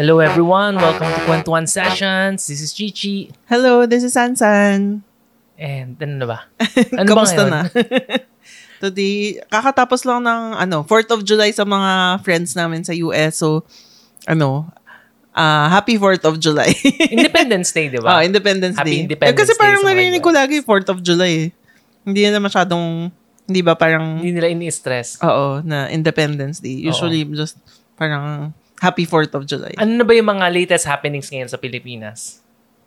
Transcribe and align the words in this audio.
Hello 0.00 0.16
everyone, 0.16 0.80
welcome 0.80 1.12
to 1.12 1.20
Kwentuhan 1.28 1.68
Sessions. 1.68 2.48
This 2.48 2.64
is 2.64 2.72
Chichi. 2.72 3.28
Hello, 3.52 3.84
this 3.84 4.00
is 4.00 4.16
Sansan. 4.16 5.04
And 5.60 6.00
ano 6.00 6.14
na 6.16 6.24
ba? 6.24 6.38
Ano 6.96 7.04
ba 7.04 7.20
Kamusta 7.20 7.44
na? 7.44 7.68
Today, 8.80 9.44
kakatapos 9.52 10.08
lang 10.08 10.24
ng 10.24 10.56
ano, 10.56 10.88
4th 10.88 11.12
of 11.12 11.20
July 11.20 11.52
sa 11.52 11.68
mga 11.68 12.16
friends 12.24 12.56
namin 12.56 12.80
sa 12.80 12.96
US. 12.96 13.44
So, 13.44 13.68
ano, 14.24 14.72
ah 15.36 15.68
happy 15.68 16.00
4th 16.00 16.24
of 16.24 16.40
July. 16.40 16.72
Independence 17.12 17.68
Day, 17.68 17.92
di 17.92 18.00
ba? 18.00 18.08
Ah, 18.08 18.22
Independence 18.24 18.80
Happy 18.80 18.96
Day. 18.96 19.00
Independence 19.04 19.36
eh, 19.36 19.40
kasi 19.44 19.52
Day 19.52 19.60
parang 19.60 19.84
narinig 19.84 20.24
ko 20.24 20.32
lagi 20.32 20.64
4th 20.64 20.96
of 20.96 21.04
July 21.04 21.32
eh. 21.44 21.48
Hindi 22.08 22.24
na 22.24 22.40
masyadong, 22.40 23.12
hindi 23.44 23.60
ba 23.60 23.76
parang, 23.76 24.24
Hindi 24.24 24.32
nila 24.32 24.48
ini-stress. 24.48 25.20
oo, 25.20 25.60
na 25.60 25.92
Independence 25.92 26.64
Day. 26.64 26.88
Usually, 26.88 27.28
just 27.36 27.60
parang 28.00 28.56
happy 28.80 29.04
4th 29.04 29.36
of 29.36 29.44
July. 29.44 29.76
Ano 29.76 30.00
na 30.00 30.04
ba 30.08 30.16
yung 30.16 30.26
mga 30.26 30.48
latest 30.48 30.88
happenings 30.88 31.28
ngayon 31.28 31.52
sa 31.52 31.60
Pilipinas? 31.60 32.40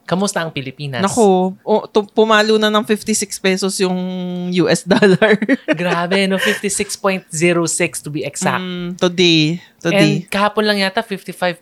Kamusta 0.03 0.43
ang 0.43 0.51
Pilipinas? 0.51 0.99
Nako, 0.99 1.55
o, 1.63 1.87
to, 1.87 2.03
pumalo 2.03 2.59
na 2.59 2.67
ng 2.67 2.83
56 2.83 3.39
pesos 3.39 3.79
yung 3.79 3.95
US 4.51 4.83
dollar. 4.91 5.39
Grabe, 5.71 6.27
no? 6.27 6.35
56.06 6.35 7.31
to 8.03 8.11
be 8.11 8.27
exact. 8.27 8.59
Mm, 8.59 8.99
today. 8.99 9.63
And 9.79 9.79
Today. 9.79 10.13
kahapon 10.27 10.67
lang 10.67 10.83
yata 10.83 10.99
55.3, 10.99 11.55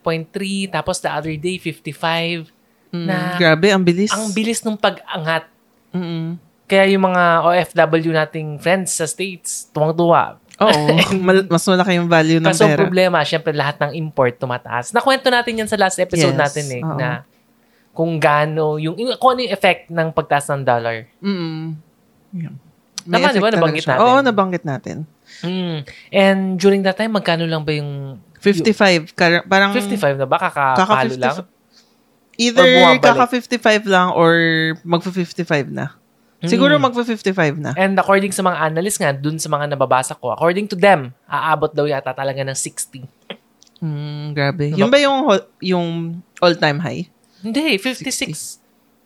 tapos 0.74 0.98
the 1.06 1.12
other 1.14 1.38
day 1.38 1.62
55. 1.62 2.50
Mm, 2.90 3.06
na- 3.06 3.38
grabe, 3.38 3.70
ang 3.70 3.86
bilis. 3.86 4.10
Ang 4.10 4.34
bilis 4.34 4.66
ng 4.66 4.74
pag-angat. 4.74 5.46
Mm-mm. 5.94 6.42
Kaya 6.66 6.90
yung 6.90 7.14
mga 7.14 7.46
OFW 7.46 8.10
nating 8.10 8.58
friends 8.58 8.98
sa 8.98 9.06
States, 9.06 9.70
tuwang-tuwa. 9.70 10.41
Oo. 10.62 10.86
mal- 11.26 11.48
mas 11.48 11.64
malaki 11.66 11.92
yung 11.98 12.06
value 12.06 12.38
ng 12.38 12.54
Kaso 12.54 12.66
pera. 12.66 12.78
problema, 12.78 13.18
syempre 13.22 13.52
lahat 13.52 13.82
ng 13.82 13.92
import 13.98 14.38
tumataas. 14.38 14.94
Nakwento 14.94 15.28
natin 15.28 15.58
yan 15.58 15.68
sa 15.68 15.76
last 15.76 15.98
episode 15.98 16.32
Yes, 16.32 16.40
natin 16.40 16.66
eh, 16.70 16.82
oo. 16.82 16.96
na 16.96 17.26
kung 17.92 18.16
gaano, 18.18 18.78
yung, 18.78 18.96
yung, 18.96 19.18
kung 19.18 19.36
ano 19.36 19.42
yung 19.42 19.52
effect 19.52 19.90
ng 19.90 20.14
pagtaas 20.14 20.48
ng 20.48 20.64
dollar. 20.64 21.10
Mm. 21.20 21.76
Yeah. 22.32 22.56
Tama, 23.02 23.34
di 23.34 23.42
ba? 23.42 23.50
Nabanggit 23.50 23.84
siya. 23.84 23.98
natin. 23.98 24.06
Oo, 24.06 24.18
nabanggit 24.22 24.64
natin. 24.64 24.98
Mm. 25.42 25.78
And 26.14 26.40
during 26.56 26.86
that 26.86 26.96
time, 26.96 27.12
magkano 27.12 27.44
lang 27.44 27.66
ba 27.66 27.74
yung 27.74 28.22
55. 28.40 29.12
Kar- 29.12 29.44
parang 29.44 29.74
55 29.74 30.16
na 30.16 30.26
ba? 30.26 30.38
kaka 30.38 30.78
Kakapalo 30.78 31.14
55 31.14 31.20
lang? 31.20 31.36
Either 32.40 32.64
Or 32.64 32.70
bumabalik? 32.96 33.04
kaka 33.04 33.26
55 33.28 33.86
lang 33.86 34.08
or 34.14 34.34
magfa 34.82 35.12
55 35.12 35.70
na. 35.70 35.94
Siguro 36.44 36.74
Mm. 36.74 36.82
magfa 36.82 37.04
55 37.04 37.56
na. 37.56 37.72
And 37.76 37.94
according 37.94 38.32
sa 38.32 38.42
mga 38.42 38.58
analysts 38.64 38.98
nga, 38.98 39.12
dun 39.12 39.38
sa 39.38 39.46
mga 39.46 39.70
nababasa 39.70 40.14
ko, 40.14 40.32
according 40.32 40.66
to 40.66 40.76
them, 40.76 41.14
aabot 41.24 41.70
daw 41.70 41.86
yata 41.86 42.12
talaga 42.12 42.42
ng 42.42 42.56
60. 42.56 43.06
Mm, 43.78 44.26
grabe. 44.32 44.66
Diba? 44.70 44.78
Yung 44.78 44.90
ba 44.90 44.98
yung 44.98 45.18
yung 45.60 45.88
all-time 46.38 46.78
high? 46.80 47.02
Hindi, 47.42 47.78
56. 47.78 48.62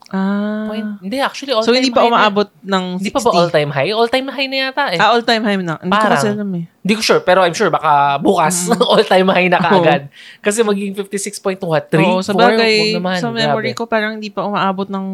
Ah. 0.05 0.69
Point. 0.69 1.01
Hindi, 1.01 1.17
actually, 1.17 1.49
all-time 1.49 1.65
So 1.65 1.73
hindi 1.73 1.89
pa 1.89 2.03
high 2.03 2.05
na- 2.05 2.13
umaabot 2.13 2.47
ng 2.61 2.83
60. 2.95 3.01
Hindi 3.01 3.11
pa 3.11 3.19
ba 3.19 3.31
all-time 3.33 3.71
high? 3.73 3.89
All-time 3.91 4.27
high 4.29 4.47
na 4.47 4.57
yata 4.61 4.83
eh. 4.91 4.99
Ah, 5.01 5.09
all-time 5.11 5.43
high 5.43 5.57
na. 5.57 5.75
Hindi 5.75 5.89
ko 5.89 5.97
Parang. 5.97 6.13
kasi 6.13 6.27
alam 6.29 6.49
eh. 6.53 6.63
Hindi 6.77 6.93
ko 6.93 7.01
sure, 7.01 7.21
pero 7.21 7.41
I'm 7.41 7.51
sure 7.51 7.67
baka 7.69 7.91
bukas 8.19 8.69
all-time 8.93 9.27
high 9.29 9.49
na 9.49 9.57
kaagad. 9.57 10.07
Kasi 10.39 10.61
magiging 10.61 10.93
56.2, 10.93 11.57
3, 11.57 12.05
Oo, 12.05 12.21
sa 12.21 12.31
4, 12.31 12.37
bagay, 12.37 12.75
naman, 12.93 13.17
sa 13.17 13.27
memory 13.29 13.71
grabe. 13.71 13.79
ko 13.79 13.83
parang 13.87 14.11
hindi 14.15 14.29
pa 14.29 14.43
umaabot 14.43 14.85
ng 14.85 15.07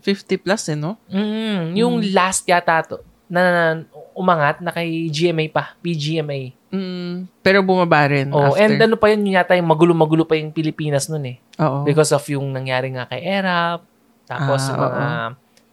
50 0.00 0.40
plus 0.40 0.62
eh, 0.68 0.78
no? 0.78 0.96
Mm, 1.06 1.76
yung 1.76 2.00
last 2.10 2.48
yata 2.48 2.80
to, 2.82 2.96
na, 3.28 3.40
na 3.40 3.64
umangat 4.12 4.60
na 4.60 4.70
kay 4.70 5.08
GMA 5.08 5.48
pa, 5.48 5.76
PGMA. 5.78 6.52
Mm, 6.72 7.28
pero 7.44 7.60
bumaba 7.60 8.08
rin 8.08 8.32
Oh, 8.32 8.52
after. 8.52 8.64
and 8.64 8.80
ano 8.80 8.96
pa 8.96 9.12
yun, 9.12 9.20
yung 9.22 9.36
yata 9.36 9.52
yung 9.52 9.68
magulo-magulo 9.68 10.24
pa 10.24 10.34
yung 10.34 10.48
Pilipinas 10.50 11.08
nun 11.08 11.24
eh. 11.26 11.36
Oo. 11.60 11.84
Because 11.84 12.10
of 12.10 12.24
yung 12.26 12.48
nangyari 12.48 12.88
nga 12.90 13.04
kay 13.04 13.20
ERAP, 13.20 13.84
tapos 14.24 14.60
Ah, 14.66 14.76
mga 14.78 15.04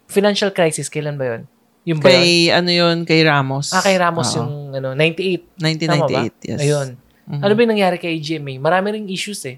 financial 0.07 0.51
crisis, 0.51 0.91
kailan 0.91 1.15
ba 1.15 1.37
yun? 1.37 1.41
Yung 1.87 1.99
ba 2.03 2.11
yun? 2.11 2.19
kay, 2.19 2.31
ano 2.51 2.69
yun, 2.69 2.97
kay 3.07 3.23
Ramos. 3.23 3.71
Ah, 3.71 3.79
kay 3.79 3.95
Ramos 3.95 4.27
Oo. 4.35 4.43
yung 4.43 4.51
ano, 4.75 4.89
98. 4.93 5.47
Tama 5.87 6.05
ba? 6.05 6.27
1998, 6.27 6.35
yes. 6.43 6.59
Ayun. 6.59 6.87
Mhm. 7.29 7.39
Ano 7.39 7.51
ba 7.53 7.59
yung 7.61 7.71
nangyari 7.71 7.97
kay 7.97 8.15
GMA? 8.17 8.57
Marami 8.57 8.85
ring 8.91 9.07
issues 9.07 9.39
eh. 9.45 9.57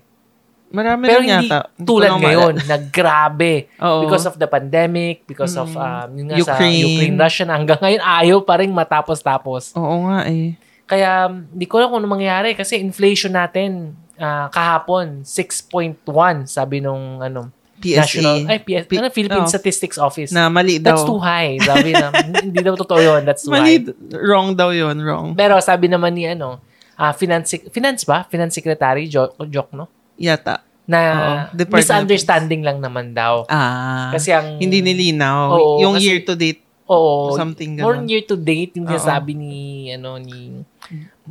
Marami 0.72 1.04
Pero 1.04 1.20
hindi 1.20 1.48
yata. 1.48 1.68
Hindi 1.70 1.84
tulad 1.84 2.10
lang 2.10 2.22
ngayon, 2.24 2.54
na 2.64 2.76
grabe. 2.80 3.54
Oo. 3.84 4.02
Because 4.04 4.26
of 4.26 4.36
the 4.36 4.48
pandemic, 4.48 5.24
because 5.24 5.54
of 5.54 5.68
Mm. 5.68 5.78
um, 5.78 6.10
yung 6.16 6.28
nga 6.28 6.36
sa 6.38 6.42
Ukraine. 6.56 6.86
Ukraine, 6.88 7.16
Russia 7.20 7.44
na 7.44 7.54
hanggang 7.56 7.80
ngayon 7.80 8.02
ayaw 8.02 8.38
pa 8.42 8.56
rin 8.58 8.72
matapos-tapos. 8.72 9.76
Oo 9.76 10.08
nga 10.08 10.26
eh. 10.26 10.56
Kaya 10.84 11.28
hindi 11.28 11.66
ko 11.66 11.78
alam 11.78 11.88
kung 11.90 12.00
ano 12.00 12.10
mangyari 12.10 12.52
kasi 12.52 12.76
inflation 12.76 13.32
natin 13.32 13.96
ah, 14.16 14.48
kahapon 14.48 15.24
6.1 15.24 16.04
sabi 16.46 16.80
nung 16.80 17.20
ano 17.20 17.52
PSA. 17.82 17.98
National 17.98 18.38
ay 18.46 18.60
PS, 18.62 18.86
P- 18.86 19.00
ano, 19.00 19.10
Philippine 19.10 19.42
oh. 19.42 19.50
Statistics 19.50 19.98
Office. 19.98 20.30
na 20.30 20.48
mali 20.48 20.78
daw. 20.78 20.94
That's 20.94 21.02
too 21.02 21.18
high. 21.18 21.58
Sabi 21.58 21.92
na 21.92 22.14
hindi 22.46 22.62
daw 22.62 22.78
totoo 22.78 23.02
'yon. 23.02 23.26
That's 23.26 23.42
too 23.42 23.50
Mali, 23.50 23.82
high. 23.82 24.22
wrong 24.22 24.54
daw 24.54 24.70
yun, 24.70 25.02
wrong. 25.02 25.34
Pero 25.34 25.58
sabi 25.58 25.90
naman 25.90 26.14
ni 26.14 26.30
ano, 26.30 26.62
ah 26.94 27.10
finance 27.10 27.58
finance 27.74 28.06
ba? 28.06 28.22
Finance 28.30 28.54
secretary 28.54 29.10
joke, 29.10 29.34
joke 29.50 29.74
no? 29.74 29.90
Yata. 30.22 30.62
Na 30.86 31.00
Oo, 31.50 31.66
misunderstanding 31.72 32.62
lang 32.62 32.78
naman 32.78 33.16
daw. 33.16 33.48
Ah. 33.48 34.14
Kasi 34.14 34.30
ang 34.36 34.60
hindi 34.62 34.84
nilinaw. 34.84 35.56
Oo, 35.56 35.72
yung 35.82 35.96
kasi- 35.98 36.06
year 36.06 36.20
to 36.22 36.36
date, 36.38 36.62
Oo. 36.86 37.32
something 37.34 37.80
More 37.80 37.96
ganun. 37.98 38.12
year 38.12 38.24
to 38.28 38.36
date 38.36 38.76
yung 38.76 38.86
Oo. 38.86 39.00
sabi 39.00 39.32
ni 39.34 39.88
ano 39.96 40.20
ni 40.20 40.62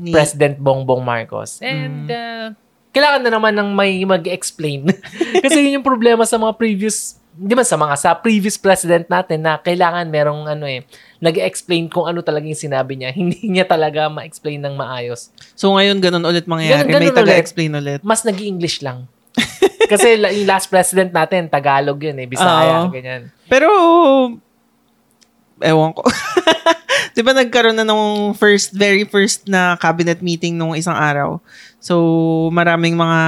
Ni, 0.01 0.11
President 0.11 0.57
Bongbong 0.57 1.05
Marcos. 1.05 1.61
And 1.61 2.09
uh, 2.09 2.57
kailangan 2.91 3.21
na 3.29 3.31
naman 3.37 3.53
ng 3.53 3.69
may 3.77 4.01
mag-explain. 4.09 4.89
Kasi 5.45 5.69
yun 5.69 5.83
yung 5.83 5.87
problema 5.87 6.25
sa 6.25 6.41
mga 6.41 6.57
previous 6.57 7.20
di 7.31 7.55
ba 7.55 7.63
sa 7.63 7.79
mga 7.79 7.95
sa 7.95 8.11
previous 8.19 8.59
president 8.59 9.07
natin 9.07 9.47
na 9.47 9.57
kailangan 9.57 10.07
merong 10.11 10.51
ano 10.51 10.67
eh 10.67 10.83
nag-explain 11.23 11.87
kung 11.87 12.09
ano 12.09 12.25
talaga 12.25 12.49
yung 12.49 12.59
sinabi 12.59 12.97
niya. 12.97 13.15
Hindi 13.19 13.39
niya 13.47 13.69
talaga 13.69 14.09
ma-explain 14.11 14.59
ng 14.61 14.75
maayos. 14.75 15.31
so 15.55 15.77
ngayon 15.77 16.01
ganun 16.01 16.25
ulit 16.25 16.49
mangyayari. 16.49 16.89
Ganun- 16.89 16.93
ganun 16.97 17.15
May 17.15 17.19
taga-explain 17.23 17.71
ulit. 17.77 18.01
Mas 18.03 18.25
nag 18.25 18.39
english 18.41 18.81
lang. 18.83 19.07
Kasi 19.91 20.19
yung 20.19 20.47
last 20.47 20.71
president 20.71 21.11
natin, 21.11 21.51
Tagalog 21.51 21.99
yun 21.99 22.19
eh. 22.19 22.27
Bisaya, 22.29 22.87
Oo. 22.87 22.95
ganyan. 22.95 23.31
Pero, 23.51 23.67
ewan 25.61 25.91
ko. 25.95 26.03
Di 27.17 27.21
ba 27.27 27.35
nagkaroon 27.35 27.75
na 27.75 27.87
nung 27.87 28.33
first, 28.39 28.71
very 28.71 29.03
first 29.03 29.51
na 29.51 29.75
cabinet 29.77 30.23
meeting 30.23 30.55
nung 30.55 30.79
isang 30.79 30.95
araw? 30.95 31.43
So, 31.81 31.97
maraming 32.51 32.93
mga, 32.93 33.19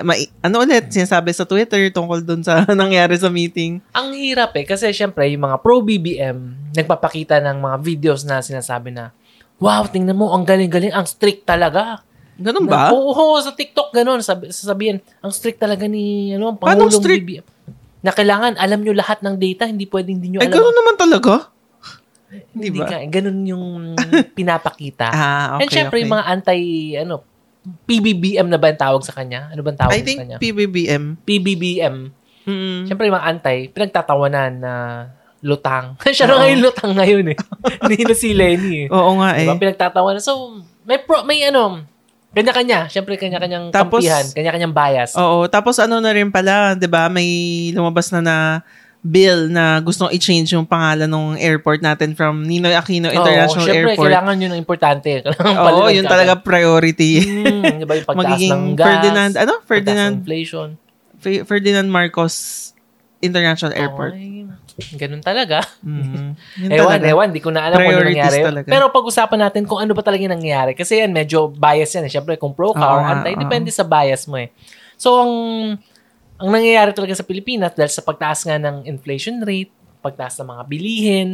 ma- 0.00 0.14
ano 0.40 0.54
ulit, 0.56 0.88
sinasabi 0.88 1.34
sa 1.34 1.42
Twitter 1.42 1.90
tungkol 1.90 2.22
dun 2.22 2.38
sa 2.38 2.62
nangyari 2.72 3.18
sa 3.18 3.26
meeting. 3.26 3.82
Ang 3.90 4.14
hirap 4.14 4.54
eh. 4.54 4.62
Kasi 4.62 4.88
syempre, 4.90 5.26
yung 5.26 5.42
mga 5.42 5.58
pro-BBM, 5.58 6.38
nagpapakita 6.70 7.42
ng 7.42 7.58
mga 7.58 7.76
videos 7.80 8.22
na 8.22 8.38
sinasabi 8.38 8.90
na, 8.90 9.10
Wow, 9.58 9.84
tingnan 9.84 10.14
mo, 10.14 10.30
ang 10.30 10.46
galing-galing, 10.46 10.88
ang 10.88 11.04
strict 11.04 11.44
talaga. 11.44 12.00
Ganun 12.38 12.64
Na- 12.64 12.88
ba? 12.88 12.94
Oo, 12.94 13.10
oo, 13.10 13.36
sa 13.36 13.52
TikTok 13.52 13.92
ganun, 13.92 14.22
sabi, 14.22 14.48
sasabihin, 14.48 15.02
ang 15.18 15.28
strict 15.28 15.58
talaga 15.58 15.84
ni 15.84 16.32
ano, 16.32 16.54
ang 16.54 16.56
Paano 16.56 16.86
Pangulong 16.86 16.96
strict? 16.96 17.26
BBM. 17.26 17.46
Na 18.00 18.14
kailangan, 18.14 18.56
alam 18.56 18.80
nyo 18.80 18.94
lahat 18.94 19.20
ng 19.20 19.36
data, 19.36 19.66
hindi 19.66 19.84
pwedeng 19.84 20.16
hindi 20.16 20.32
nyo 20.32 20.40
Eh, 20.40 20.46
alam. 20.46 20.56
ganun 20.56 20.72
naman 20.72 20.94
talaga. 20.96 21.52
hindi 22.54 22.70
Di 22.70 22.78
ba? 22.78 22.86
ka, 22.86 22.96
eh, 22.96 23.08
ganun 23.10 23.38
yung 23.42 23.64
pinapakita. 24.38 25.10
Ah, 25.10 25.46
okay, 25.58 25.66
And 25.66 25.68
syempre, 25.68 25.96
okay. 25.98 26.02
yung 26.06 26.14
mga 26.14 26.24
anti, 26.24 26.58
ano, 26.96 27.14
PBBM 27.60 28.48
na 28.48 28.56
ba 28.56 28.72
yung 28.72 28.80
tawag 28.80 29.02
sa 29.04 29.12
kanya? 29.12 29.52
Ano 29.52 29.60
ba 29.60 29.76
tawag 29.76 29.92
I 29.92 30.00
sa 30.00 30.06
think 30.06 30.18
kanya? 30.24 30.36
PBBM. 30.40 31.04
PBBM. 31.28 31.96
Mm. 32.48 32.88
Syempre, 32.88 33.04
yung 33.06 33.16
mga 33.20 33.28
anti, 33.28 33.56
pinagtatawanan 33.68 34.52
na 34.56 34.74
lutang. 35.44 35.96
Siya 36.16 36.28
na 36.28 36.40
ngayon 36.40 36.60
lutang 36.64 36.92
ngayon 36.96 37.24
eh. 37.32 37.38
Hindi 37.84 38.04
na 38.04 38.16
si 38.16 38.32
Lenny 38.32 38.88
eh. 38.88 38.92
Oo 38.92 39.20
nga 39.20 39.36
eh. 39.36 39.44
Diba? 39.44 39.60
Pinagtatawanan. 39.60 40.24
So, 40.24 40.60
may 40.88 41.00
pro, 41.04 41.24
may 41.28 41.44
ano, 41.44 41.84
kanya-kanya. 42.32 42.88
Syempre, 42.88 43.20
kanya-kanyang 43.20 43.74
Tapos- 43.74 44.00
kampihan, 44.00 44.24
kanya-kanyang 44.32 44.74
bias. 44.74 45.18
Oo, 45.18 45.50
tapos 45.50 45.76
ano 45.82 45.98
na 45.98 46.14
rin 46.14 46.30
pala, 46.30 46.78
'di 46.78 46.86
ba? 46.86 47.10
May 47.10 47.28
lumabas 47.74 48.14
na 48.14 48.20
na 48.22 48.36
bill 49.00 49.48
na 49.48 49.80
gustong 49.80 50.12
i-change 50.12 50.52
yung 50.52 50.68
pangalan 50.68 51.08
ng 51.08 51.40
airport 51.40 51.80
natin 51.80 52.12
from 52.12 52.44
Ninoy 52.44 52.76
Aquino 52.76 53.08
International 53.08 53.64
Oo, 53.64 53.68
syempre, 53.72 53.92
Airport. 53.96 54.06
kailangan 54.12 54.34
yun 54.36 54.50
ang 54.52 54.60
importante. 54.60 55.10
Oo, 55.72 55.88
yun 55.88 56.04
ka 56.04 56.12
talaga 56.12 56.32
priority. 56.36 57.12
Hmm, 57.24 57.80
di 57.80 57.86
ba 57.88 57.96
yung 57.96 58.06
pagtaas 58.06 58.20
Magiging 58.28 58.52
ng 58.52 58.64
gas, 58.76 58.84
Ferdinand, 58.84 59.32
ano? 59.40 59.54
Ferdinand, 59.64 60.14
inflation. 60.20 60.68
Fe- 61.16 61.44
Ferdinand 61.48 61.88
Marcos 61.88 62.34
International 63.24 63.72
Airport. 63.72 64.12
Ay, 64.16 64.44
ganun 64.96 65.24
talaga. 65.24 65.64
Mm. 65.80 66.36
Ewan, 66.68 67.00
talaga. 67.00 67.08
ewan, 67.08 67.28
di 67.32 67.40
ko 67.40 67.48
na 67.48 67.72
alam 67.72 67.80
kung 67.80 67.88
ano 67.88 68.04
nangyari. 68.04 68.44
talaga. 68.44 68.68
Pero 68.68 68.84
pag-usapan 68.92 69.40
natin 69.48 69.62
kung 69.64 69.80
ano 69.80 69.96
ba 69.96 70.04
talaga 70.04 70.20
yung 70.28 70.36
nangyari. 70.36 70.76
Kasi 70.76 71.00
yan, 71.00 71.08
medyo 71.08 71.48
bias 71.48 71.88
yan. 71.96 72.04
Eh. 72.04 72.12
Siyempre, 72.12 72.36
kung 72.36 72.52
pro 72.52 72.76
ka 72.76 72.84
Oo 72.84 73.00
or 73.00 73.00
anti, 73.00 73.32
oo. 73.32 73.40
depende 73.40 73.72
sa 73.72 73.80
bias 73.80 74.28
mo 74.28 74.36
eh. 74.36 74.52
So, 75.00 75.24
ang 75.24 75.32
ang 76.40 76.50
nangyayari 76.50 76.90
talaga 76.90 77.14
sa 77.14 77.22
Pilipinas 77.22 77.70
dahil 77.70 77.88
sa 77.88 78.00
pagtaas 78.00 78.42
nga 78.42 78.56
ng 78.56 78.84
inflation 78.84 79.38
rate, 79.40 79.68
pagtaas 80.00 80.40
ng 80.40 80.48
mga 80.48 80.62
bilihin, 80.64 81.28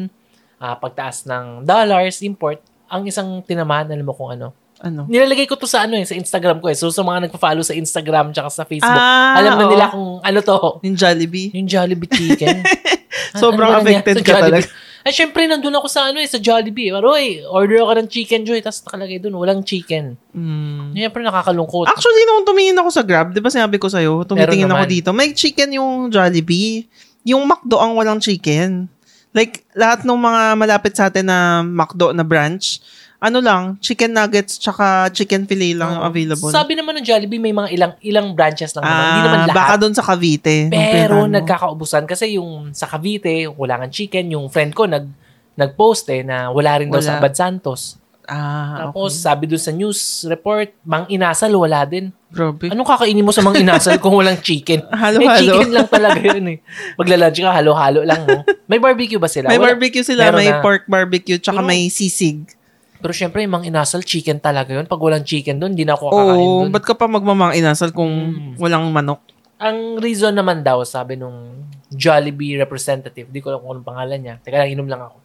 ah, 0.58 0.74
pagtaas 0.74 1.22
ng 1.24 1.62
dollars, 1.62 2.20
import, 2.20 2.58
ang 2.86 3.02
isang 3.04 3.40
tinamaan, 3.40 3.86
alam 3.86 4.02
mo 4.02 4.12
kung 4.12 4.30
ano, 4.30 4.50
Ano? 4.76 5.08
Nilalagay 5.08 5.48
ko 5.48 5.56
to 5.56 5.64
sa 5.64 5.88
ano 5.88 5.96
eh, 5.96 6.04
sa 6.04 6.12
Instagram 6.12 6.60
ko 6.60 6.68
eh. 6.68 6.76
So, 6.76 6.92
sa 6.92 7.00
mga 7.00 7.26
nagpa-follow 7.26 7.64
sa 7.64 7.72
Instagram 7.72 8.28
tsaka 8.28 8.52
sa 8.52 8.62
Facebook, 8.62 8.92
Ah, 8.92 9.32
alam 9.34 9.56
na 9.56 9.64
oo. 9.64 9.72
nila 9.72 9.84
kung 9.88 10.20
ano 10.20 10.38
to. 10.44 10.58
Yung 10.84 10.92
Jollibee. 10.92 11.48
Yung 11.50 11.64
Jollibee 11.64 12.04
chicken. 12.06 12.60
Ano- 12.60 13.40
Sobrang 13.40 13.72
ano 13.72 13.80
affected 13.80 14.20
ka 14.20 14.36
talaga. 14.36 14.68
Ay, 15.06 15.14
syempre, 15.14 15.46
nandun 15.46 15.70
ako 15.78 15.86
sa 15.86 16.10
ano 16.10 16.18
eh, 16.18 16.26
sa 16.26 16.42
Jollibee. 16.42 16.90
Pero, 16.90 17.14
oy, 17.14 17.38
order 17.46 17.86
ako 17.86 17.92
ng 18.02 18.08
chicken 18.10 18.42
joy. 18.42 18.58
Tapos 18.58 18.82
nakalagay 18.82 19.22
dun, 19.22 19.38
walang 19.38 19.62
chicken. 19.62 20.18
Mm. 20.34 20.98
Syempre, 20.98 21.22
nakakalungkot. 21.22 21.86
Actually, 21.86 22.26
nung 22.26 22.42
tumingin 22.42 22.74
ako 22.74 22.90
sa 22.90 23.06
Grab, 23.06 23.30
di 23.30 23.38
ba 23.38 23.46
sinabi 23.46 23.78
ko 23.78 23.86
sa'yo, 23.86 24.26
tumitingin 24.26 24.66
ako 24.66 24.84
dito, 24.90 25.08
may 25.14 25.30
chicken 25.30 25.78
yung 25.78 26.10
Jollibee. 26.10 26.90
Yung 27.22 27.46
McDo 27.46 27.78
ang 27.78 27.94
walang 27.94 28.18
chicken. 28.18 28.90
Like, 29.30 29.62
lahat 29.78 30.02
ng 30.02 30.18
mga 30.18 30.42
malapit 30.58 30.98
sa 30.98 31.06
atin 31.06 31.30
na 31.30 31.62
McDo 31.62 32.10
na 32.10 32.26
branch, 32.26 32.82
ano 33.18 33.38
lang, 33.38 33.62
chicken 33.78 34.12
nuggets 34.12 34.56
tsaka 34.56 35.08
chicken 35.10 35.44
fillet 35.44 35.72
lang 35.72 35.94
yung 35.94 36.04
available. 36.04 36.50
Sabi 36.50 36.74
naman 36.74 36.96
ng 36.96 37.04
Jollibee, 37.04 37.38
may 37.38 37.50
mga 37.50 37.68
ilang 37.70 37.92
ilang 38.00 38.26
branches 38.32 38.70
lang 38.72 38.84
naman. 38.84 39.02
Hindi 39.02 39.20
naman 39.22 39.38
Ah, 39.38 39.46
lahat. 39.46 39.56
baka 39.56 39.74
doon 39.78 39.94
sa 39.94 40.04
Cavite. 40.04 40.56
yung 40.66 40.72
Pero 40.92 41.16
nagkakaubusan 41.26 42.04
kasi 42.04 42.36
yung 42.36 42.70
sa 42.70 42.84
Cavite, 42.86 43.48
wala 43.48 43.80
kang 43.80 43.90
chicken. 43.90 44.30
Yung 44.30 44.46
friend 44.46 44.72
ko 44.72 44.84
nag 44.84 45.08
nag-post 45.54 46.04
eh 46.10 46.20
na 46.20 46.48
wala 46.48 46.76
rin 46.76 46.88
daw 46.88 47.00
Wala. 47.00 47.08
sa 47.08 47.16
Bad 47.16 47.32
Santos. 47.32 47.96
Ah, 48.26 48.90
Tapos 48.90 49.14
okay. 49.14 49.22
sabi 49.22 49.44
doon 49.46 49.62
sa 49.62 49.70
news 49.70 49.98
report, 50.26 50.74
Mang 50.82 51.06
Inasal 51.06 51.54
wala 51.54 51.86
din. 51.86 52.10
Grabe. 52.26 52.68
Anong 52.68 52.84
kakainin 52.84 53.22
mo 53.22 53.30
sa 53.30 53.40
Mang 53.40 53.54
Inasal 53.54 53.96
kung 53.96 54.12
walang 54.12 54.36
chicken? 54.36 54.82
Halo-halo. 54.92 55.22
Eh, 55.22 55.46
chicken 55.56 55.70
lang 55.70 55.86
talaga 55.86 56.20
yun 56.20 56.46
eh. 56.50 56.58
Magla-lunch 56.98 57.38
ka, 57.38 57.54
halo-halo 57.54 58.02
lang 58.02 58.26
mo. 58.26 58.42
May 58.66 58.76
barbecue 58.76 59.16
ba 59.16 59.30
sila? 59.30 59.46
May 59.46 59.56
Wala. 59.56 59.72
barbecue 59.72 60.02
sila, 60.02 60.28
Meron 60.28 60.38
may 60.42 60.50
na. 60.50 60.58
pork 60.58 60.84
barbecue, 60.84 61.38
tsaka 61.38 61.62
Pero- 61.62 61.70
may 61.70 61.86
sisig. 61.86 62.50
Pero 62.96 63.12
syempre, 63.12 63.40
yung 63.40 63.52
Mang 63.52 63.62
Inasal, 63.62 64.02
chicken 64.02 64.38
talaga 64.38 64.72
yun. 64.72 64.84
Pag 64.84 64.98
walang 64.98 65.22
chicken 65.22 65.56
doon, 65.56 65.72
hindi 65.72 65.84
na 65.84 65.94
ako 65.94 66.04
kakain 66.08 66.26
Oo, 66.38 66.56
doon. 66.62 66.70
ba't 66.70 66.84
ka 66.84 66.94
pa 66.94 67.06
magmamang 67.06 67.52
inasal 67.54 67.90
kung 67.90 68.08
Mm. 68.08 68.52
walang 68.56 68.88
manok? 68.88 69.20
Ang 69.56 69.96
reason 69.96 70.32
naman 70.32 70.60
daw, 70.60 70.80
sabi 70.82 71.16
nung 71.16 71.64
Jollibee 71.88 72.56
representative, 72.56 73.26
di 73.26 73.40
ko 73.40 73.48
alam 73.48 73.60
kung 73.60 73.72
anong 73.74 73.88
pangalan 73.88 74.18
niya. 74.18 74.34
Teka 74.40 74.56
lang, 74.58 74.70
inom 74.70 74.84
lang 74.86 75.00
ako. 75.02 75.16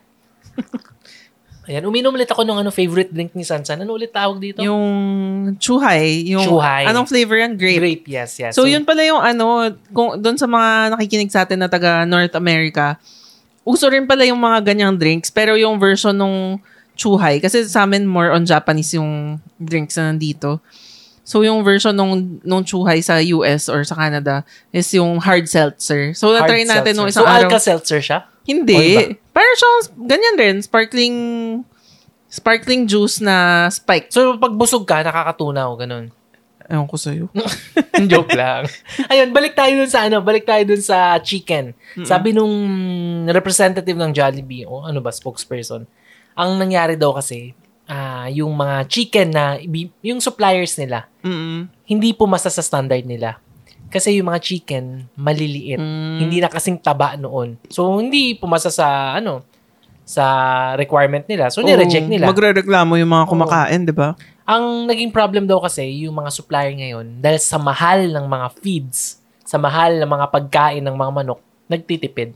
Ayan, 1.61 1.85
uminom 1.85 2.09
ulit 2.09 2.25
ako 2.25 2.41
ng 2.41 2.57
ano, 2.57 2.69
favorite 2.73 3.13
drink 3.13 3.31
ni 3.31 3.45
Sansan. 3.45 3.77
Ano 3.77 3.93
ulit 3.93 4.09
tawag 4.09 4.41
dito? 4.41 4.59
Yung 4.59 4.81
chuhay, 5.55 6.25
yung 6.27 6.41
Chuhay. 6.41 6.89
anong 6.89 7.05
flavor 7.05 7.37
yan? 7.37 7.53
Grape. 7.53 7.77
grape. 7.77 8.05
yes, 8.09 8.33
yes. 8.35 8.51
So, 8.51 8.65
yun 8.65 8.81
pala 8.81 9.05
yung 9.05 9.21
ano, 9.21 9.69
kung 9.93 10.17
doon 10.17 10.35
sa 10.35 10.49
mga 10.49 10.97
nakikinig 10.97 11.29
sa 11.29 11.45
atin 11.45 11.61
na 11.61 11.69
taga 11.69 12.01
North 12.03 12.33
America, 12.33 12.97
uso 13.61 13.85
rin 13.87 14.09
pala 14.09 14.25
yung 14.25 14.41
mga 14.41 14.57
ganyang 14.65 14.97
drinks, 14.97 15.29
pero 15.29 15.53
yung 15.53 15.77
version 15.77 16.17
nung 16.17 16.57
chuhay, 17.01 17.41
kasi 17.41 17.65
sa 17.65 17.89
amin 17.89 18.05
more 18.05 18.29
on 18.29 18.45
Japanese 18.45 18.93
yung 18.93 19.41
drinks 19.57 19.97
na 19.97 20.13
nandito. 20.13 20.61
So, 21.25 21.41
yung 21.45 21.61
version 21.65 21.93
nung, 21.95 22.41
nung 22.41 22.65
chuhay 22.65 23.01
sa 23.01 23.21
US 23.21 23.69
or 23.69 23.85
sa 23.85 23.95
Canada 23.95 24.43
is 24.73 24.89
yung 24.93 25.21
hard 25.21 25.45
seltzer. 25.49 26.13
So, 26.17 26.33
Hard 26.33 26.49
na-try 26.49 26.65
natin 26.65 26.93
nung 26.97 27.09
seltzer. 27.09 27.23
isang 27.23 27.25
so, 27.25 27.31
araw. 27.31 27.49
Alka-seltzer 27.49 28.01
siya? 28.01 28.19
Hindi. 28.43 29.15
Parang 29.31 29.55
siyang, 29.55 29.77
ganyan 30.11 30.35
rin, 30.35 30.55
sparkling, 30.65 31.17
sparkling 32.27 32.89
juice 32.89 33.21
na 33.21 33.69
spike. 33.69 34.09
So, 34.09 34.35
pag 34.35 34.53
busog 34.57 34.83
ka, 34.83 35.05
nakakatunaw, 35.05 35.69
ganun. 35.77 36.09
Ewan 36.71 36.87
ko 36.87 36.95
sa'yo. 36.95 37.27
Joke 38.11 38.31
lang. 38.31 38.63
Ayun, 39.11 39.35
balik 39.35 39.53
tayo 39.59 39.75
dun 39.75 39.91
sa 39.91 40.07
ano, 40.07 40.23
balik 40.23 40.47
tayo 40.47 40.63
dun 40.63 40.79
sa 40.79 41.19
chicken. 41.19 41.75
Sabi 42.07 42.31
nung 42.31 42.55
representative 43.27 43.95
ng 43.99 44.15
Jollibee, 44.15 44.63
o 44.63 44.83
ano 44.83 45.03
ba, 45.03 45.11
spokesperson, 45.11 45.83
ang 46.35 46.57
nangyari 46.57 46.95
daw 46.95 47.15
kasi, 47.15 47.53
ah 47.91 48.27
yung 48.31 48.55
mga 48.55 48.87
chicken 48.87 49.29
na, 49.31 49.59
yung 50.03 50.19
suppliers 50.23 50.79
nila, 50.79 51.07
Mm-mm. 51.25 51.67
hindi 51.85 52.15
pumasa 52.15 52.47
sa 52.47 52.63
standard 52.63 53.03
nila. 53.03 53.39
Kasi 53.91 54.15
yung 54.15 54.31
mga 54.31 54.39
chicken, 54.39 55.11
maliliit. 55.19 55.75
Mm. 55.75 56.23
Hindi 56.23 56.39
na 56.39 56.47
kasing 56.47 56.79
taba 56.79 57.19
noon. 57.19 57.59
So, 57.67 57.99
hindi 57.99 58.39
pumasa 58.39 58.71
sa, 58.71 59.19
ano, 59.19 59.43
sa 60.07 60.23
requirement 60.79 61.27
nila. 61.27 61.51
So, 61.51 61.59
ni-reject 61.59 62.07
Oo, 62.07 62.13
nila. 62.15 62.31
Magre-reklamo 62.31 62.95
yung 62.95 63.11
mga 63.11 63.25
kumakain, 63.27 63.83
di 63.83 63.91
ba? 63.91 64.15
Ang 64.47 64.87
naging 64.87 65.11
problem 65.11 65.43
daw 65.43 65.59
kasi, 65.59 66.07
yung 66.07 66.15
mga 66.15 66.31
supplier 66.31 66.71
ngayon, 66.71 67.19
dahil 67.19 67.43
sa 67.43 67.59
mahal 67.59 68.07
ng 68.07 68.25
mga 68.31 68.47
feeds, 68.63 69.19
sa 69.43 69.59
mahal 69.59 69.99
ng 69.99 70.07
mga 70.07 70.25
pagkain 70.31 70.83
ng 70.87 70.95
mga 70.95 71.11
manok, 71.11 71.43
nagtitipid. 71.67 72.31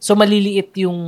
So, 0.00 0.16
maliliit 0.16 0.72
yung... 0.80 0.98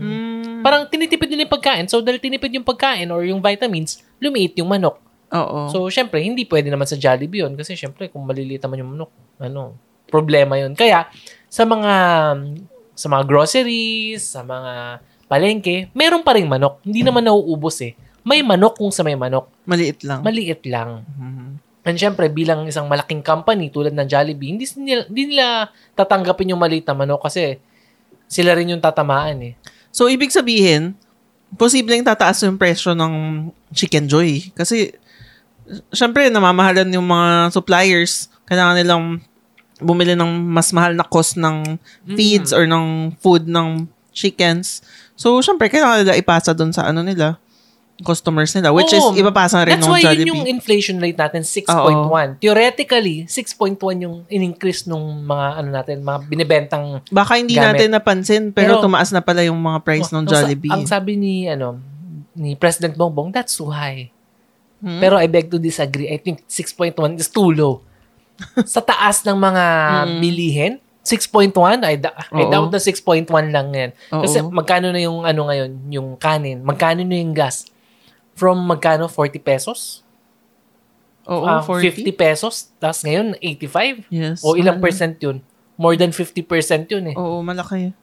Mm. 0.00 0.41
Parang 0.62 0.86
tinitipid 0.86 1.28
nila 1.28 1.44
yung 1.44 1.54
pagkain. 1.58 1.84
So, 1.90 2.00
dahil 2.00 2.22
tinipid 2.22 2.54
yung 2.54 2.66
pagkain 2.66 3.10
or 3.10 3.26
yung 3.26 3.42
vitamins, 3.42 4.00
lumiit 4.22 4.56
yung 4.56 4.70
manok. 4.70 5.02
Oo. 5.32 5.68
So, 5.68 5.88
syempre, 5.90 6.22
hindi 6.22 6.46
pwede 6.46 6.70
naman 6.70 6.86
sa 6.86 6.96
Jollibee 6.96 7.42
yun. 7.42 7.58
Kasi, 7.58 7.74
syempre, 7.74 8.08
kung 8.08 8.22
maliliit 8.22 8.62
naman 8.62 8.80
yung 8.84 8.90
manok, 8.94 9.10
ano, 9.42 9.74
problema 10.06 10.56
yun. 10.60 10.76
Kaya, 10.78 11.08
sa 11.50 11.66
mga, 11.66 11.94
sa 12.94 13.06
mga 13.10 13.22
groceries, 13.26 14.22
sa 14.22 14.44
mga 14.44 15.02
palengke, 15.26 15.88
meron 15.96 16.20
pa 16.20 16.36
ring 16.36 16.46
manok. 16.46 16.84
Hindi 16.84 17.00
naman 17.00 17.24
nauubos 17.24 17.80
eh. 17.80 17.96
May 18.22 18.44
manok 18.44 18.78
kung 18.78 18.92
sa 18.94 19.02
may 19.02 19.16
manok. 19.16 19.50
Maliit 19.66 20.04
lang. 20.06 20.20
Maliit 20.22 20.62
lang. 20.68 21.02
Mhm. 21.18 21.48
And 21.82 21.98
syempre, 21.98 22.30
bilang 22.30 22.62
isang 22.70 22.86
malaking 22.86 23.26
company 23.26 23.66
tulad 23.66 23.90
ng 23.90 24.06
Jollibee, 24.06 24.54
hindi 24.54 24.62
nila, 24.78 25.02
hindi 25.10 25.22
nila 25.34 25.66
tatanggapin 25.98 26.54
yung 26.54 26.62
maliit 26.62 26.86
na 26.86 26.94
manok 26.94 27.26
kasi 27.26 27.58
sila 28.30 28.54
rin 28.54 28.70
yung 28.70 28.78
tatamaan 28.78 29.42
eh. 29.42 29.54
So, 29.92 30.08
ibig 30.08 30.32
sabihin, 30.32 30.96
posibleng 31.54 32.02
tataas 32.02 32.40
yung 32.42 32.56
presyo 32.56 32.96
ng 32.96 33.46
Chicken 33.76 34.08
Joy. 34.08 34.50
Kasi, 34.56 34.96
syempre, 35.92 36.32
namamahalan 36.32 36.88
yung 36.96 37.04
mga 37.04 37.52
suppliers. 37.52 38.32
Kailangan 38.48 38.76
nilang 38.80 39.04
bumili 39.82 40.16
ng 40.16 40.48
mas 40.48 40.72
mahal 40.72 40.96
na 40.96 41.04
cost 41.04 41.36
ng 41.36 41.76
feeds 42.16 42.56
or 42.56 42.64
ng 42.64 43.12
food 43.20 43.44
ng 43.44 43.84
chickens. 44.16 44.80
So, 45.12 45.38
syempre, 45.44 45.68
kailangan 45.68 46.08
nila 46.08 46.18
ipasa 46.18 46.56
dun 46.56 46.72
sa 46.72 46.88
ano 46.88 47.04
nila, 47.04 47.36
customers 48.02 48.52
nila. 48.52 48.70
Which 48.70 48.92
Oo. 48.92 49.14
is, 49.14 49.22
ipapasa 49.22 49.62
rin 49.62 49.78
That's 49.78 49.86
ng 49.86 49.92
why 49.94 50.02
Jollibee. 50.02 50.26
yun 50.26 50.36
yung 50.36 50.44
inflation 50.46 50.98
rate 50.98 51.16
natin, 51.16 51.42
6.1. 51.42 52.38
Theoretically, 52.38 53.24
6.1 53.24 53.78
yung 53.98 54.26
in-increase 54.26 54.84
nung 54.84 55.22
mga 55.22 55.46
ano 55.56 55.68
natin, 55.70 55.96
mga 56.00 56.18
binibentang 56.26 56.84
Baka 57.08 57.38
hindi 57.38 57.54
gamit. 57.54 57.78
natin 57.78 57.88
napansin, 57.90 58.42
pero, 58.50 58.76
Pero- 58.76 58.84
tumaas 58.84 59.10
na 59.10 59.22
pala 59.22 59.40
yung 59.40 59.56
mga 59.56 59.78
price 59.80 60.10
ng 60.10 60.22
Ang 60.22 60.28
sa- 60.28 60.32
Jollibee. 60.42 60.70
Ang 60.70 60.84
sabi 60.84 61.14
ni 61.14 61.46
ano 61.46 61.78
ni 62.32 62.56
President 62.56 62.96
Bongbong, 62.96 63.28
that's 63.28 63.54
too 63.54 63.68
high. 63.68 64.08
Hmm? 64.80 64.98
Pero 64.98 65.14
I 65.14 65.28
beg 65.28 65.46
to 65.46 65.60
disagree. 65.60 66.08
I 66.08 66.18
think 66.18 66.42
6.1 66.48 66.96
is 67.14 67.28
too 67.28 67.52
low. 67.52 67.84
sa 68.66 68.80
taas 68.80 69.22
ng 69.22 69.36
mga 69.36 69.64
bilihin, 70.18 70.72
6.1, 71.04 71.52
I, 71.82 71.98
da- 71.98 72.14
I 72.30 72.46
doubt 72.46 72.70
na 72.70 72.78
6.1 72.78 73.26
lang 73.50 73.68
yan. 73.70 73.90
Kasi 74.08 74.38
Oo. 74.38 74.50
magkano 74.50 74.90
na 74.90 74.98
yung 74.98 75.26
ano 75.26 75.50
ngayon, 75.50 75.70
yung 75.90 76.08
kanin, 76.16 76.62
magkano 76.62 77.02
na 77.02 77.16
yung 77.18 77.34
gas? 77.34 77.66
From 78.32 78.58
magkano? 78.62 79.06
40 79.06 79.38
pesos? 79.38 80.00
Oo, 81.24 81.44
Ah, 81.44 81.62
40? 81.62 82.02
50 82.02 82.12
pesos? 82.12 82.72
Tapos 82.76 83.00
ngayon, 83.00 83.38
85? 83.38 84.02
Yes. 84.08 84.42
O 84.42 84.54
ilang 84.54 84.78
Ano? 84.78 84.82
percent 84.82 85.14
yun? 85.16 85.38
More 85.76 85.94
than 85.94 86.10
50% 86.10 86.88
yun 86.88 87.12
eh. 87.12 87.16
Oo, 87.16 87.40
malaki. 87.40 87.94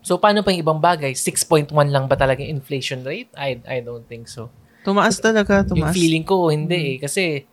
So, 0.00 0.16
paano 0.16 0.40
pa 0.40 0.50
yung 0.50 0.62
ibang 0.62 0.80
bagay? 0.80 1.12
6.1 1.12 1.68
lang 1.88 2.06
ba 2.06 2.14
talaga 2.14 2.40
yung 2.40 2.58
inflation 2.58 3.02
rate? 3.02 3.28
I, 3.34 3.58
I 3.64 3.78
don't 3.78 4.04
think 4.04 4.26
so. 4.26 4.48
Tumaas 4.82 5.18
talaga, 5.18 5.62
Yung 5.66 5.84
tumaas. 5.84 5.92
feeling 5.92 6.22
ko, 6.22 6.48
hindi 6.48 6.96
eh. 6.96 6.98
Kasi, 6.98 7.44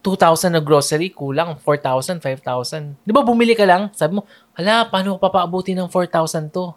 2,000 0.00 0.56
na 0.56 0.60
grocery, 0.60 1.12
kulang 1.12 1.60
4,000, 1.60 2.24
5,000. 2.24 2.96
Di 3.04 3.12
ba 3.12 3.20
bumili 3.20 3.52
ka 3.52 3.68
lang? 3.68 3.92
Sabi 3.92 4.16
mo, 4.16 4.24
hala, 4.54 4.88
paano 4.88 5.14
ko 5.14 5.20
papaabuti 5.20 5.76
ng 5.76 5.86
4,000 5.86 6.48
to? 6.48 6.72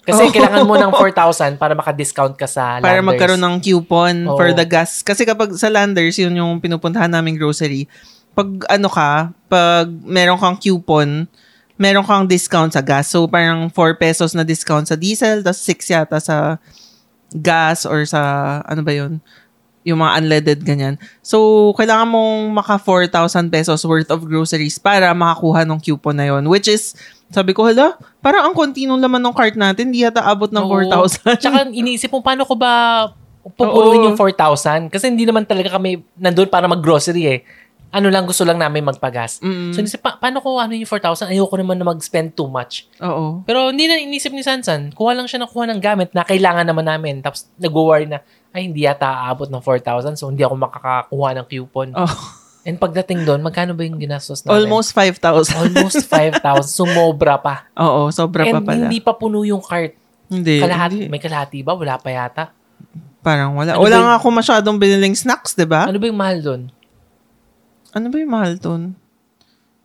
Kasi 0.00 0.22
Oh. 0.22 0.32
kailangan 0.32 0.64
mo 0.64 0.74
ng 0.74 0.92
4,000 0.96 1.56
para 1.56 1.76
maka-discount 1.76 2.34
ka 2.34 2.48
sa 2.48 2.78
para 2.78 2.98
Landers. 2.98 3.06
magkaroon 3.06 3.42
ng 3.42 3.56
coupon 3.60 4.14
Oo. 4.26 4.36
for 4.36 4.48
the 4.50 4.64
gas. 4.64 5.00
Kasi 5.00 5.22
kapag 5.24 5.52
sa 5.54 5.68
Landers, 5.68 6.16
yun 6.16 6.32
yung 6.32 6.56
pinupuntahan 6.56 7.08
naming 7.08 7.36
grocery. 7.36 7.84
Pag 8.32 8.64
ano 8.66 8.88
ka, 8.88 9.28
pag 9.46 9.86
meron 10.02 10.40
kang 10.40 10.56
coupon, 10.56 11.28
meron 11.76 12.04
kang 12.04 12.24
discount 12.24 12.70
sa 12.70 12.80
gas. 12.80 13.08
So, 13.08 13.24
parang 13.24 13.68
4 13.68 13.96
pesos 13.96 14.32
na 14.32 14.42
discount 14.42 14.84
sa 14.84 14.96
diesel, 14.96 15.40
tapos 15.40 15.60
6 15.60 15.88
yata 15.88 16.16
sa 16.16 16.56
gas 17.30 17.84
or 17.84 18.04
sa, 18.04 18.20
ano 18.64 18.80
ba 18.80 18.92
yun? 18.92 19.20
Yung 19.80 20.04
mga 20.04 20.12
unleaded, 20.20 20.60
ganyan. 20.60 21.00
So, 21.24 21.72
kailangan 21.72 22.04
mong 22.04 22.52
maka 22.52 22.76
4,000 22.76 23.48
pesos 23.48 23.80
worth 23.88 24.12
of 24.12 24.28
groceries 24.28 24.76
para 24.76 25.08
makakuha 25.16 25.64
ng 25.64 25.80
coupon 25.80 26.12
na 26.12 26.28
yon 26.28 26.44
Which 26.52 26.68
is, 26.68 26.92
sabi 27.32 27.56
ko, 27.56 27.64
hala, 27.64 27.96
parang 28.20 28.52
ang 28.52 28.54
konti 28.54 28.84
nung 28.84 29.00
laman 29.00 29.24
ng 29.24 29.32
cart 29.32 29.56
natin, 29.56 29.88
di 29.88 30.04
yata 30.04 30.20
abot 30.20 30.52
ng 30.52 30.66
Oo. 30.68 30.84
4,000. 30.84 31.40
Tsaka 31.40 31.58
iniisip 31.72 32.12
mo, 32.12 32.20
paano 32.20 32.44
ko 32.44 32.52
ba 32.60 33.08
pupunuin 33.56 34.12
yung 34.12 34.20
4,000? 34.20 34.92
Kasi 34.92 35.08
hindi 35.08 35.24
naman 35.24 35.48
talaga 35.48 35.80
kami 35.80 36.04
nandun 36.20 36.52
para 36.52 36.68
mag-grocery 36.68 37.24
eh. 37.24 37.40
ano 37.90 38.06
lang, 38.06 38.22
gusto 38.22 38.46
lang 38.46 38.54
namin 38.54 38.86
magpagas. 38.86 39.42
Mm. 39.42 39.74
So, 39.74 39.82
inisip, 39.82 39.98
pa, 39.98 40.14
paano 40.14 40.38
ko 40.38 40.62
ano 40.62 40.78
yung 40.78 40.86
4,000? 40.86 41.26
Ayoko 41.34 41.58
naman 41.58 41.74
na 41.74 41.82
mag-spend 41.90 42.38
too 42.38 42.46
much. 42.46 42.86
Oo. 43.02 43.42
Pero 43.42 43.74
hindi 43.74 43.90
na 43.90 43.98
inisip 43.98 44.30
ni 44.30 44.46
Sansan, 44.46 44.94
kuha 44.94 45.10
lang 45.10 45.26
siya 45.26 45.42
ng 45.42 45.50
kuha 45.50 45.66
ng 45.66 45.82
gamit 45.82 46.14
na 46.14 46.22
kailangan 46.22 46.62
naman 46.62 46.86
namin. 46.86 47.18
Tapos 47.18 47.50
nag-worry 47.58 48.06
na, 48.06 48.22
ay 48.50 48.66
hindi 48.66 48.82
yata 48.82 49.06
aabot 49.06 49.46
ng 49.46 49.62
4,000 49.62 50.18
so 50.18 50.26
hindi 50.26 50.42
ako 50.42 50.54
makakakuha 50.58 51.28
ng 51.38 51.46
coupon. 51.46 51.88
Oh. 51.94 52.14
And 52.60 52.76
pagdating 52.76 53.24
doon, 53.24 53.40
magkano 53.40 53.72
ba 53.72 53.88
yung 53.88 53.96
ginastos 53.96 54.44
namin? 54.44 54.68
Almost 54.68 54.92
5,000. 54.92 55.56
Almost 55.56 56.04
5,000. 56.04 56.44
Sumobra 56.68 57.40
pa. 57.40 57.64
Oo, 57.78 58.12
sobra 58.12 58.44
And 58.44 58.60
pa 58.60 58.74
pala. 58.74 58.84
hindi 58.84 59.00
pa 59.00 59.16
puno 59.16 59.40
yung 59.48 59.64
cart. 59.64 59.96
Hindi. 60.28 60.60
Kalahati, 60.60 61.06
hindi. 61.06 61.08
may 61.08 61.22
kalahati 61.22 61.64
ba? 61.64 61.72
Wala 61.72 61.96
pa 61.96 62.08
yata. 62.12 62.44
Parang 63.24 63.56
wala. 63.56 63.80
Ano 63.80 63.84
wala 63.84 63.98
nga 64.04 64.14
ako 64.20 64.26
masyadong 64.28 64.76
biniling 64.76 65.16
snacks, 65.16 65.56
di 65.56 65.64
ba? 65.64 65.88
Ano 65.88 65.96
ba 65.96 66.06
yung 66.06 66.20
mahal 66.20 66.38
doon? 66.44 66.62
Ano 67.96 68.06
ba 68.12 68.16
yung 68.20 68.32
mahal 68.32 68.54
dun? 68.60 68.82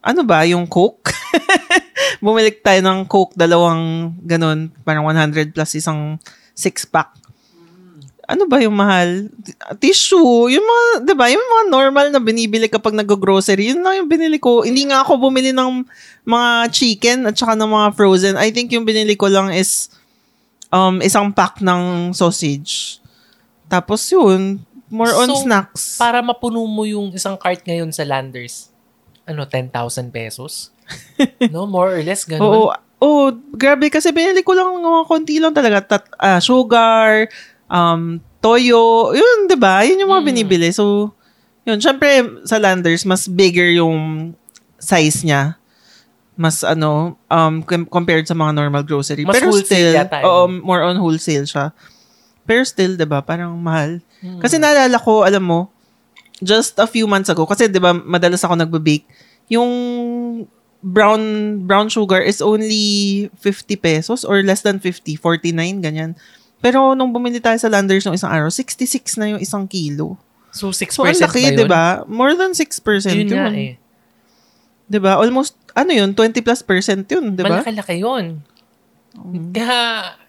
Ano 0.04 0.22
ba? 0.22 0.46
Yung 0.46 0.70
Coke? 0.70 1.10
Bumili 2.24 2.54
tayo 2.60 2.80
ng 2.84 3.10
Coke, 3.10 3.34
dalawang 3.34 4.14
ganun, 4.22 4.70
parang 4.86 5.08
100 5.10 5.56
plus 5.56 5.72
isang 5.80 6.22
six-pack. 6.54 7.25
Ano 8.26 8.50
ba 8.50 8.58
yung 8.58 8.74
mahal? 8.74 9.30
Tissue. 9.78 10.50
Yung 10.50 10.66
mga, 10.66 10.84
di 11.06 11.14
ba? 11.14 11.30
Yung 11.30 11.46
mga 11.46 11.64
normal 11.70 12.06
na 12.10 12.18
binibili 12.18 12.66
kapag 12.66 12.98
nag-grocery, 12.98 13.70
yun 13.70 13.86
lang 13.86 14.02
yung 14.02 14.10
binili 14.10 14.42
ko. 14.42 14.66
Hindi 14.66 14.90
nga 14.90 15.06
ako 15.06 15.30
bumili 15.30 15.54
ng 15.54 15.86
mga 16.26 16.50
chicken 16.74 17.30
at 17.30 17.38
saka 17.38 17.54
ng 17.54 17.70
mga 17.70 17.88
frozen. 17.94 18.36
I 18.36 18.50
think 18.50 18.74
yung 18.74 18.82
binili 18.84 19.14
ko 19.14 19.30
lang 19.30 19.54
is 19.54 19.94
um, 20.74 21.00
isang 21.06 21.30
pack 21.30 21.62
ng 21.62 22.12
sausage. 22.18 22.98
Tapos 23.70 24.02
yun, 24.10 24.58
more 24.90 25.14
on 25.14 25.30
So, 25.30 25.46
snacks. 25.46 26.02
Para 26.02 26.22
mapuno 26.26 26.66
mo 26.66 26.86
yung 26.90 27.14
isang 27.14 27.38
cart 27.38 27.62
ngayon 27.62 27.94
sa 27.94 28.06
Landers, 28.06 28.74
ano, 29.26 29.46
10,000 29.46 29.70
pesos? 30.10 30.74
no, 31.54 31.66
more 31.66 31.94
or 31.98 32.02
less, 32.02 32.26
ganun. 32.26 32.42
Oo. 32.42 32.70
Oo, 32.96 33.28
grabe 33.54 33.92
kasi 33.92 34.10
binili 34.16 34.40
ko 34.42 34.56
lang 34.56 34.72
mga 34.72 35.04
konti 35.06 35.38
lang 35.38 35.52
talaga. 35.54 35.84
Tat, 35.84 36.08
ah, 36.16 36.40
sugar, 36.40 37.28
um, 37.68 38.18
toyo, 38.40 39.12
yun, 39.12 39.50
di 39.50 39.58
ba? 39.58 39.82
Yun 39.82 40.02
yung 40.02 40.12
mga 40.12 40.24
Mm. 40.24 40.30
binibili. 40.30 40.70
So, 40.70 41.14
yun. 41.64 41.82
Syempre, 41.82 42.08
sa 42.46 42.62
Landers, 42.62 43.04
mas 43.04 43.26
bigger 43.26 43.74
yung 43.74 44.32
size 44.78 45.26
niya. 45.26 45.58
Mas 46.36 46.62
ano, 46.62 47.16
um, 47.32 47.64
com- 47.64 47.88
compared 47.88 48.28
sa 48.28 48.36
mga 48.36 48.52
normal 48.54 48.84
grocery. 48.84 49.24
Mas 49.24 49.40
Pero 49.40 49.50
wholesale 49.50 49.66
still, 49.66 49.92
yata, 49.96 50.20
oo, 50.22 50.46
no? 50.52 50.62
more 50.62 50.84
on 50.84 51.00
wholesale 51.00 51.48
siya. 51.48 51.72
Pero 52.46 52.62
still, 52.62 52.94
di 52.94 53.08
ba, 53.08 53.24
parang 53.24 53.56
mahal. 53.58 54.04
Hmm. 54.22 54.38
Kasi 54.38 54.60
naalala 54.60 55.00
ko, 55.00 55.24
alam 55.24 55.42
mo, 55.42 55.72
just 56.38 56.76
a 56.78 56.86
few 56.86 57.08
months 57.08 57.32
ago, 57.32 57.48
kasi 57.48 57.66
di 57.66 57.80
ba, 57.80 57.96
madalas 57.96 58.44
ako 58.44 58.60
nagbe-bake, 58.60 59.08
yung 59.48 59.72
brown 60.86 61.22
brown 61.66 61.90
sugar 61.90 62.22
is 62.22 62.46
only 62.46 63.26
50 63.42 63.74
pesos 63.76 64.22
or 64.22 64.44
less 64.46 64.62
than 64.62 64.78
50, 64.78 65.18
49, 65.18 65.82
ganyan. 65.82 66.14
Pero 66.66 66.98
nung 66.98 67.14
bumili 67.14 67.38
tayo 67.38 67.54
sa 67.62 67.70
Landers 67.70 68.02
nung 68.02 68.18
isang 68.18 68.34
araw, 68.34 68.50
66 68.50 69.22
na 69.22 69.38
yung 69.38 69.42
isang 69.42 69.70
kilo. 69.70 70.18
So, 70.50 70.74
6% 70.74 70.90
So, 70.90 71.06
ang 71.06 71.14
laki, 71.14 71.46
ba 71.46 71.50
yun? 71.54 71.60
di 71.62 71.66
ba? 71.70 71.86
More 72.10 72.34
than 72.34 72.58
6% 72.58 72.82
Yun 73.14 73.30
yun. 73.30 73.38
nga 73.38 73.54
eh. 73.54 73.78
Di 74.90 74.98
ba? 74.98 75.22
Almost, 75.22 75.54
ano 75.78 75.94
yun, 75.94 76.18
20 76.18 76.42
plus 76.42 76.66
percent 76.66 77.06
yun, 77.06 77.38
di 77.38 77.46
ba? 77.46 77.62
Malaki-laki 77.62 78.02
yun. 78.02 78.42
Mm. 79.14 79.54
Kaya, 79.54 79.80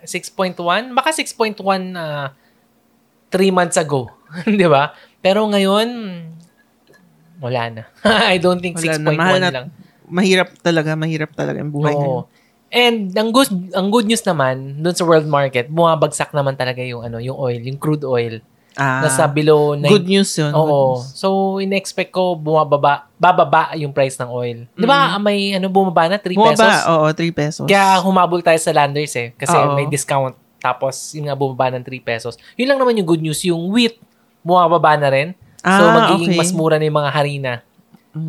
6.1? 0.04 0.92
Baka 0.92 1.08
6.1 1.16 1.56
na 1.96 2.36
3 3.32 3.48
months 3.48 3.80
ago. 3.80 4.12
di 4.60 4.66
ba? 4.68 4.92
Pero 5.24 5.46
ngayon, 5.48 5.88
wala 7.40 7.62
na. 7.70 7.82
I 8.32 8.36
don't 8.36 8.60
think 8.60 8.76
Wala 8.76 8.98
6.1 8.98 9.00
na, 9.00 9.10
mahal 9.14 9.40
na- 9.40 9.54
lang. 9.54 9.66
Mahirap 10.06 10.52
talaga, 10.60 10.94
mahirap 10.94 11.32
talaga 11.34 11.58
yung 11.58 11.72
buhay 11.72 11.94
Oo. 11.94 11.98
ngayon. 11.98 12.24
And 12.76 13.08
ang 13.16 13.32
good, 13.32 13.48
ang 13.72 13.88
good 13.88 14.04
news 14.04 14.20
naman, 14.20 14.84
doon 14.84 14.92
sa 14.92 15.08
world 15.08 15.24
market, 15.24 15.72
bumabagsak 15.72 16.36
naman 16.36 16.60
talaga 16.60 16.84
yung 16.84 17.00
ano, 17.00 17.16
yung 17.16 17.32
oil, 17.32 17.56
yung 17.64 17.80
crude 17.80 18.04
oil. 18.04 18.44
Ah, 18.76 19.00
Nasa 19.08 19.24
below 19.24 19.72
9 19.72 19.88
good 19.88 20.04
news 20.04 20.28
yun. 20.36 20.52
Oo. 20.52 21.00
news. 21.00 21.16
So, 21.16 21.56
in-expect 21.56 22.12
ko 22.12 22.36
bumababa, 22.36 23.08
bababa 23.16 23.72
yung 23.72 23.96
price 23.96 24.20
ng 24.20 24.28
oil. 24.28 24.68
Di 24.76 24.84
ba, 24.84 25.16
may 25.16 25.56
ano, 25.56 25.72
bumaba 25.72 26.04
na 26.12 26.20
3 26.20 26.36
pesos? 26.36 26.60
Mm. 26.60 26.84
Bumaba, 26.84 26.92
oo, 26.92 27.06
3 27.08 27.32
pesos. 27.32 27.64
Kaya 27.64 27.96
humabol 28.04 28.44
tayo 28.44 28.60
sa 28.60 28.76
Landers 28.76 29.16
eh. 29.16 29.32
Kasi 29.32 29.56
Oo. 29.56 29.72
may 29.72 29.88
discount. 29.88 30.36
Tapos, 30.60 31.16
yun 31.16 31.24
nga, 31.24 31.32
bumaba 31.32 31.72
ng 31.72 31.80
3 31.80 32.04
pesos. 32.04 32.36
Yun 32.60 32.68
lang 32.68 32.76
naman 32.76 33.00
yung 33.00 33.08
good 33.08 33.24
news. 33.24 33.40
Yung 33.48 33.72
wheat, 33.72 33.96
bumababa 34.44 35.00
na 35.00 35.08
rin. 35.08 35.28
So, 35.64 35.72
Ah, 35.72 36.04
magiging 36.04 36.36
okay. 36.36 36.40
mas 36.44 36.52
mura 36.52 36.76
na 36.76 36.84
yung 36.84 37.00
mga 37.00 37.12
harina. 37.16 37.52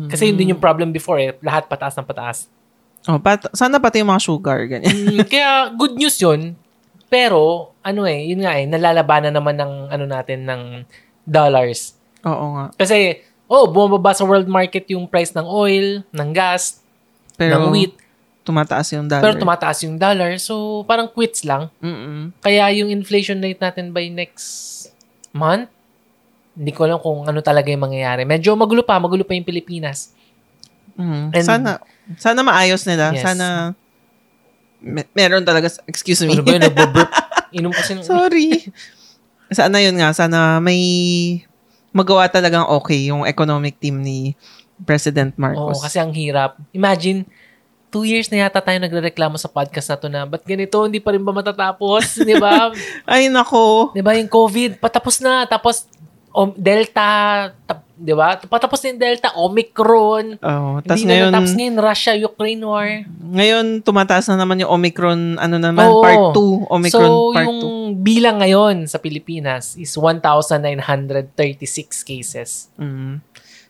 Kasi 0.08 0.32
yun 0.32 0.36
din 0.40 0.52
yung 0.56 0.60
problem 0.64 0.88
before 0.96 1.20
eh. 1.20 1.36
Lahat 1.44 1.68
pataas 1.68 1.92
ng 1.92 2.08
pataas. 2.08 2.48
Oh, 3.08 3.16
pat- 3.16 3.48
sana 3.56 3.80
pati 3.80 4.04
yung 4.04 4.12
mga 4.12 4.20
sugar, 4.20 4.68
ganyan. 4.68 4.92
Mm, 4.92 5.24
Kaya, 5.32 5.72
good 5.72 5.96
news 5.96 6.20
yun. 6.20 6.52
Pero, 7.08 7.72
ano 7.80 8.04
eh, 8.04 8.28
yun 8.28 8.44
nga 8.44 8.52
eh, 8.60 8.68
nalalabanan 8.68 9.32
naman 9.32 9.56
ng, 9.56 9.72
ano 9.88 10.04
natin, 10.04 10.44
ng 10.44 10.62
dollars. 11.24 11.96
Oo 12.28 12.46
nga. 12.52 12.64
Kasi, 12.76 13.24
oh, 13.48 13.64
bumababa 13.72 14.12
sa 14.12 14.28
world 14.28 14.44
market 14.44 14.84
yung 14.92 15.08
price 15.08 15.32
ng 15.32 15.48
oil, 15.48 16.04
ng 16.12 16.30
gas, 16.36 16.84
Pero, 17.40 17.64
ng 17.64 17.72
wheat. 17.72 17.96
tumataas 18.44 18.92
yung 18.92 19.08
dollar. 19.08 19.24
Pero 19.24 19.34
tumataas 19.40 19.78
yung 19.88 19.96
dollar. 19.96 20.36
So, 20.36 20.84
parang 20.84 21.08
quits 21.08 21.48
lang. 21.48 21.72
Mm-mm. 21.80 22.36
Kaya 22.44 22.68
yung 22.76 22.92
inflation 22.92 23.40
rate 23.40 23.60
natin 23.60 23.92
by 23.92 24.08
next 24.12 24.88
month, 25.32 25.68
hindi 26.52 26.72
ko 26.76 26.84
alam 26.84 26.98
kung 27.00 27.24
ano 27.24 27.40
talaga 27.40 27.72
yung 27.72 27.88
mangyayari. 27.88 28.28
Medyo 28.28 28.52
magulo 28.52 28.84
pa, 28.84 29.00
magulo 29.00 29.24
pa 29.24 29.32
yung 29.32 29.48
Pilipinas. 29.48 30.12
Mm. 30.98 31.30
And- 31.32 31.46
sana, 31.48 31.80
sana 32.16 32.40
maayos 32.40 32.88
nila. 32.88 33.12
Yes. 33.12 33.20
Sana, 33.20 33.76
me- 34.80 35.10
meron 35.12 35.44
talaga, 35.44 35.68
excuse 35.84 36.24
me. 36.24 36.32
Ano 36.32 36.46
ba 36.46 36.56
yun? 36.56 36.62
Nagbo-burp. 36.64 37.10
Inom 37.52 37.72
kasi 37.74 37.92
ng... 37.98 38.06
Sorry. 38.08 38.72
sana 39.52 39.80
yun 39.80 39.96
nga, 39.96 40.12
sana 40.16 40.60
may 40.60 40.80
magawa 41.92 42.28
talagang 42.28 42.68
okay 42.68 43.08
yung 43.08 43.24
economic 43.24 43.80
team 43.80 44.00
ni 44.04 44.36
President 44.84 45.34
Oo, 45.34 45.40
Marcos. 45.40 45.82
kasi 45.82 45.98
ang 45.98 46.12
hirap. 46.14 46.60
Imagine, 46.70 47.26
two 47.88 48.04
years 48.04 48.28
na 48.28 48.46
yata 48.46 48.60
tayo 48.60 48.76
nagre-reklamo 48.78 49.40
sa 49.40 49.48
podcast 49.48 49.88
na 49.88 49.96
to 49.96 50.08
na, 50.12 50.20
ba't 50.28 50.44
ganito, 50.44 50.76
hindi 50.84 51.00
pa 51.00 51.16
rin 51.16 51.24
ba 51.24 51.32
matatapos? 51.32 52.16
Di 52.28 52.36
ba? 52.36 52.70
Ay, 53.08 53.32
nako. 53.32 53.96
Di 53.96 54.04
ba 54.04 54.14
yung 54.14 54.28
COVID, 54.28 54.78
patapos 54.78 55.24
na. 55.24 55.48
Tapos, 55.48 55.88
om, 56.30 56.52
Delta, 56.54 57.50
tap, 57.64 57.87
di 57.98 58.14
ba? 58.14 58.38
Patapos 58.38 58.78
na 58.80 58.94
yung 58.94 59.00
Delta, 59.02 59.28
Omicron. 59.34 60.38
Oh, 60.38 60.78
Hindi 60.78 61.02
ngayon, 61.04 61.28
na 61.28 61.34
natapos 61.34 61.52
ngayon, 61.58 61.76
Russia-Ukraine 61.82 62.62
war. 62.62 62.88
ngayon 63.34 63.82
tumataas 63.82 64.30
na 64.30 64.38
naman 64.38 64.62
yung 64.62 64.70
Omicron, 64.78 65.34
ano 65.36 65.56
naman, 65.58 65.90
Oo. 65.90 66.00
part 66.00 66.30
2. 66.32 66.70
Omicron 66.70 67.10
so, 67.10 67.34
part 67.34 67.50
yung 67.50 67.58
2. 67.98 68.06
bilang 68.06 68.38
ngayon 68.38 68.86
sa 68.86 69.02
Pilipinas 69.02 69.74
is 69.74 69.90
1,936 69.98 72.06
cases. 72.06 72.70
Mm. 72.78 73.18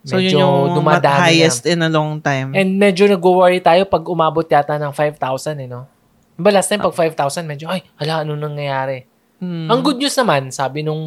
So, 0.06 0.14
Medyo 0.14 0.30
yun 0.30 0.40
yung 0.44 0.56
ma- 0.70 1.00
dumadami 1.00 1.20
highest 1.34 1.66
in 1.66 1.82
a 1.82 1.90
long 1.90 2.22
time. 2.22 2.54
And 2.54 2.78
medyo 2.78 3.10
nag-worry 3.10 3.58
tayo 3.58 3.82
pag 3.88 4.04
umabot 4.06 4.46
yata 4.46 4.78
ng 4.78 4.94
5,000 4.94 5.58
eh, 5.58 5.66
no? 5.66 5.90
Diba 6.38 6.54
last 6.54 6.70
time 6.70 6.78
pag 6.78 6.94
5,000, 6.94 7.42
medyo, 7.42 7.66
ay, 7.66 7.82
hala, 7.98 8.22
ano 8.22 8.38
nangyayari? 8.38 9.02
Mm. 9.42 9.66
Ang 9.66 9.80
good 9.82 9.98
news 9.98 10.14
naman, 10.14 10.54
sabi 10.54 10.86
nung 10.86 11.02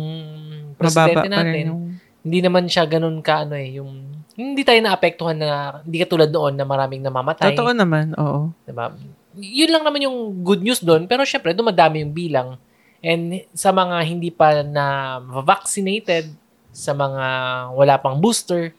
Mababa 0.75 0.77
presidente 0.79 1.15
pa 1.15 1.23
rin 1.23 1.31
natin, 1.31 1.63
yung... 1.71 1.81
hindi 2.21 2.39
naman 2.39 2.69
siya 2.69 2.85
ganun 2.85 3.19
ka, 3.25 3.45
ano 3.45 3.57
eh, 3.57 3.81
yung, 3.81 4.05
hindi 4.37 4.61
tayo 4.61 4.77
naapektuhan 4.81 5.37
na, 5.37 5.81
hindi 5.81 5.97
katulad 6.01 6.29
noon 6.29 6.53
na 6.53 6.65
maraming 6.65 7.01
namamatay. 7.01 7.53
Totoo 7.53 7.73
naman, 7.73 8.13
oo. 8.17 8.53
Diba? 8.65 8.93
Yun 9.37 9.71
lang 9.73 9.83
naman 9.83 10.05
yung 10.05 10.45
good 10.45 10.61
news 10.61 10.81
doon, 10.81 11.09
pero 11.09 11.25
syempre, 11.25 11.57
dumadami 11.57 12.05
yung 12.05 12.13
bilang. 12.13 12.49
And 13.01 13.41
sa 13.57 13.73
mga 13.73 13.97
hindi 14.05 14.29
pa 14.29 14.61
na 14.61 15.17
vaccinated, 15.41 16.29
sa 16.71 16.93
mga 16.93 17.25
wala 17.73 17.95
pang 17.97 18.21
booster, 18.21 18.71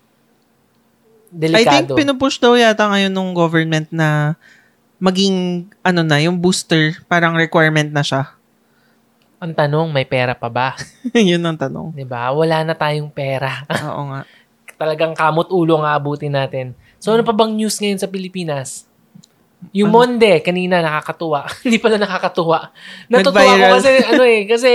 I 1.32 1.64
think 1.64 1.88
delikado. 1.88 1.96
pinupush 1.96 2.36
daw 2.38 2.52
yata 2.54 2.92
ngayon 2.92 3.12
ng 3.12 3.32
government 3.32 3.88
na 3.88 4.36
maging, 5.02 5.66
ano 5.82 6.06
na, 6.06 6.22
yung 6.22 6.38
booster, 6.38 7.00
parang 7.10 7.34
requirement 7.34 7.90
na 7.90 8.04
siya. 8.06 8.30
Ang 9.42 9.52
tanong, 9.52 9.90
may 9.90 10.06
pera 10.06 10.32
pa 10.32 10.46
ba? 10.46 10.78
Yun 11.18 11.42
ang 11.42 11.58
tanong. 11.58 11.90
'Di 11.90 12.06
ba? 12.06 12.30
Wala 12.30 12.62
na 12.62 12.78
tayong 12.78 13.10
pera. 13.10 13.66
Oo 13.90 14.02
nga. 14.08 14.22
Talagang 14.78 15.12
kamot 15.12 15.50
ulo 15.50 15.82
nga 15.82 15.94
abutin 15.94 16.30
natin. 16.30 16.78
So 17.02 17.10
ano 17.10 17.26
pa 17.26 17.34
bang 17.34 17.50
news 17.52 17.74
ngayon 17.76 17.98
sa 17.98 18.06
Pilipinas? 18.06 18.86
Yung 19.70 19.90
Ano? 19.90 20.06
Monde, 20.06 20.42
kanina 20.42 20.78
nakakatuwa. 20.78 21.46
Hindi 21.66 21.78
pala 21.78 21.98
nakakatuwa. 21.98 22.70
Natutuwa 23.06 23.42
ko 23.42 23.50
Nag-viral. 23.50 23.72
kasi, 23.78 23.90
ano 24.02 24.22
eh, 24.22 24.40
kasi, 24.42 24.70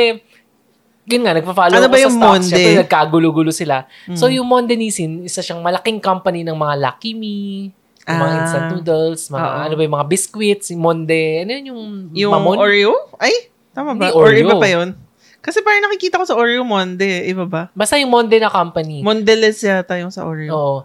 yun 1.03 1.21
nga, 1.23 1.35
nagpa-follow 1.35 1.75
Ano 1.75 1.87
ba 1.87 1.97
sa 1.97 2.03
yung 2.07 2.15
stocks. 2.15 2.23
Monde? 2.23 2.47
Siyempre, 2.47 2.71
nagkagulo-gulo 2.87 3.51
sila. 3.51 3.83
So, 4.15 4.27
Mm. 4.27 4.39
yung 4.39 4.47
Monde 4.47 4.73
Nissin, 4.79 5.27
isa 5.27 5.43
siyang 5.43 5.59
malaking 5.59 5.99
company 5.99 6.47
ng 6.47 6.55
mga 6.55 6.75
Lucky 6.79 7.11
Me, 7.11 7.67
yung 7.99 8.15
mga 8.17 8.31
Ah. 8.31 8.39
instant 8.39 8.67
noodles, 8.71 9.27
mga, 9.27 9.43
Oo. 9.45 9.59
ano 9.67 9.73
ba 9.75 9.81
yung 9.83 9.95
mga 9.99 10.07
biscuits, 10.07 10.71
yung 10.71 10.79
Monde, 10.79 11.19
ano 11.43 11.51
yun 11.51 11.65
yung, 11.67 11.81
Yung 12.15 12.31
Mamon? 12.31 12.55
Oreo? 12.55 12.95
Ay, 13.19 13.51
tama 13.77 13.93
ba? 13.93 14.09
Hindi 14.09 14.17
Or 14.17 14.25
Oreo. 14.27 14.41
iba 14.41 14.55
pa 14.57 14.67
yun? 14.67 14.89
Kasi 15.37 15.61
parang 15.61 15.85
nakikita 15.85 16.17
ko 16.17 16.25
sa 16.25 16.33
Oreo 16.33 16.65
Monde. 16.65 17.05
Iba 17.23 17.45
ba? 17.45 17.69
Basta 17.71 17.93
yung 17.95 18.09
Monde 18.09 18.35
na 18.35 18.49
company. 18.49 19.05
Mondelez 19.05 19.61
yata 19.61 19.95
yung 19.95 20.09
sa 20.09 20.25
Oreo. 20.25 20.49
Oo. 20.49 20.77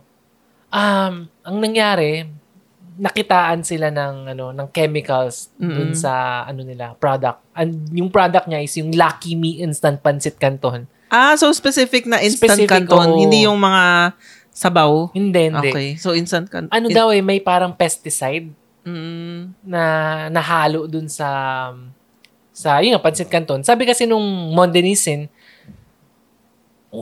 Um, 0.69 1.15
ang 1.43 1.57
nangyari, 1.59 2.29
nakitaan 2.93 3.65
sila 3.65 3.89
ng 3.89 4.37
ano 4.37 4.53
ng 4.53 4.69
chemicals 4.69 5.49
dun 5.57 5.91
Mm-mm. 5.91 5.97
sa 5.97 6.45
ano 6.45 6.61
nila 6.61 6.93
product. 6.95 7.41
And 7.57 7.89
yung 7.91 8.13
product 8.13 8.45
niya 8.47 8.61
is 8.61 8.77
yung 8.77 8.93
Lucky 8.93 9.33
Me 9.33 9.59
Instant 9.59 9.99
Pancit 9.99 10.37
Canton. 10.37 10.85
Ah, 11.09 11.33
so 11.35 11.49
specific 11.53 12.05
na 12.05 12.21
instant 12.21 12.57
Specific, 12.57 12.89
canton, 12.89 13.09
oo. 13.13 13.19
hindi 13.19 13.45
yung 13.45 13.57
mga 13.57 14.17
sabaw. 14.49 15.13
Hindi, 15.13 15.49
hindi. 15.49 15.69
Okay, 15.69 15.89
so 15.97 16.13
instant 16.13 16.49
canton. 16.49 16.69
Ano 16.69 16.89
daw 16.89 17.09
eh, 17.09 17.21
may 17.21 17.41
parang 17.41 17.73
pesticide 17.73 18.53
Mm, 18.83 19.55
na 19.63 19.83
nahalo 20.27 20.91
dun 20.91 21.07
sa 21.07 21.29
sa 22.53 22.79
yun 22.79 22.93
nga, 22.93 23.03
Pancit 23.03 23.27
Canton. 23.27 23.61
Sabi 23.61 23.83
kasi 23.85 24.05
nung 24.05 24.23
Mondenisin, 24.53 25.27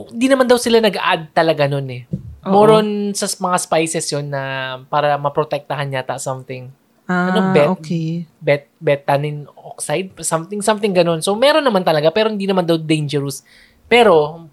di 0.09 0.27
naman 0.27 0.47
daw 0.47 0.55
sila 0.55 0.79
nag-add 0.79 1.35
talaga 1.35 1.67
nun 1.67 1.87
eh. 1.91 2.03
Oo. 2.41 2.49
More 2.49 2.79
on 2.79 2.87
sa 3.11 3.27
mga 3.27 3.57
spices 3.59 4.07
yun 4.09 4.31
na 4.31 4.41
para 4.87 5.19
maprotektahan 5.19 5.91
yata 5.91 6.15
something. 6.17 6.71
ah, 7.05 7.27
Ano, 7.27 7.39
bet? 7.51 7.67
okay. 7.69 8.23
Bet, 8.39 8.71
betanin 8.79 9.43
oxide, 9.53 10.15
something, 10.23 10.63
something 10.63 10.95
ganun. 10.95 11.19
So, 11.19 11.35
meron 11.35 11.61
naman 11.61 11.83
talaga, 11.83 12.07
pero 12.09 12.31
hindi 12.31 12.47
naman 12.47 12.63
daw 12.63 12.79
dangerous. 12.79 13.43
Pero, 13.85 14.47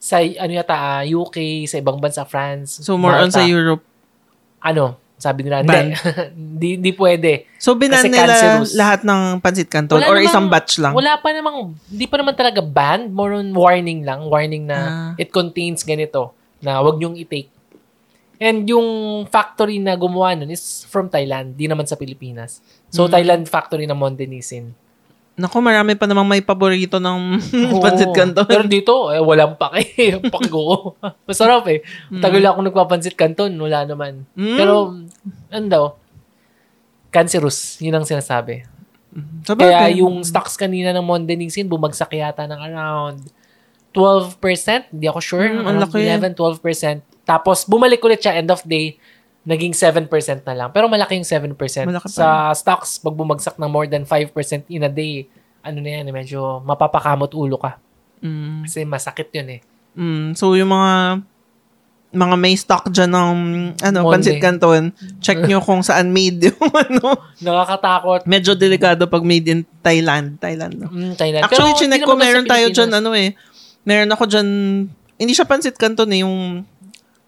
sa 0.00 0.16
ano 0.18 0.48
yata, 0.50 0.72
ah, 0.72 1.04
UK, 1.04 1.68
sa 1.68 1.76
ibang 1.76 2.00
bansa, 2.00 2.24
France, 2.24 2.80
So 2.80 2.96
more 2.96 3.12
on 3.14 3.28
Malta, 3.28 3.36
sa 3.36 3.44
Europe. 3.44 3.84
ano, 4.58 4.96
sabi 5.20 5.44
nila, 5.44 5.60
hindi, 5.60 5.92
hindi, 6.34 6.68
hindi 6.74 6.92
pwede. 6.92 7.44
So 7.54 7.76
binan 7.76 8.00
Kasi 8.00 8.08
nila 8.08 8.24
cancerous. 8.26 8.72
lahat 8.72 9.00
ng 9.04 9.20
pancit 9.38 9.68
canton 9.68 10.00
Wala 10.00 10.08
or 10.08 10.16
namang- 10.16 10.26
isang 10.26 10.46
batch 10.48 10.80
lang? 10.80 10.92
Wala 10.92 11.20
pa 11.20 11.28
namang, 11.30 11.56
hindi 11.86 12.06
pa 12.08 12.16
naman 12.16 12.32
talaga 12.32 12.58
banned, 12.58 13.12
more 13.12 13.36
on 13.36 13.52
warning 13.52 14.00
lang, 14.00 14.24
warning 14.24 14.64
na 14.64 14.78
Ah. 14.80 15.12
it 15.14 15.28
contains 15.28 15.84
ganito, 15.84 16.32
na 16.58 16.80
wag 16.80 16.96
niyong 16.96 17.20
i-take. 17.20 17.52
And 18.38 18.64
yung 18.64 18.88
factory 19.26 19.76
na 19.76 19.92
gumawa 19.94 20.32
nun 20.32 20.48
is 20.48 20.82
from 20.82 21.06
Thailand, 21.06 21.54
di 21.54 21.68
naman 21.68 21.84
sa 21.84 21.92
Pilipinas. 21.94 22.64
So, 22.88 23.04
Hmm. 23.04 23.12
Thailand 23.12 23.44
factory 23.44 23.84
na 23.84 23.92
Mondenisin. 23.92 24.72
Naku, 25.40 25.56
marami 25.64 25.96
pa 25.96 26.04
namang 26.04 26.28
may 26.28 26.44
paborito 26.44 27.00
ng 27.00 27.40
Oo. 27.40 27.80
pancit 27.84 28.12
canton. 28.12 28.44
Pero 28.44 28.68
dito, 28.68 29.08
eh, 29.08 29.16
walang 29.24 29.56
pake. 29.62 30.20
Ko. 30.52 30.92
Masarap 31.24 31.64
eh. 31.72 31.80
Tagal 32.12 32.44
ako 32.44 32.60
nagpapansit 32.68 33.16
canton, 33.16 33.48
wala 33.56 33.88
naman. 33.88 34.28
Mm. 34.36 34.56
Pero, 34.60 34.74
ano 35.48 35.66
daw, 35.66 35.84
cancerous. 37.08 37.80
Yun 37.80 37.96
ang 37.96 38.04
sinasabi. 38.04 38.68
Sa 39.42 39.56
Kaya 39.56 39.90
bagay. 39.90 40.04
yung 40.04 40.22
stocks 40.22 40.54
kanina 40.54 40.92
ng 40.92 41.02
Mondenisin, 41.02 41.66
bumagsak 41.66 42.14
yata 42.14 42.44
ng 42.44 42.60
around 42.60 43.18
12%. 43.96 44.92
Hindi 44.92 45.06
ako 45.08 45.18
sure. 45.24 45.48
Mm, 45.50 45.64
ang 45.66 45.76
Around 45.80 45.94
laki. 45.96 46.36
11, 46.36 46.36
12%. 46.36 47.24
Tapos, 47.24 47.64
bumalik 47.64 48.04
ulit 48.04 48.20
siya 48.20 48.38
end 48.38 48.52
of 48.52 48.62
day, 48.62 49.00
naging 49.44 49.72
7% 49.72 50.08
na 50.44 50.54
lang. 50.54 50.68
Pero 50.72 50.86
malaki 50.86 51.16
yung 51.16 51.28
7%. 51.28 51.88
Malaki 51.88 52.08
pa 52.08 52.12
Sa 52.12 52.28
stocks, 52.52 53.00
pag 53.00 53.16
bumagsak 53.16 53.56
ng 53.56 53.70
more 53.70 53.88
than 53.88 54.04
5% 54.04 54.68
in 54.68 54.84
a 54.84 54.92
day, 54.92 55.28
ano 55.64 55.80
na 55.80 55.90
yan, 56.00 56.08
eh, 56.08 56.14
medyo 56.14 56.60
mapapakamot 56.64 57.32
ulo 57.32 57.56
ka. 57.56 57.80
Mm. 58.20 58.68
Kasi 58.68 58.84
masakit 58.84 59.32
yun 59.32 59.48
eh. 59.56 59.60
Mm, 59.96 60.36
so 60.36 60.52
yung 60.54 60.70
mga 60.70 61.24
mga 62.10 62.36
may 62.42 62.58
stock 62.58 62.90
dyan 62.90 63.14
ng 63.14 63.38
ano, 63.78 63.98
Monde. 64.02 64.12
pancit 64.18 64.42
canton, 64.42 64.90
check 65.22 65.38
nyo 65.46 65.62
kung 65.66 65.78
saan 65.80 66.10
made 66.10 66.50
yung 66.50 66.70
ano. 66.90 67.14
Nakakatakot. 67.38 68.26
Medyo 68.26 68.58
delikado 68.58 69.06
pag 69.06 69.22
made 69.22 69.46
in 69.46 69.62
Thailand. 69.80 70.36
Thailand. 70.42 70.74
No? 70.74 70.90
Mm, 70.90 71.14
Thailand. 71.14 71.46
Actually, 71.46 71.70
Pero 71.70 71.78
chinek 71.78 72.02
ko, 72.02 72.18
meron 72.18 72.46
tayo 72.50 72.66
dyan, 72.74 72.90
ano 72.90 73.14
eh. 73.14 73.38
Meron 73.86 74.10
ako 74.10 74.26
dyan, 74.26 74.48
hindi 75.16 75.32
siya 75.32 75.46
pancit 75.46 75.78
canton 75.78 76.10
eh, 76.10 76.26
yung 76.26 76.66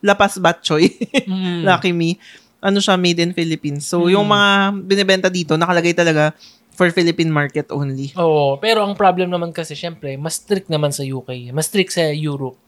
lapas 0.02 0.37
batchoy. 0.37 0.90
Mm. 1.30 1.62
Lucky 1.64 1.94
me. 1.94 2.18
Ano 2.59 2.78
siya, 2.78 2.94
made 2.94 3.18
in 3.18 3.32
Philippines. 3.32 3.87
So, 3.87 4.06
Mm. 4.06 4.11
yung 4.12 4.26
mga 4.28 4.49
binibenta 4.85 5.28
dito, 5.28 5.54
nakalagay 5.54 5.94
talaga 5.94 6.35
for 6.73 6.88
Philippine 6.90 7.30
market 7.30 7.71
only. 7.71 8.11
Oo, 8.16 8.56
pero 8.56 8.82
ang 8.82 8.94
problem 8.94 9.28
naman 9.28 9.50
kasi, 9.50 9.75
syempre, 9.75 10.14
mas 10.16 10.38
strict 10.38 10.66
naman 10.66 10.90
sa 10.90 11.02
UK. 11.02 11.50
Mas 11.50 11.66
strict 11.66 11.92
sa 11.92 12.06
Europe. 12.11 12.59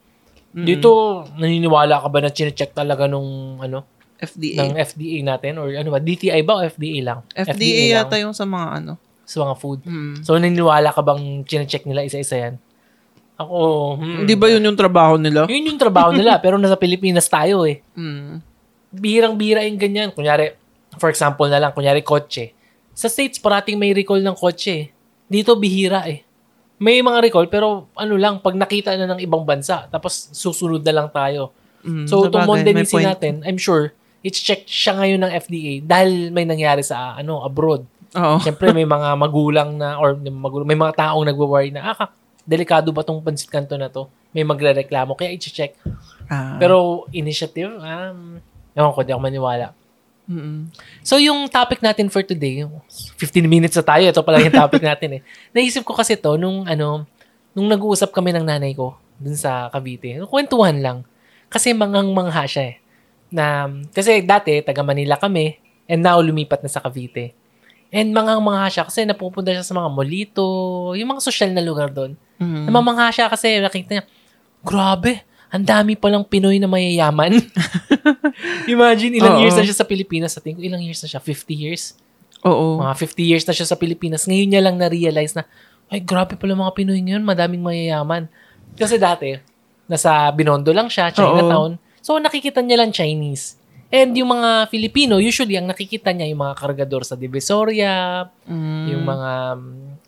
Mm. 0.54 0.66
Dito, 0.66 0.90
naniniwala 1.34 1.98
ka 1.98 2.08
ba 2.08 2.22
na 2.22 2.30
chinecheck 2.30 2.70
talaga 2.72 3.10
nung, 3.10 3.58
ano, 3.58 3.82
FDA. 4.14 4.62
ng 4.70 4.78
FDA 4.78 5.18
natin? 5.20 5.58
Or 5.58 5.66
ano 5.68 5.90
ba, 5.90 5.98
DTI 5.98 6.40
ba 6.42 6.58
o 6.58 6.62
FDA 6.62 7.02
lang? 7.02 7.18
FDA, 7.34 7.90
lang 7.90 8.06
yata 8.06 8.16
yung 8.22 8.32
sa 8.32 8.46
mga 8.46 8.68
ano. 8.80 8.94
sa 9.24 9.40
mga 9.40 9.54
food. 9.56 9.80
Mm. 9.88 10.20
So, 10.22 10.36
naniniwala 10.36 10.92
ka 10.92 11.00
bang 11.00 11.42
chinecheck 11.42 11.88
nila 11.88 12.04
isa-isa 12.04 12.36
yan? 12.38 12.54
Ako, 13.34 13.58
hmm. 13.98 14.18
Hindi 14.22 14.34
ba 14.38 14.46
yun 14.46 14.62
yung 14.62 14.78
trabaho 14.78 15.18
nila? 15.18 15.50
Yun 15.50 15.74
yung 15.74 15.80
trabaho 15.80 16.14
nila, 16.14 16.38
pero 16.44 16.54
nasa 16.54 16.78
Pilipinas 16.78 17.26
tayo 17.26 17.66
eh. 17.66 17.82
Mm. 17.98 18.38
Bihirang-bihira 18.94 19.66
yung 19.66 19.78
ganyan. 19.78 20.14
Kunyari, 20.14 20.54
for 21.02 21.10
example 21.10 21.50
na 21.50 21.58
lang, 21.58 21.74
kunyari 21.74 22.06
kotse. 22.06 22.54
Sa 22.94 23.10
States, 23.10 23.42
parating 23.42 23.74
may 23.74 23.90
recall 23.90 24.22
ng 24.22 24.38
kotse 24.38 24.70
eh. 24.70 24.86
Dito, 25.26 25.58
bihira 25.58 26.06
eh. 26.06 26.22
May 26.78 27.02
mga 27.02 27.26
recall, 27.26 27.50
pero 27.50 27.90
ano 27.98 28.14
lang, 28.14 28.38
pag 28.38 28.54
nakita 28.54 28.94
na 28.94 29.10
ng 29.10 29.20
ibang 29.26 29.42
bansa, 29.42 29.90
tapos 29.90 30.30
susunod 30.30 30.86
na 30.86 30.94
lang 30.94 31.08
tayo. 31.10 31.50
Mm, 31.82 32.06
So, 32.06 32.30
itong 32.30 32.46
point. 32.46 32.62
natin, 33.02 33.42
I'm 33.42 33.58
sure, 33.58 33.90
it's 34.22 34.38
checked 34.38 34.70
siya 34.70 34.94
ngayon 34.94 35.20
ng 35.26 35.32
FDA 35.34 35.74
dahil 35.82 36.30
may 36.30 36.46
nangyari 36.46 36.86
sa 36.86 37.18
ano 37.18 37.42
abroad. 37.42 37.82
Oo. 38.14 38.38
Siyempre, 38.38 38.70
may 38.70 38.86
mga 38.86 39.18
magulang 39.18 39.74
na, 39.74 39.98
or 39.98 40.14
magulang, 40.14 40.70
may 40.70 40.78
mga 40.78 40.94
taong 40.94 41.26
nagwo-worry 41.26 41.74
na, 41.74 41.98
ah, 41.98 42.08
delikado 42.44 42.92
ba 42.92 43.00
tong 43.02 43.24
pansit 43.24 43.48
kanto 43.48 43.74
na 43.74 43.88
to? 43.88 44.06
May 44.30 44.44
magre-reklamo, 44.44 45.16
kaya 45.16 45.32
i-check. 45.32 45.76
Ah. 46.28 46.60
Pero, 46.60 47.08
initiative, 47.10 47.72
um, 47.80 48.38
ewan 48.76 48.92
ko, 48.92 49.00
di 49.00 49.12
ako 49.12 49.20
maniwala. 49.20 49.72
Mm-mm. 50.24 50.72
So, 51.04 51.20
yung 51.20 51.48
topic 51.52 51.84
natin 51.84 52.08
for 52.08 52.24
today, 52.24 52.64
15 53.20 53.44
minutes 53.44 53.76
na 53.76 53.84
tayo, 53.84 54.04
ito 54.08 54.22
pala 54.24 54.40
yung 54.40 54.52
topic 54.52 54.80
natin 54.92 55.20
eh. 55.20 55.22
Naisip 55.52 55.84
ko 55.84 55.92
kasi 55.92 56.16
to 56.16 56.40
nung, 56.40 56.64
ano, 56.64 57.04
nung 57.52 57.68
nag-uusap 57.68 58.12
kami 58.12 58.32
ng 58.32 58.44
nanay 58.44 58.72
ko 58.72 58.96
dun 59.20 59.36
sa 59.36 59.68
Cavite. 59.68 60.20
Kwentuhan 60.28 60.80
lang. 60.80 60.98
Kasi 61.52 61.76
mangang 61.76 62.08
mangha 62.12 62.44
siya 62.48 62.74
eh. 62.74 62.76
Na, 63.28 63.68
kasi 63.92 64.24
dati, 64.24 64.64
taga 64.64 64.80
Manila 64.80 65.20
kami, 65.20 65.60
and 65.84 66.00
now 66.00 66.16
lumipat 66.18 66.64
na 66.64 66.70
sa 66.72 66.80
Cavite. 66.80 67.43
And 67.94 68.10
mangang 68.10 68.42
mangha 68.42 68.66
siya 68.66 68.84
kasi 68.90 69.06
napupunta 69.06 69.54
siya 69.54 69.62
sa 69.62 69.70
mga 69.70 69.86
molito, 69.86 70.42
yung 70.98 71.14
mga 71.14 71.22
social 71.22 71.54
na 71.54 71.62
lugar 71.62 71.94
doon. 71.94 72.18
Mm. 72.42 72.66
Namamangha 72.66 73.14
siya 73.14 73.30
kasi 73.30 73.62
nakita 73.62 74.02
niya, 74.02 74.04
grabe, 74.66 75.22
ang 75.54 75.62
dami 75.62 75.94
palang 75.94 76.26
Pinoy 76.26 76.58
na 76.58 76.66
mayayaman. 76.66 77.38
Imagine, 78.74 79.22
ilang 79.22 79.38
Oo. 79.38 79.42
years 79.46 79.54
na 79.54 79.62
siya 79.62 79.78
sa 79.78 79.86
Pilipinas. 79.86 80.34
Sa 80.34 80.42
tingin 80.42 80.58
ko, 80.58 80.66
ilang 80.66 80.82
years 80.82 80.98
na 80.98 81.08
siya? 81.14 81.22
50 81.22 81.54
years? 81.54 81.94
Oo. 82.42 82.82
Mga 82.82 82.94
50 82.98 83.30
years 83.30 83.44
na 83.46 83.54
siya 83.54 83.70
sa 83.70 83.78
Pilipinas. 83.78 84.26
Ngayon 84.26 84.48
niya 84.50 84.62
lang 84.66 84.74
na-realize 84.74 85.38
na, 85.38 85.46
ay, 85.94 86.02
grabe 86.02 86.34
pala 86.34 86.58
mga 86.58 86.74
Pinoy 86.74 86.98
ngayon, 86.98 87.22
madaming 87.22 87.62
mayayaman. 87.62 88.26
Kasi 88.74 88.98
dati, 88.98 89.38
nasa 89.86 90.26
Binondo 90.34 90.74
lang 90.74 90.90
siya, 90.90 91.14
Chinatown. 91.14 91.78
So, 92.02 92.18
nakikita 92.18 92.58
niya 92.58 92.82
lang 92.82 92.90
Chinese. 92.90 93.54
And 93.94 94.10
yung 94.18 94.34
mga 94.34 94.74
Filipino, 94.74 95.22
usually, 95.22 95.54
ang 95.54 95.70
nakikita 95.70 96.10
niya 96.10 96.26
yung 96.26 96.42
mga 96.42 96.58
kargador 96.58 97.06
sa 97.06 97.14
Divisoria, 97.14 98.26
Mm. 98.42 98.86
yung 98.90 99.02
mga, 99.06 99.30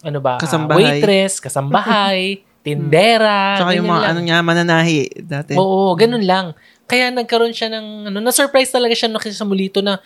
ano 0.03 0.19
ba, 0.19 0.35
ah, 0.37 0.43
Kasambahay. 0.43 0.99
waitress, 0.99 1.39
kasambahay, 1.39 2.43
tindera. 2.67 3.63
Tsaka 3.63 3.79
yung 3.79 3.87
mga 3.87 4.03
lang. 4.03 4.11
ano 4.11 4.21
niya, 4.27 4.39
mananahi 4.43 4.99
dati. 5.23 5.55
Oo, 5.55 5.95
ganun 5.95 6.27
lang. 6.27 6.51
Kaya 6.91 7.15
nagkaroon 7.15 7.55
siya 7.55 7.71
ng, 7.71 8.11
ano, 8.11 8.19
na-surprise 8.19 8.75
talaga 8.75 8.99
siya 8.99 9.07
nung 9.07 9.23
sa 9.23 9.47
Molito 9.47 9.79
na, 9.79 10.03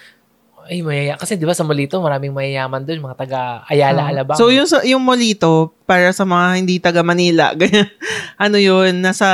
ay, 0.69 0.85
mayaya. 0.85 1.16
Kasi 1.16 1.40
di 1.40 1.49
ba 1.49 1.57
sa 1.57 1.64
Molito, 1.64 1.99
maraming 1.99 2.37
mayayaman 2.37 2.85
doon, 2.85 3.01
mga 3.01 3.16
taga 3.16 3.40
Ayala. 3.66 4.12
Alabang. 4.12 4.37
So 4.38 4.53
yung 4.53 4.69
yung 4.87 5.03
molito 5.03 5.73
para 5.83 6.12
sa 6.14 6.23
mga 6.23 6.47
hindi 6.61 6.77
taga 6.79 7.01
Manila, 7.01 7.51
ganyan. 7.59 7.88
ano 8.37 8.57
yun, 8.61 9.01
nasa 9.03 9.27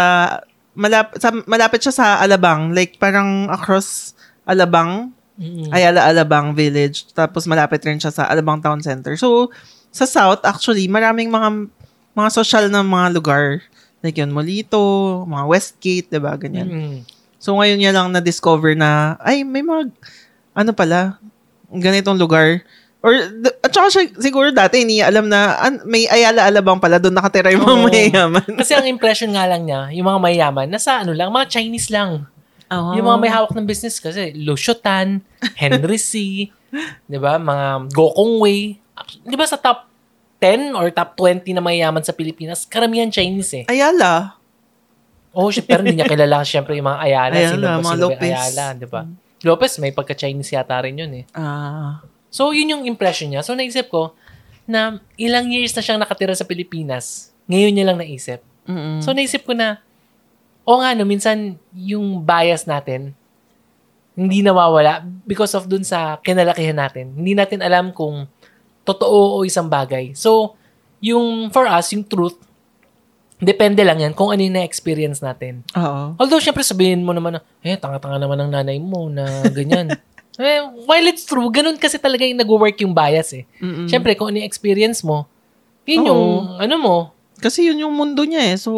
malap, 0.72 1.12
sa, 1.20 1.35
malapit 1.44 1.82
siya 1.82 1.92
sa 1.92 2.06
Alabang, 2.22 2.72
like 2.72 2.96
parang 2.96 3.50
across 3.52 4.15
Alabang, 4.46 5.12
Mm. 5.37 5.68
Ayala 5.68 6.09
Alabang 6.09 6.56
Village, 6.56 7.12
tapos 7.12 7.44
malapit 7.44 7.85
rin 7.85 8.00
siya 8.00 8.09
sa 8.09 8.24
Alabang 8.24 8.56
Town 8.64 8.80
Center. 8.80 9.20
So 9.20 9.52
sa 9.92 10.09
south 10.09 10.40
actually, 10.48 10.88
maraming 10.88 11.28
mga 11.28 11.68
mga 12.16 12.30
social 12.32 12.64
na 12.72 12.80
mga 12.80 13.12
lugar. 13.12 13.61
Like 14.00 14.16
yun, 14.16 14.32
Molito, 14.32 14.80
mga 15.28 15.44
Westgate, 15.44 16.09
'di 16.09 16.20
ba, 16.24 16.40
ganyan. 16.40 16.68
Mm. 16.72 16.98
So 17.37 17.52
ngayon 17.61 17.78
niya 17.85 17.92
lang 17.92 18.16
na-discover 18.16 18.72
na, 18.72 19.20
ay, 19.20 19.44
may 19.44 19.61
mga, 19.61 19.92
ano 20.56 20.70
pala, 20.72 21.20
ganitong 21.68 22.16
lugar. 22.16 22.64
Or, 23.04 23.12
at 23.61 23.70
saka 23.70 23.92
siya, 23.92 24.02
siguro 24.16 24.50
dati, 24.50 24.82
hindi 24.82 25.04
alam 25.04 25.28
na 25.28 25.61
an, 25.61 25.85
may 25.85 26.09
Ayala 26.09 26.48
Alabang 26.48 26.80
pala, 26.80 26.96
doon 26.96 27.12
nakatira 27.12 27.52
yung 27.52 27.62
mga 27.62 27.76
Oo. 27.76 27.85
mayayaman. 27.87 28.50
Kasi 28.56 28.72
ang 28.72 28.88
impression 28.88 29.30
nga 29.37 29.44
lang 29.46 29.68
niya, 29.68 29.92
yung 29.92 30.09
mga 30.09 30.18
mayayaman, 30.18 30.66
nasa 30.72 31.04
ano 31.04 31.12
lang, 31.12 31.28
mga 31.28 31.46
Chinese 31.61 31.92
lang. 31.92 32.24
Oh. 32.66 32.98
Yung 32.98 33.07
mga 33.07 33.18
may 33.22 33.31
hawak 33.31 33.52
ng 33.55 33.66
business 33.66 34.02
kasi, 34.02 34.35
Lushotan, 34.35 35.22
Henry 35.61 35.98
C, 35.98 36.46
di 37.07 37.18
ba, 37.18 37.38
mga 37.38 37.90
Gokong 37.94 38.42
Wei. 38.42 38.79
Di 39.22 39.37
ba 39.38 39.46
sa 39.46 39.59
top 39.61 39.87
10 40.42 40.74
or 40.74 40.90
top 40.90 41.14
20 41.16 41.46
na 41.55 41.62
mayayaman 41.62 42.02
sa 42.02 42.12
Pilipinas, 42.12 42.66
karamihan 42.66 43.09
Chinese 43.09 43.62
eh. 43.62 43.64
Ayala. 43.70 44.37
Oh, 45.37 45.52
shit, 45.52 45.68
pero 45.68 45.85
hindi 45.85 46.00
niya 46.00 46.09
kilala 46.09 46.40
syempre 46.42 46.74
yung 46.81 46.88
mga 46.88 47.00
Ayala. 47.05 47.35
Ayala, 47.37 47.50
sino 47.52 47.64
ba 47.64 47.76
mga 47.79 47.85
ba 47.85 48.02
Lopez. 48.02 48.33
Ayala, 48.33 48.66
di 48.72 48.87
ba? 48.88 49.02
Lopez, 49.44 49.72
may 49.79 49.92
pagka-Chinese 49.92 50.57
yata 50.57 50.81
rin 50.81 50.96
yun 50.96 51.12
eh. 51.12 51.24
Ah. 51.37 52.00
So, 52.33 52.50
yun 52.50 52.72
yung 52.72 52.85
impression 52.88 53.31
niya. 53.31 53.44
So, 53.44 53.52
naisip 53.52 53.92
ko 53.92 54.16
na 54.66 54.98
ilang 55.14 55.46
years 55.52 55.76
na 55.76 55.85
siyang 55.85 56.00
nakatira 56.02 56.35
sa 56.35 56.48
Pilipinas. 56.48 57.31
Ngayon 57.46 57.72
niya 57.72 57.87
lang 57.87 57.98
naisip. 58.02 58.42
Mm-mm. 58.66 58.98
So, 59.05 59.14
naisip 59.14 59.46
ko 59.46 59.55
na, 59.55 59.79
o 60.66 60.83
nga, 60.83 60.90
no, 60.98 61.07
minsan 61.07 61.55
yung 61.70 62.26
bias 62.26 62.66
natin, 62.66 63.14
hindi 64.18 64.42
nawawala 64.42 65.07
because 65.22 65.55
of 65.55 65.70
dun 65.70 65.87
sa 65.87 66.18
kinalakihan 66.26 66.74
natin. 66.74 67.14
Hindi 67.14 67.38
natin 67.38 67.62
alam 67.62 67.94
kung 67.94 68.26
totoo 68.83 69.38
o 69.38 69.46
isang 69.46 69.70
bagay. 69.70 70.16
So, 70.18 70.59
yung 70.98 71.55
for 71.55 71.70
us, 71.70 71.94
yung 71.94 72.02
truth, 72.02 72.35
depende 73.38 73.85
lang 73.85 74.00
yan 74.00 74.16
kung 74.16 74.33
ano 74.33 74.40
yung 74.42 74.57
na-experience 74.59 75.22
natin. 75.22 75.62
Oo. 75.76 76.16
Although, 76.18 76.42
syempre 76.42 76.66
sabihin 76.66 77.05
mo 77.07 77.14
naman 77.14 77.38
na, 77.38 77.40
eh, 77.62 77.76
tanga-tanga 77.79 78.18
naman 78.18 78.40
ng 78.42 78.50
nanay 78.50 78.79
mo 78.83 79.07
na 79.07 79.46
ganyan. 79.52 79.92
eh, 80.40 80.64
while 80.88 81.07
it's 81.07 81.29
true, 81.29 81.46
ganun 81.52 81.76
kasi 81.79 82.00
talaga 82.00 82.24
yung 82.24 82.40
nag-work 82.40 82.81
yung 82.83 82.96
bias 82.96 83.37
eh. 83.37 83.44
Mm-mm. 83.61 83.87
Syempre, 83.87 84.16
kung 84.16 84.33
ano 84.33 84.40
yung 84.40 84.48
experience 84.48 85.05
mo, 85.05 85.29
yun 85.85 86.02
Oo. 86.02 86.09
yung, 86.09 86.24
ano 86.59 86.74
mo, 86.81 86.96
Kasi 87.37 87.68
yun 87.68 87.85
yung 87.85 87.92
mundo 87.92 88.24
niya 88.24 88.48
eh. 88.48 88.57
So, 88.57 88.72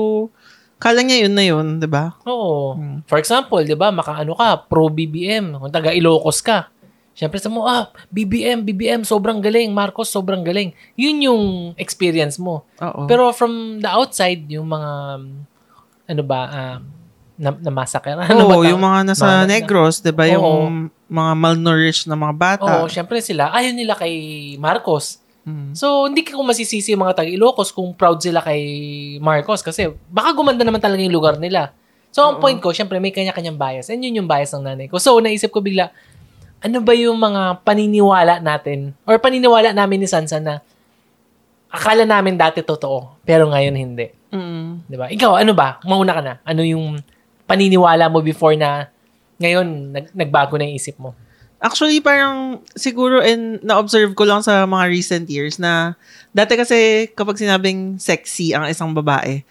kala 0.78 1.02
niya 1.02 1.26
yun 1.26 1.34
na 1.34 1.44
yun, 1.44 1.66
di 1.78 1.86
ba? 1.86 2.14
Oo. 2.24 2.78
Hmm. 2.78 2.98
For 3.04 3.18
example, 3.18 3.60
'di 3.60 3.74
ba, 3.74 3.90
makaano 3.90 4.32
ka, 4.32 4.64
pro 4.64 4.86
BBM, 4.88 5.58
kung 5.58 5.70
taga 5.70 5.90
Ilocos 5.90 6.40
ka. 6.40 6.70
Siyempre 7.18 7.42
sa 7.42 7.50
mo, 7.50 7.66
ah, 7.66 7.90
BBM, 8.14 8.62
BBM, 8.62 9.02
sobrang 9.02 9.42
galing, 9.42 9.74
Marcos, 9.74 10.06
sobrang 10.06 10.46
galing. 10.46 10.70
Yun 10.94 11.26
yung 11.26 11.42
experience 11.74 12.38
mo. 12.38 12.62
Oo. 12.78 13.10
Pero 13.10 13.34
from 13.34 13.82
the 13.82 13.90
outside, 13.90 14.46
yung 14.46 14.70
mga, 14.70 14.90
ano 16.06 16.22
ba, 16.22 16.40
um, 16.46 16.80
na, 17.34 17.50
na 17.58 17.70
massacre. 17.74 18.14
Ano 18.22 18.22
ba 18.22 18.54
Oo, 18.54 18.62
tawag? 18.62 18.70
yung 18.70 18.82
mga 18.82 19.00
nasa 19.02 19.26
Mga- 19.42 19.50
Negros, 19.50 19.98
di 19.98 20.14
ba? 20.14 20.30
Yung 20.30 20.94
mga 21.10 21.32
malnourished 21.34 22.06
na 22.06 22.14
mga 22.14 22.34
bata. 22.38 22.70
Oo, 22.78 22.86
syempre 22.86 23.18
sila, 23.18 23.50
ayaw 23.50 23.74
nila 23.74 23.98
kay 23.98 24.14
Marcos. 24.62 25.18
Mm. 25.48 25.72
So, 25.72 26.04
hindi 26.04 26.20
ko 26.28 26.44
masisisi 26.44 26.92
yung 26.92 27.08
mga 27.08 27.24
taga 27.24 27.30
Ilocos 27.32 27.72
kung 27.72 27.96
proud 27.96 28.20
sila 28.20 28.44
kay 28.44 28.60
Marcos 29.16 29.64
kasi 29.64 29.88
baka 30.12 30.36
gumanda 30.36 30.60
naman 30.60 30.76
talaga 30.76 31.00
yung 31.00 31.16
lugar 31.16 31.40
nila. 31.40 31.72
So, 32.12 32.20
ang 32.28 32.36
Oo. 32.36 32.42
point 32.44 32.60
ko, 32.60 32.68
syempre 32.76 33.00
may 33.00 33.16
kanya-kanyang 33.16 33.56
bias. 33.56 33.88
And 33.88 34.04
yun 34.04 34.20
yung 34.20 34.28
bias 34.28 34.52
ng 34.52 34.64
nanay 34.64 34.92
ko. 34.92 35.00
So, 35.00 35.16
naisip 35.24 35.48
ko 35.48 35.64
bigla, 35.64 35.88
ano 36.60 36.78
ba 36.84 36.92
yung 36.92 37.16
mga 37.16 37.64
paniniwala 37.64 38.44
natin 38.44 38.92
or 39.08 39.16
paniniwala 39.16 39.72
namin 39.72 40.04
ni 40.04 40.08
Sansa 40.10 40.36
na 40.42 40.60
akala 41.70 42.02
namin 42.08 42.34
dati 42.34 42.64
totoo, 42.64 43.20
pero 43.22 43.46
ngayon 43.52 43.76
hindi. 43.76 44.06
Mm. 44.32 44.88
'Di 44.88 44.96
ba? 44.98 45.06
Ikaw, 45.08 45.40
ano 45.40 45.52
ba? 45.54 45.78
Mauna 45.84 46.12
ka 46.16 46.22
na. 46.24 46.34
Ano 46.42 46.64
yung 46.64 47.00
paniniwala 47.48 48.10
mo 48.10 48.20
before 48.20 48.56
na 48.58 48.90
ngayon 49.38 49.94
nag- 49.94 50.12
nagbago 50.12 50.58
na 50.58 50.66
yung 50.68 50.76
isip 50.76 50.98
mo? 50.98 51.14
Actually, 51.58 51.98
parang 51.98 52.62
siguro 52.78 53.18
and 53.18 53.58
na-observe 53.66 54.14
ko 54.14 54.22
lang 54.22 54.38
sa 54.46 54.62
mga 54.62 54.84
recent 54.86 55.26
years 55.26 55.58
na 55.58 55.98
dati 56.30 56.54
kasi 56.54 57.10
kapag 57.18 57.34
sinabing 57.34 57.98
sexy 57.98 58.54
ang 58.54 58.70
isang 58.70 58.94
babae, 58.94 59.42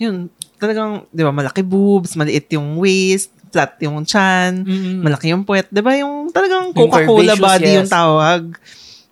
yun, 0.00 0.32
talagang, 0.56 1.04
di 1.12 1.20
ba, 1.20 1.28
malaki 1.28 1.60
boobs, 1.60 2.16
maliit 2.16 2.48
yung 2.56 2.80
waist, 2.80 3.28
flat 3.52 3.76
yung 3.84 4.00
chan, 4.08 4.64
Mm. 4.64 5.04
malaki 5.04 5.36
yung 5.36 5.44
puwet. 5.44 5.68
Di 5.68 5.84
ba, 5.84 5.92
yung 6.00 6.32
talagang 6.32 6.72
Coca-Cola 6.72 7.36
body 7.36 7.68
yes. 7.68 7.76
yung 7.84 7.90
tawag. 7.92 8.42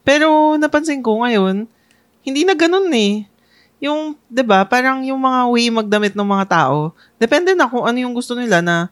Pero 0.01 0.57
napansin 0.57 1.05
ko 1.05 1.21
ngayon, 1.21 1.69
hindi 2.25 2.49
na 2.49 2.57
ganun 2.57 2.89
eh. 2.97 3.29
Yung, 3.85 4.17
di 4.25 4.41
ba, 4.41 4.65
parang 4.65 5.05
yung 5.05 5.21
mga 5.21 5.41
way 5.53 5.69
magdamit 5.69 6.17
ng 6.17 6.25
mga 6.25 6.47
tao, 6.49 6.97
depende 7.21 7.53
na 7.53 7.69
kung 7.69 7.85
ano 7.85 7.99
yung 8.01 8.17
gusto 8.17 8.33
nila 8.33 8.65
na, 8.65 8.89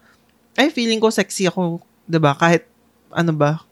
ay, 0.60 0.68
feeling 0.68 1.00
ko 1.00 1.08
sexy 1.08 1.48
ako, 1.48 1.80
di 2.04 2.20
ba, 2.20 2.36
kahit, 2.36 2.68
ano 3.12 3.32
ba, 3.34 3.62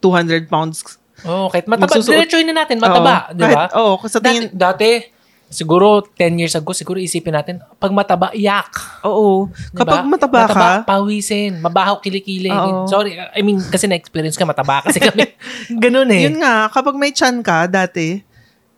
200 0.00 0.46
pounds. 0.46 0.98
Oh, 1.24 1.48
kahit 1.48 1.64
mataba. 1.64 1.96
Magsusuot- 1.96 2.28
na 2.44 2.54
natin, 2.64 2.76
mataba, 2.76 3.32
Oo, 3.32 3.34
di 3.34 3.44
ba? 3.48 3.64
Oo, 3.72 3.92
sa 4.04 4.20
Dati, 4.20 4.26
tingin, 4.28 4.44
dati, 4.52 5.00
siguro 5.48 6.04
10 6.04 6.36
years 6.36 6.52
ago, 6.52 6.76
siguro 6.76 7.00
isipin 7.00 7.32
natin, 7.32 7.56
pag 7.80 7.92
mataba, 7.94 8.28
yak. 8.36 9.00
oo. 9.06 9.48
Di 9.48 9.78
Kapag 9.78 10.04
ba? 10.04 10.08
mataba 10.08 10.42
ka, 10.50 10.68
pawisin, 10.84 11.56
mabaho 11.62 12.02
kilikili. 12.04 12.52
Oo. 12.52 12.84
Sorry, 12.84 13.16
I 13.16 13.40
mean, 13.40 13.62
kasi 13.62 13.88
na-experience 13.88 14.36
ka, 14.36 14.44
mataba 14.44 14.84
kasi 14.84 15.00
kami. 15.00 15.24
Ganun 15.82 16.10
eh. 16.12 16.28
yun 16.28 16.42
nga, 16.42 16.68
kapag 16.68 16.98
may 16.98 17.14
chan 17.16 17.40
ka, 17.40 17.64
dati, 17.64 18.20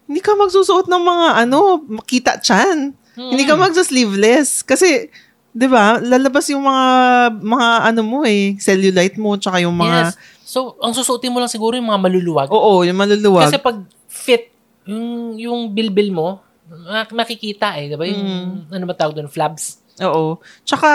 hindi 0.07 0.21
ka 0.23 0.39
magsusuot 0.39 0.87
ng 0.87 1.03
mga, 1.05 1.27
ano, 1.43 1.59
makita 1.85 2.39
chan. 2.39 2.95
Hmm. 3.19 3.31
Hindi 3.35 3.45
ka 3.45 3.59
magsa-sleeveless. 3.59 4.63
Kasi, 4.63 5.11
di 5.59 5.67
ba, 5.67 5.99
lalabas 5.99 6.47
yung 6.49 6.63
mga, 6.63 6.87
mga 7.35 7.69
ano 7.85 8.01
mo 8.01 8.19
eh, 8.23 8.55
cellulite 8.57 9.19
mo, 9.19 9.35
tsaka 9.35 9.59
yung 9.59 9.75
mga, 9.75 10.15
Yes. 10.15 10.15
So, 10.49 10.79
ang 10.79 10.95
susuotin 10.95 11.29
mo 11.29 11.43
lang 11.43 11.51
siguro 11.51 11.75
yung 11.75 11.91
mga 11.91 12.01
maluluwag. 12.01 12.49
oo, 12.49 12.81
yung 12.81 12.97
maluluwag. 12.97 13.51
Kasi 13.51 13.59
pag 13.59 13.77
fit, 14.07 14.49
yung, 14.87 15.35
yung 15.37 15.61
bilbil 15.69 16.09
mo, 16.09 16.29
mak- 16.65 17.13
makikita 17.13 17.77
eh. 17.77 17.91
Diba? 17.91 18.07
Yung, 18.07 18.23
Mm. 18.25 18.73
ano 18.73 18.85
ba 18.87 18.95
tawag 18.95 19.13
doon? 19.13 19.29
Flabs. 19.29 19.83
Oo. 20.01 20.39
Tsaka, 20.63 20.89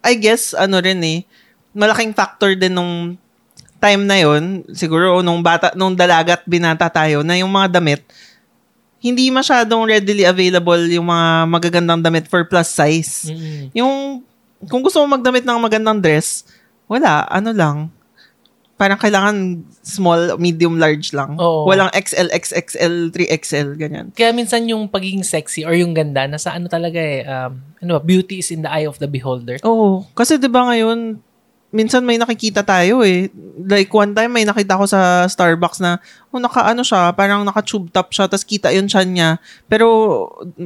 I 0.00 0.16
guess, 0.16 0.56
ano 0.56 0.80
rin 0.80 0.98
eh, 1.04 1.22
malaking 1.70 2.10
factor 2.10 2.56
din 2.56 2.72
nung 2.72 3.14
time 3.78 4.02
na 4.02 4.18
yon 4.18 4.66
siguro 4.72 5.22
nung 5.22 5.40
bata, 5.40 5.70
nung 5.72 5.94
dalagat 5.94 6.42
binata 6.44 6.90
tayo, 6.90 7.22
na 7.22 7.38
yung 7.38 7.48
mga 7.48 7.78
damit, 7.78 8.02
hindi 9.00 9.32
masyadong 9.32 9.88
readily 9.88 10.28
available 10.28 10.80
yung 10.92 11.08
mga 11.08 11.28
magagandang 11.48 12.00
damit 12.04 12.28
for 12.28 12.44
plus 12.44 12.68
size. 12.68 13.32
Mm-mm. 13.32 13.72
Yung, 13.72 14.20
kung 14.68 14.84
gusto 14.84 15.00
mo 15.00 15.16
magdamit 15.16 15.42
ng 15.42 15.56
magandang 15.56 16.04
dress, 16.04 16.44
wala, 16.84 17.24
ano 17.32 17.50
lang, 17.56 17.88
parang 18.80 18.96
kailangan 18.96 19.60
small, 19.84 20.40
medium, 20.40 20.80
large 20.80 21.12
lang. 21.12 21.36
Oo. 21.36 21.68
Walang 21.68 21.92
XL, 21.92 22.32
XXL, 22.32 23.12
3XL, 23.12 23.68
ganyan. 23.76 24.06
Kaya 24.16 24.32
minsan 24.32 24.64
yung 24.64 24.88
pagiging 24.88 25.20
sexy 25.20 25.68
or 25.68 25.76
yung 25.76 25.92
ganda, 25.92 26.24
nasa 26.24 26.56
ano 26.56 26.64
talaga 26.68 26.96
eh, 26.96 27.20
um, 27.28 27.60
ano 27.80 27.90
ba, 27.96 28.00
beauty 28.00 28.40
is 28.40 28.48
in 28.48 28.64
the 28.64 28.72
eye 28.72 28.88
of 28.88 28.96
the 28.96 29.08
beholder. 29.08 29.60
Oo. 29.68 30.08
Kasi 30.16 30.40
'di 30.40 30.48
ba 30.48 30.64
ngayon 30.72 31.20
minsan 31.70 32.02
may 32.02 32.18
nakikita 32.18 32.62
tayo 32.62 33.02
eh. 33.02 33.30
Like 33.58 33.90
one 33.90 34.10
time 34.12 34.34
may 34.34 34.44
nakita 34.44 34.74
ko 34.74 34.84
sa 34.86 35.26
Starbucks 35.26 35.78
na 35.78 36.02
oh, 36.30 36.42
naka 36.42 36.66
ano 36.66 36.82
siya, 36.82 37.14
parang 37.14 37.46
naka 37.46 37.62
tube 37.62 37.90
top 37.90 38.10
siya 38.10 38.26
tapos 38.26 38.46
kita 38.46 38.74
yung 38.74 38.90
chan 38.90 39.06
niya. 39.06 39.38
Pero 39.70 39.86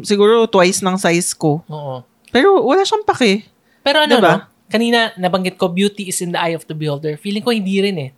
siguro 0.02 0.48
twice 0.48 0.80
ng 0.80 0.96
size 0.96 1.36
ko. 1.36 1.60
Oo. 1.68 2.00
Pero 2.32 2.64
wala 2.64 2.82
siyang 2.82 3.04
pake. 3.06 3.46
Pero 3.84 4.02
ano, 4.02 4.16
Diba? 4.16 4.32
no? 4.32 4.40
Kanina, 4.66 5.12
nabanggit 5.14 5.60
ko, 5.60 5.68
beauty 5.70 6.08
is 6.08 6.18
in 6.24 6.32
the 6.32 6.40
eye 6.40 6.56
of 6.56 6.64
the 6.66 6.74
beholder. 6.74 7.14
Feeling 7.20 7.44
ko 7.44 7.52
hindi 7.52 7.78
rin 7.78 7.96
eh. 8.00 8.10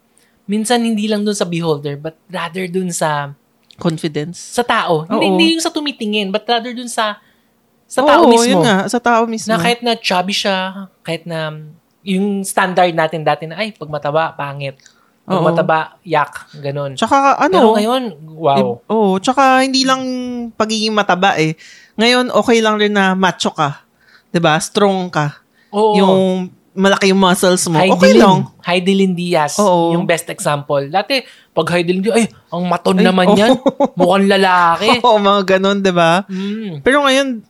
Minsan, 0.46 0.86
hindi 0.86 1.10
lang 1.10 1.26
dun 1.26 1.34
sa 1.34 1.42
beholder, 1.44 1.98
but 1.98 2.14
rather 2.30 2.70
dun 2.70 2.88
sa 2.94 3.34
Confidence. 3.76 4.38
sa 4.56 4.62
tao. 4.62 5.04
Hindi, 5.04 5.26
Oo. 5.26 5.30
hindi 5.34 5.46
yung 5.52 5.60
sa 5.60 5.74
tumitingin, 5.74 6.30
but 6.30 6.46
rather 6.46 6.70
dun 6.72 6.88
sa 6.88 7.18
sa 7.84 8.00
Oo, 8.00 8.08
tao 8.08 8.22
mismo. 8.30 8.46
yun 8.46 8.62
nga, 8.62 8.86
sa 8.86 8.98
tao 9.02 9.26
mismo. 9.26 9.50
Na 9.50 9.58
kahit 9.58 9.82
na 9.82 9.98
chubby 9.98 10.32
siya, 10.32 10.86
kahit 11.02 11.26
na 11.26 11.50
yung 12.06 12.46
standard 12.46 12.94
natin 12.94 13.26
dati 13.26 13.50
na, 13.50 13.58
ay, 13.58 13.74
pag 13.74 13.90
mataba, 13.90 14.30
pangit. 14.38 14.78
Pag 15.26 15.42
Oo. 15.42 15.46
mataba, 15.50 15.98
yak. 16.06 16.54
Ganun. 16.62 16.94
Tsaka 16.94 17.34
Pero 17.50 17.74
ano, 17.74 17.74
ngayon, 17.74 18.02
wow. 18.30 18.54
eh, 18.54 18.94
oo, 18.94 19.18
tsaka 19.18 19.66
hindi 19.66 19.82
lang 19.82 20.02
pagiging 20.54 20.94
mataba 20.94 21.34
eh. 21.34 21.58
Ngayon 21.98 22.30
okay 22.30 22.62
lang 22.62 22.78
rin 22.78 22.94
na 22.94 23.18
macho 23.18 23.50
ka. 23.50 23.82
'Di 24.30 24.38
ba? 24.38 24.54
Strong 24.54 25.10
ka. 25.10 25.42
Oo. 25.74 25.98
Yung 25.98 26.14
malaki 26.78 27.10
yung 27.10 27.18
muscles 27.18 27.66
mo. 27.66 27.74
Heidelin. 27.80 27.96
Okay 27.98 28.12
lang. 28.14 28.36
Heidelin 28.62 29.12
Diaz, 29.18 29.58
Oo. 29.58 29.96
yung 29.98 30.04
best 30.06 30.28
example. 30.30 30.86
Dati, 30.92 31.24
pag 31.50 31.66
Heidelin 31.74 32.04
Diaz, 32.04 32.22
ay, 32.22 32.26
ang 32.52 32.68
maton 32.68 33.00
Ay, 33.00 33.04
naman 33.10 33.26
oo. 33.32 33.38
yan. 33.40 33.50
Mukhang 33.98 34.28
lalaki. 34.30 34.88
Oo, 35.08 35.18
mga 35.18 35.58
ganun, 35.58 35.82
'di 35.82 35.90
ba? 35.90 36.22
Mm. 36.30 36.84
Pero 36.86 37.02
ngayon, 37.02 37.42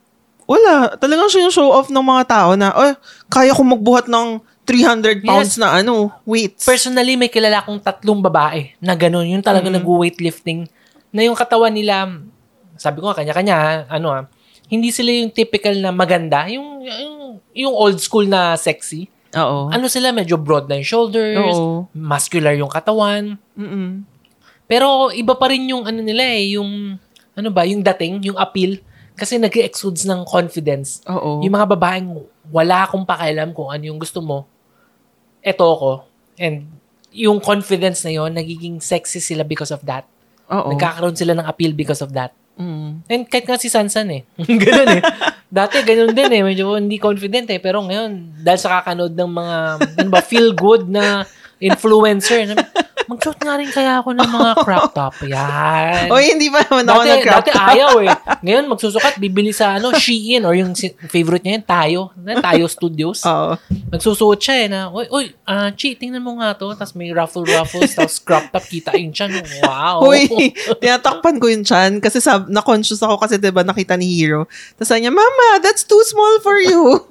wala. 0.47 0.95
Talagang 0.97 1.29
siya 1.29 1.45
yung 1.45 1.55
show 1.55 1.69
off 1.69 1.91
ng 1.91 2.01
mga 2.01 2.25
tao 2.27 2.51
na, 2.55 2.71
ay, 2.73 2.95
kaya 3.27 3.53
ko 3.53 3.63
magbuhat 3.63 4.07
ng 4.07 4.39
300 4.63 5.23
pounds 5.23 5.55
Yes. 5.55 5.61
na 5.61 5.79
ano, 5.79 6.11
weights. 6.27 6.67
Personally, 6.67 7.15
may 7.15 7.31
kilala 7.31 7.63
akong 7.63 7.79
tatlong 7.79 8.19
babae 8.19 8.75
na 8.79 8.95
ganun. 8.95 9.27
Yung 9.27 9.43
talaga 9.43 9.71
Mm. 9.71 9.79
nag-weightlifting. 9.79 10.67
Na 11.11 11.23
yung 11.23 11.39
katawan 11.39 11.71
nila, 11.71 12.11
sabi 12.75 12.99
ko 12.99 13.07
nga, 13.07 13.23
kanya-kanya, 13.23 13.87
ano 13.87 14.09
ah, 14.11 14.25
hindi 14.67 14.91
sila 14.91 15.15
yung 15.15 15.31
typical 15.31 15.79
na 15.79 15.95
maganda. 15.95 16.51
Yung, 16.51 16.83
yung, 16.83 17.17
yung 17.55 17.75
old 17.75 18.03
school 18.03 18.27
na 18.27 18.59
sexy. 18.59 19.07
Oo. 19.39 19.71
Ano 19.71 19.87
sila, 19.87 20.11
medyo 20.11 20.35
broad 20.35 20.67
na 20.67 20.79
yung 20.79 20.89
shoulders, 20.89 21.55
Oo. 21.55 21.87
muscular 21.95 22.59
yung 22.59 22.71
katawan. 22.71 23.39
Mm-mm. 23.55 24.03
Pero 24.67 25.15
iba 25.15 25.39
pa 25.39 25.47
rin 25.47 25.63
yung 25.71 25.87
ano 25.87 26.03
nila 26.03 26.27
eh, 26.27 26.59
yung, 26.59 26.99
ano 27.39 27.49
ba, 27.55 27.63
yung 27.63 27.87
dating, 27.87 28.19
yung 28.27 28.35
appeal. 28.35 28.83
Kasi 29.17 29.41
nag-exudes 29.41 30.05
ng 30.05 30.29
confidence. 30.29 31.01
Oo. 31.09 31.41
Yung 31.41 31.55
mga 31.57 31.69
babaeng 31.73 32.21
wala 32.53 32.87
akong 32.87 33.03
pakialam 33.03 33.51
kung 33.57 33.73
ano 33.73 33.83
yung 33.83 33.99
gusto 33.99 34.23
mo, 34.23 34.47
eto 35.43 35.65
ko. 35.65 35.93
And 36.37 36.69
yung 37.17 37.41
confidence 37.41 38.05
na 38.05 38.13
yon 38.13 38.37
nagiging 38.37 38.79
sexy 38.85 39.19
sila 39.19 39.43
because 39.43 39.73
of 39.73 39.81
that. 39.89 40.05
Oo. 40.53 40.77
Nagkakaroon 40.77 41.17
sila 41.17 41.33
ng 41.33 41.47
appeal 41.49 41.73
because 41.73 42.05
of 42.05 42.13
that. 42.13 42.31
Mm. 42.57 43.05
And 43.09 43.23
kahit 43.29 43.45
nga 43.49 43.61
si 43.61 43.69
Sansan 43.69 44.09
eh. 44.13 44.23
Ganun 44.65 45.01
eh. 45.01 45.03
Dati 45.47 45.79
ganun 45.87 46.11
din 46.11 46.33
eh, 46.33 46.43
medyo 46.43 46.75
hindi 46.75 46.99
confident 46.99 47.47
eh. 47.55 47.63
Pero 47.63 47.79
ngayon, 47.85 48.43
dahil 48.43 48.61
sa 48.61 48.81
kakanood 48.81 49.15
ng 49.15 49.31
mga, 49.31 49.57
ano 50.03 50.09
ba, 50.11 50.21
feel 50.21 50.51
good 50.53 50.91
na 50.91 51.23
influencer, 51.63 52.51
sabi, 53.07 53.13
Mag-shot 53.15 53.39
nga 53.39 53.55
rin 53.55 53.71
kaya 53.71 54.03
ako 54.03 54.11
ng 54.19 54.31
mga 54.35 54.51
crop 54.67 54.91
top. 54.91 55.15
Yan. 55.33 56.11
Oy, 56.11 56.35
hindi 56.35 56.51
pa 56.51 56.67
naman 56.67 56.85
ako 56.91 57.01
Dati, 57.07 57.11
nag-crop 57.15 57.47
dati 57.47 57.51
ayaw 57.55 57.93
eh. 58.03 58.17
Ngayon, 58.45 58.65
magsusukat, 58.67 59.15
bibili 59.23 59.55
sa 59.55 59.79
ano, 59.79 59.95
Shein 59.95 60.43
or 60.43 60.59
yung 60.59 60.75
favorite 61.07 61.47
niya 61.47 61.63
yun, 61.63 61.65
Tayo. 61.65 62.01
Na, 62.19 62.43
Tayo 62.43 62.67
Studios. 62.67 63.23
Oo. 63.23 63.55
Nagsusuot 63.95 64.41
siya 64.43 64.57
eh 64.67 64.69
na, 64.69 64.91
uy, 64.91 65.07
uy, 65.15 65.25
ah, 65.47 65.71
Chi, 65.71 65.95
tingnan 65.95 66.21
mo 66.21 66.35
nga 66.43 66.59
to. 66.59 66.75
Tapos 66.75 66.99
may 66.99 67.15
ruffle-ruffles, 67.15 67.95
tapos 67.95 68.19
crop 68.19 68.51
top, 68.51 68.65
kita 68.67 68.99
yung 68.99 69.15
chan. 69.15 69.31
Wow. 69.63 70.03
Uy, 70.11 70.27
tinatakpan 70.83 71.39
ko 71.39 71.47
yung 71.47 71.63
chan 71.63 72.03
kasi 72.03 72.19
sab 72.19 72.51
na-conscious 72.51 73.01
ako 73.03 73.21
kasi 73.21 73.37
'di 73.37 73.53
ba 73.53 73.63
nakita 73.63 73.95
ni 73.95 74.09
Hero. 74.17 74.49
Tapos 74.77 74.89
sabi 74.89 75.07
niya, 75.07 75.13
"Mama, 75.13 75.61
that's 75.61 75.85
too 75.85 76.01
small 76.09 76.41
for 76.41 76.57
you." 76.59 77.03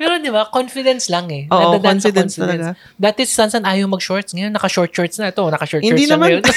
Pero 0.00 0.16
di 0.16 0.32
ba, 0.32 0.48
confidence 0.48 1.12
lang 1.12 1.28
eh. 1.28 1.44
Oo, 1.52 1.76
sa 1.76 1.80
confidence 1.84 2.40
talaga. 2.40 2.72
Dati 2.96 3.28
si 3.28 3.36
Sansan 3.36 3.68
ayaw 3.68 3.84
mag-shorts. 3.84 4.32
Ngayon, 4.32 4.56
naka-short 4.70 4.94
shorts 4.94 5.18
na 5.18 5.34
ito. 5.34 5.42
Naka-short 5.42 5.82
Hindi 5.82 6.06
shorts 6.06 6.14
naman. 6.14 6.28
ngayon. 6.30 6.42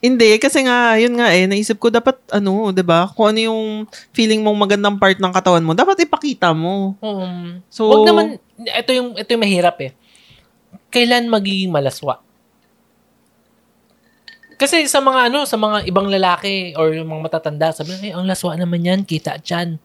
Hindi 0.08 0.30
kasi 0.38 0.62
nga 0.62 0.94
yun 0.94 1.18
nga 1.18 1.34
eh 1.34 1.44
naisip 1.50 1.76
ko 1.82 1.90
dapat 1.90 2.16
ano, 2.30 2.70
'di 2.70 2.86
ba? 2.86 3.10
Kung 3.12 3.34
ano 3.34 3.40
yung 3.52 3.62
feeling 4.14 4.40
mong 4.40 4.54
magandang 4.56 4.96
part 4.96 5.18
ng 5.18 5.34
katawan 5.34 5.66
mo, 5.66 5.74
dapat 5.74 6.06
ipakita 6.06 6.54
mo. 6.54 6.94
Um, 7.02 7.60
So- 7.66 7.90
wag 7.90 8.06
naman, 8.06 8.38
ito 8.62 8.90
yung, 8.94 9.18
ito 9.18 9.28
yung 9.28 9.42
mahirap 9.42 9.76
eh. 9.82 9.92
Kailan 10.88 11.26
magiging 11.26 11.74
malaswa? 11.74 12.22
Kasi 14.58 14.90
sa 14.90 14.98
mga 14.98 15.30
ano, 15.30 15.46
sa 15.46 15.54
mga 15.54 15.86
ibang 15.86 16.10
lalaki 16.10 16.74
or 16.74 16.90
yung 16.90 17.06
mga 17.06 17.30
matatanda, 17.30 17.70
sabi 17.70 17.94
ay, 17.98 18.10
ang 18.10 18.26
laswa 18.26 18.58
naman 18.58 18.82
yan, 18.82 19.00
kita 19.06 19.38
dyan. 19.38 19.78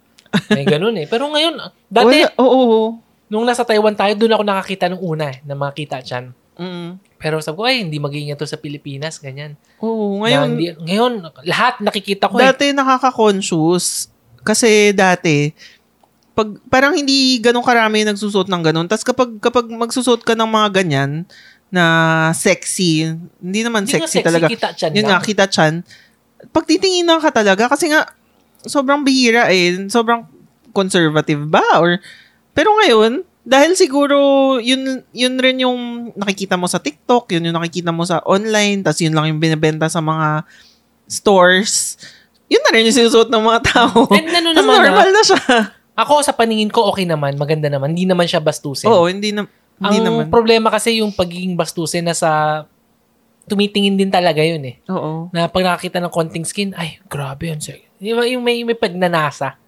May 0.49 0.65
ganun 0.65 0.97
eh. 0.97 1.05
Pero 1.05 1.29
ngayon, 1.29 1.61
dati, 1.93 2.25
oo. 2.41 2.41
oo. 2.41 2.81
nung 3.29 3.45
nasa 3.45 3.61
Taiwan 3.61 3.93
tayo, 3.93 4.17
doon 4.17 4.33
ako 4.33 4.43
nakakita 4.45 4.89
nung 4.89 5.01
una 5.05 5.29
eh, 5.29 5.45
na 5.45 5.53
mga 5.53 5.73
kita 5.77 5.97
dyan. 6.01 6.33
Mm. 6.53 7.01
Pero 7.17 7.39
sabi 7.39 7.55
ko, 7.55 7.63
ay, 7.63 7.81
hindi 7.81 7.97
magiging 7.97 8.31
ito 8.31 8.43
sa 8.43 8.55
Pilipinas, 8.55 9.17
ganyan. 9.17 9.55
Oo, 9.79 10.19
Na 10.19 10.27
ngayon 10.27 10.47
hindi- 10.51 10.77
ngayon, 10.77 11.13
lahat 11.43 11.79
nakikita 11.79 12.27
ko 12.27 12.37
eh. 12.37 12.45
dati 12.45 12.69
nakaka-conscious 12.71 14.11
kasi 14.43 14.91
dati 14.91 15.55
pag 16.33 16.49
parang 16.65 16.91
hindi 16.91 17.37
ganun 17.37 17.61
karami 17.61 18.01
yung 18.01 18.11
nagsusuot 18.11 18.49
ng 18.49 18.63
ganun. 18.63 18.87
Tapos 18.89 19.05
kapag 19.05 19.37
kapag 19.37 19.69
magsusuot 19.69 20.21
ka 20.21 20.33
ng 20.33 20.49
mga 20.49 20.69
ganyan 20.73 21.11
na 21.69 21.85
sexy, 22.33 23.05
hindi 23.37 23.61
naman 23.61 23.85
Hindi 23.85 23.97
nga 23.97 24.05
sexy, 24.05 24.21
talaga. 24.21 24.45
kita 24.49 24.73
dyan 24.73 24.91
Yun 24.93 25.05
lang. 25.05 25.11
nga, 25.11 25.19
kita 25.21 25.45
chan. 25.45 25.73
Pag 26.49 26.65
titinginan 26.65 27.17
ka 27.17 27.29
talaga, 27.29 27.65
kasi 27.65 27.87
nga, 27.87 28.09
sobrang 28.61 29.01
bihira 29.01 29.49
eh. 29.49 29.77
Sobrang 29.87 30.25
conservative 30.69 31.45
ba? 31.45 31.61
Or, 31.77 31.97
pero 32.51 32.73
ngayon, 32.77 33.21
dahil 33.43 33.75
siguro, 33.75 34.15
yun, 34.57 35.03
yun 35.11 35.35
rin 35.35 35.59
yung 35.59 35.79
nakikita 36.15 36.55
mo 36.55 36.63
sa 36.63 36.79
TikTok, 36.79 37.35
yun 37.35 37.51
yung 37.51 37.57
nakikita 37.59 37.91
mo 37.91 38.07
sa 38.07 38.23
online, 38.23 38.79
tas 38.79 38.99
yun 38.99 39.11
lang 39.11 39.27
yung 39.27 39.39
binibenta 39.39 39.91
sa 39.91 39.99
mga 39.99 40.47
stores. 41.05 41.99
Yun 42.47 42.63
na 42.63 42.71
rin 42.71 42.87
yung 42.87 42.95
sinusuot 42.95 43.27
ng 43.27 43.43
mga 43.43 43.59
tao. 43.67 44.07
And 44.09 44.31
ano 44.31 44.49
naman, 44.55 44.79
normal 44.79 45.09
na 45.11 45.23
siya. 45.23 45.41
Ako, 45.93 46.23
sa 46.23 46.31
paningin 46.31 46.71
ko, 46.71 46.87
okay 46.87 47.03
naman, 47.03 47.35
maganda 47.35 47.67
naman. 47.67 47.91
Hindi 47.91 48.07
naman 48.07 48.25
siya 48.25 48.39
bastusin. 48.39 48.87
Oo, 48.87 49.11
hindi 49.11 49.35
na, 49.35 49.43
hindi 49.75 49.99
Ang 49.99 50.05
naman. 50.07 50.25
problema 50.31 50.71
kasi 50.71 51.03
yung 51.03 51.11
pagiging 51.11 51.59
bastusin 51.59 52.07
na 52.07 52.15
sa 52.15 52.63
tumitingin 53.43 53.99
din 53.99 54.07
talaga 54.07 54.39
yun 54.39 54.63
eh. 54.63 54.79
Oo. 54.87 55.27
Na 55.35 55.51
pag 55.51 55.67
nakakita 55.67 55.99
ng 55.99 56.13
konting 56.13 56.47
skin, 56.47 56.71
ay, 56.73 57.03
grabe 57.05 57.51
yun. 57.51 57.59
Sir. 57.59 57.75
Yung, 57.99 58.23
yung 58.23 58.39
may, 58.39 58.63
may 58.63 58.73
pagnanasa. 58.73 59.59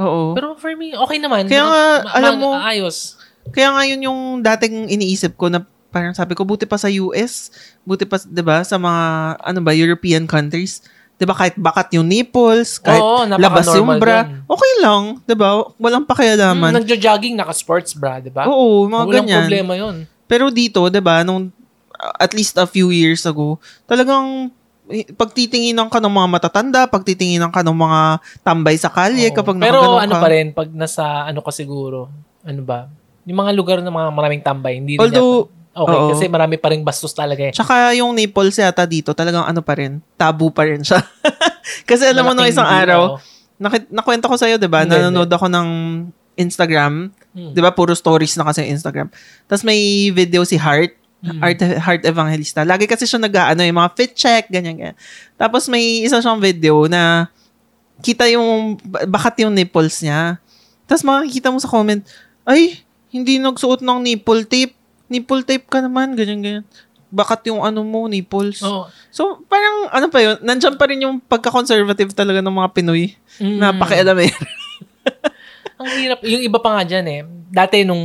Oo. 0.00 0.34
Pero 0.34 0.58
for 0.58 0.72
me, 0.74 0.96
okay 0.96 1.20
naman. 1.20 1.46
Kaya 1.46 1.62
nga, 1.62 1.84
alam 2.10 2.34
mo- 2.40 2.56
Ayos. 2.56 3.19
Kaya 3.48 3.72
nga 3.72 3.82
yun 3.88 4.04
yung 4.04 4.20
dating 4.44 4.92
iniisip 4.92 5.34
ko 5.40 5.48
na 5.48 5.64
parang 5.90 6.14
sabi 6.14 6.38
ko, 6.38 6.46
buti 6.46 6.64
pa 6.64 6.78
sa 6.78 6.86
US, 6.86 7.50
buti 7.82 8.06
pa, 8.06 8.16
di 8.22 8.42
ba, 8.46 8.62
sa 8.62 8.78
mga, 8.78 9.02
ano 9.42 9.58
ba, 9.60 9.74
European 9.74 10.24
countries, 10.30 10.86
di 11.18 11.26
ba, 11.26 11.34
kahit 11.34 11.58
bakat 11.58 11.90
yung 11.98 12.06
nipples, 12.06 12.78
kahit 12.78 13.02
Oo, 13.02 13.26
labas 13.26 13.66
yung 13.74 13.98
bra, 13.98 14.24
dun. 14.24 14.46
okay 14.46 14.72
lang, 14.80 15.02
di 15.26 15.34
ba, 15.34 15.66
walang 15.76 16.06
pakialaman. 16.06 16.72
Mm, 16.72 16.76
Nagjo-jogging, 16.80 17.34
naka-sports 17.36 17.92
bra, 17.98 18.22
di 18.22 18.30
ba? 18.30 18.46
Oo, 18.46 18.86
mga 18.86 19.04
Walang 19.04 19.26
ganyan. 19.26 19.38
problema 19.44 19.72
yun. 19.76 19.96
Pero 20.30 20.48
dito, 20.48 20.86
di 20.86 21.02
ba, 21.02 21.26
nung, 21.26 21.50
uh, 21.98 22.14
at 22.22 22.30
least 22.32 22.54
a 22.56 22.64
few 22.70 22.94
years 22.94 23.26
ago, 23.26 23.58
talagang, 23.90 24.48
eh, 24.94 25.10
pagtitinginan 25.10 25.90
ka 25.90 25.98
ng 25.98 26.14
mga 26.14 26.28
matatanda, 26.30 26.80
pagtitinginan 26.86 27.50
ka 27.50 27.66
ng 27.66 27.74
mga 27.74 28.00
tambay 28.46 28.78
sa 28.78 28.88
kalye, 28.94 29.26
Oo. 29.28 29.36
kapag 29.36 29.58
Pero 29.58 29.98
ano 29.98 30.14
ka. 30.14 30.22
pa 30.22 30.28
rin, 30.30 30.54
pag 30.54 30.70
nasa, 30.70 31.26
ano 31.26 31.42
ka 31.42 31.50
siguro, 31.50 32.06
ano 32.46 32.62
ba, 32.62 32.86
yung 33.28 33.38
mga 33.40 33.52
lugar 33.52 33.78
na 33.84 33.92
mga 33.92 34.08
maraming 34.12 34.42
tambay, 34.42 34.80
hindi 34.80 34.96
rin 34.96 35.02
Although, 35.02 35.48
yata- 35.48 35.58
Okay, 35.70 35.94
oo. 35.94 36.10
kasi 36.10 36.26
marami 36.26 36.58
pa 36.58 36.74
rin 36.74 36.82
bastos 36.82 37.14
talaga 37.14 37.46
eh. 37.46 37.54
Tsaka 37.54 37.94
yung 37.94 38.10
nipples 38.10 38.58
yata 38.58 38.82
dito, 38.90 39.14
talagang 39.14 39.46
ano 39.46 39.62
pa 39.62 39.78
rin, 39.78 40.02
tabu 40.18 40.50
pa 40.50 40.66
rin 40.66 40.82
siya. 40.82 40.98
Kasi 41.88 42.10
alam 42.10 42.26
mo 42.26 42.34
nung 42.34 42.50
isang 42.50 42.66
araw, 42.66 43.14
oo. 43.14 43.16
nakit 43.54 43.86
nakwento 43.86 44.26
ko 44.26 44.34
sa'yo, 44.34 44.58
di 44.58 44.66
ba? 44.66 44.82
Hindi, 44.82 44.98
Nanonood 44.98 45.30
ako 45.30 45.46
ng 45.46 45.68
Instagram. 46.34 47.14
Hmm. 47.30 47.54
Di 47.54 47.60
ba? 47.62 47.70
Puro 47.70 47.94
stories 47.94 48.34
na 48.34 48.50
kasi 48.50 48.66
Instagram. 48.66 49.14
Tapos 49.46 49.62
may 49.62 50.10
video 50.10 50.42
si 50.42 50.58
Heart. 50.58 50.98
Hmm. 51.22 51.38
Heart, 51.38 51.58
Heart 51.78 52.02
Evangelista. 52.08 52.66
Lagi 52.66 52.90
kasi 52.90 53.06
siya 53.06 53.22
nag 53.22 53.30
ano, 53.30 53.62
yung 53.62 53.78
mga 53.78 53.90
fit 53.94 54.12
check, 54.16 54.50
ganyan, 54.50 54.74
ganyan. 54.74 54.96
Tapos 55.38 55.70
may 55.70 56.02
isa 56.02 56.18
siyang 56.18 56.42
video 56.42 56.90
na 56.90 57.30
kita 58.02 58.26
yung, 58.32 58.80
bakat 59.06 59.38
yung 59.44 59.54
nipples 59.54 60.02
niya. 60.02 60.40
Tapos 60.88 61.06
makikita 61.06 61.52
mo 61.52 61.62
sa 61.62 61.68
comment, 61.70 62.02
ay, 62.48 62.82
hindi 63.10 63.36
nagsuot 63.36 63.82
ng 63.82 63.98
nipple 64.00 64.42
tape. 64.44 64.74
Nipple 65.06 65.42
tape 65.42 65.66
ka 65.66 65.82
naman, 65.82 66.14
ganyan, 66.14 66.40
ganyan. 66.40 66.64
Bakat 67.10 67.42
yung 67.50 67.58
ano 67.60 67.82
mo, 67.82 68.06
nipples. 68.06 68.62
Oo. 68.62 68.86
So, 69.10 69.42
parang, 69.44 69.90
ano 69.90 70.06
pa 70.06 70.22
yun, 70.22 70.38
nandyan 70.40 70.78
pa 70.78 70.86
rin 70.86 71.02
yung 71.02 71.18
pagka-conservative 71.18 72.14
talaga 72.14 72.38
ng 72.38 72.54
mga 72.54 72.70
Pinoy 72.70 73.18
Mm. 73.42 73.58
na 73.58 73.74
pakialam 73.74 74.14
eh. 74.24 74.30
Ang 75.80 75.88
hirap. 75.96 76.18
Yung 76.22 76.44
iba 76.44 76.58
pa 76.60 76.76
nga 76.76 76.84
dyan 76.84 77.06
eh. 77.08 77.20
Dati 77.50 77.82
nung 77.82 78.04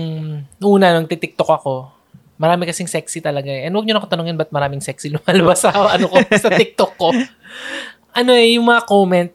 una, 0.57 0.87
nung 0.89 1.05
titiktok 1.05 1.51
ako, 1.53 1.91
marami 2.35 2.65
kasing 2.65 2.87
sexy 2.87 3.19
talaga 3.19 3.51
eh. 3.51 3.67
And 3.67 3.75
huwag 3.75 3.83
nyo 3.83 3.93
na 3.93 4.01
ako 4.01 4.09
tanungin 4.09 4.39
ba't 4.39 4.49
maraming 4.49 4.79
sexy 4.79 5.11
lumalabas 5.11 5.59
sa, 5.61 5.69
ano 5.75 6.07
ko, 6.07 6.15
sa 6.41 6.49
TikTok 6.49 6.91
ko. 6.95 7.11
Ano 8.15 8.31
eh, 8.31 8.55
yung 8.55 8.65
mga 8.65 8.87
comment, 8.87 9.29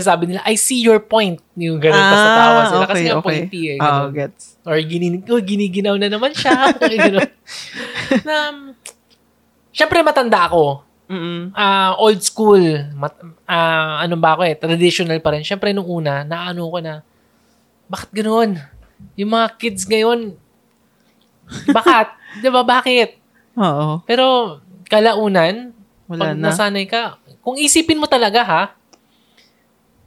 sabi 0.00 0.32
nila, 0.32 0.40
I 0.48 0.56
see 0.56 0.80
your 0.80 1.00
point. 1.04 1.40
Yung 1.56 1.76
ganun 1.76 2.00
pa 2.00 2.16
sa 2.16 2.30
tawa 2.32 2.60
sila. 2.68 2.84
Kasi 2.88 3.02
nga 3.06 3.20
pointy 3.20 3.60
eh. 3.76 3.78
Ah, 3.78 4.08
ganun. 4.08 4.16
gets. 4.16 4.56
Or 4.64 4.76
ginin, 4.80 5.20
oh, 5.28 5.42
giniginaw 5.42 5.94
na 6.00 6.08
naman 6.08 6.32
siya. 6.32 6.72
ganun. 7.04 7.28
na, 8.24 8.36
syempre 9.70 10.00
matanda 10.00 10.48
ako. 10.48 10.82
Mm-mm. 11.06 11.54
ah 11.54 11.94
old 12.02 12.18
school. 12.18 12.58
Mat, 12.98 13.14
ah, 13.46 14.02
ano 14.02 14.18
ba 14.18 14.34
ako 14.34 14.42
eh, 14.48 14.56
traditional 14.58 15.22
pa 15.22 15.36
rin. 15.36 15.46
Syempre 15.46 15.70
nung 15.70 15.86
una, 15.86 16.26
naano 16.26 16.66
ko 16.66 16.78
na, 16.82 17.06
bakit 17.86 18.10
ganoon? 18.10 18.58
Yung 19.14 19.30
mga 19.30 19.46
kids 19.60 19.86
ngayon, 19.86 20.34
bakat? 21.70 22.10
Di 22.42 22.48
ba, 22.50 22.66
bakit? 22.66 23.16
Oo. 23.56 24.02
Pero, 24.04 24.58
kalaunan, 24.90 25.72
Wala 26.10 26.20
pag 26.20 26.30
na. 26.34 26.50
nasanay 26.50 26.84
ka, 26.90 27.16
kung 27.40 27.56
isipin 27.56 27.98
mo 27.98 28.10
talaga 28.10 28.42
ha, 28.42 28.62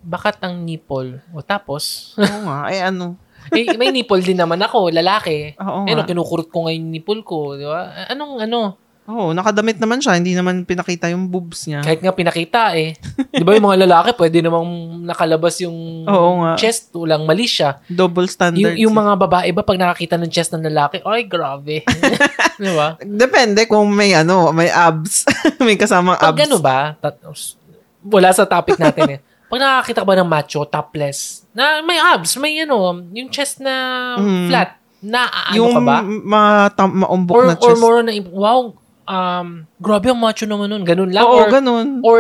bakat 0.03 0.39
ang 0.43 0.63
nipple. 0.63 1.19
O 1.35 1.43
tapos, 1.43 2.15
Oo 2.19 2.39
nga. 2.47 2.69
Ay, 2.69 2.83
ano. 2.83 3.15
eh, 3.55 3.73
may 3.79 3.89
nipple 3.89 4.21
din 4.21 4.37
naman 4.37 4.59
ako, 4.61 4.93
lalaki. 4.93 5.55
Oo 5.57 5.87
eh, 5.87 5.93
nga. 5.95 6.03
no, 6.03 6.07
kinukurot 6.07 6.49
ko 6.51 6.67
ngayon 6.67 6.85
nipple 6.91 7.21
ko, 7.23 7.55
di 7.55 7.65
ba? 7.65 8.07
Anong, 8.11 8.45
ano, 8.45 8.77
Oo, 9.09 9.33
nakadamit 9.33 9.81
naman 9.81 9.97
siya. 9.97 10.21
Hindi 10.21 10.37
naman 10.37 10.69
pinakita 10.69 11.09
yung 11.09 11.33
boobs 11.33 11.65
niya. 11.65 11.81
Kahit 11.81 11.97
nga 12.05 12.13
pinakita 12.13 12.77
eh. 12.77 12.93
Di 13.33 13.41
ba 13.41 13.57
yung 13.57 13.65
mga 13.65 13.89
lalaki, 13.89 14.13
pwede 14.13 14.45
namang 14.45 15.01
nakalabas 15.01 15.57
yung 15.65 16.05
Oo 16.05 16.45
nga. 16.45 16.53
chest, 16.61 16.93
walang 16.93 17.25
mali 17.25 17.49
siya. 17.49 17.81
Double 17.89 18.29
Yung, 18.29 18.35
standards. 18.37 18.77
yung 18.77 18.93
mga 18.93 19.17
babae 19.17 19.49
ba, 19.49 19.65
pag 19.65 19.81
nakakita 19.81 20.13
ng 20.21 20.29
chest 20.29 20.53
ng 20.53 20.61
lalaki, 20.61 21.01
ay, 21.01 21.25
grabe. 21.25 21.81
Di 22.61 22.69
ba? 22.69 23.01
Depende 23.01 23.65
kung 23.65 23.89
may 23.89 24.13
ano, 24.13 24.53
may 24.53 24.69
abs. 24.69 25.25
may 25.65 25.73
kasamang 25.73 26.21
abs. 26.21 26.29
Pag 26.29 26.45
ano 26.45 26.57
ba, 26.61 26.93
tat- 27.01 27.25
wala 28.05 28.29
sa 28.29 28.45
topic 28.45 28.77
natin 28.77 29.17
eh. 29.17 29.19
Pag 29.49 29.59
nakakita 29.59 30.01
ka 30.01 30.07
ba 30.07 30.15
ng 30.15 30.29
macho, 30.29 30.61
topless, 30.63 31.43
na 31.51 31.81
may 31.81 31.97
abs, 31.97 32.37
may 32.37 32.61
ano, 32.61 32.77
yung 33.09 33.29
chest 33.29 33.57
na 33.57 33.73
Mm. 34.15 34.45
flat, 34.45 34.69
na 35.01 35.25
ano 35.25 35.57
yung 35.57 35.73
ka 35.73 35.81
ba? 35.81 35.95
ma- 36.03 36.69
tam- 36.69 37.01
maumbok 37.01 37.33
Or, 37.33 37.45
na 37.47 37.55
or 37.57 37.73
chest. 37.73 37.81
more 37.81 37.99
na, 37.99 38.13
wow, 38.29 38.77
um, 39.03 39.47
grabe 39.81 40.07
ang 40.07 40.21
macho 40.21 40.45
naman 40.45 40.69
nun. 40.69 40.85
Ganun 40.85 41.09
lang. 41.09 41.25
Oo, 41.25 41.41
or, 41.41 41.49
ganun. 41.49 42.05
or 42.05 42.19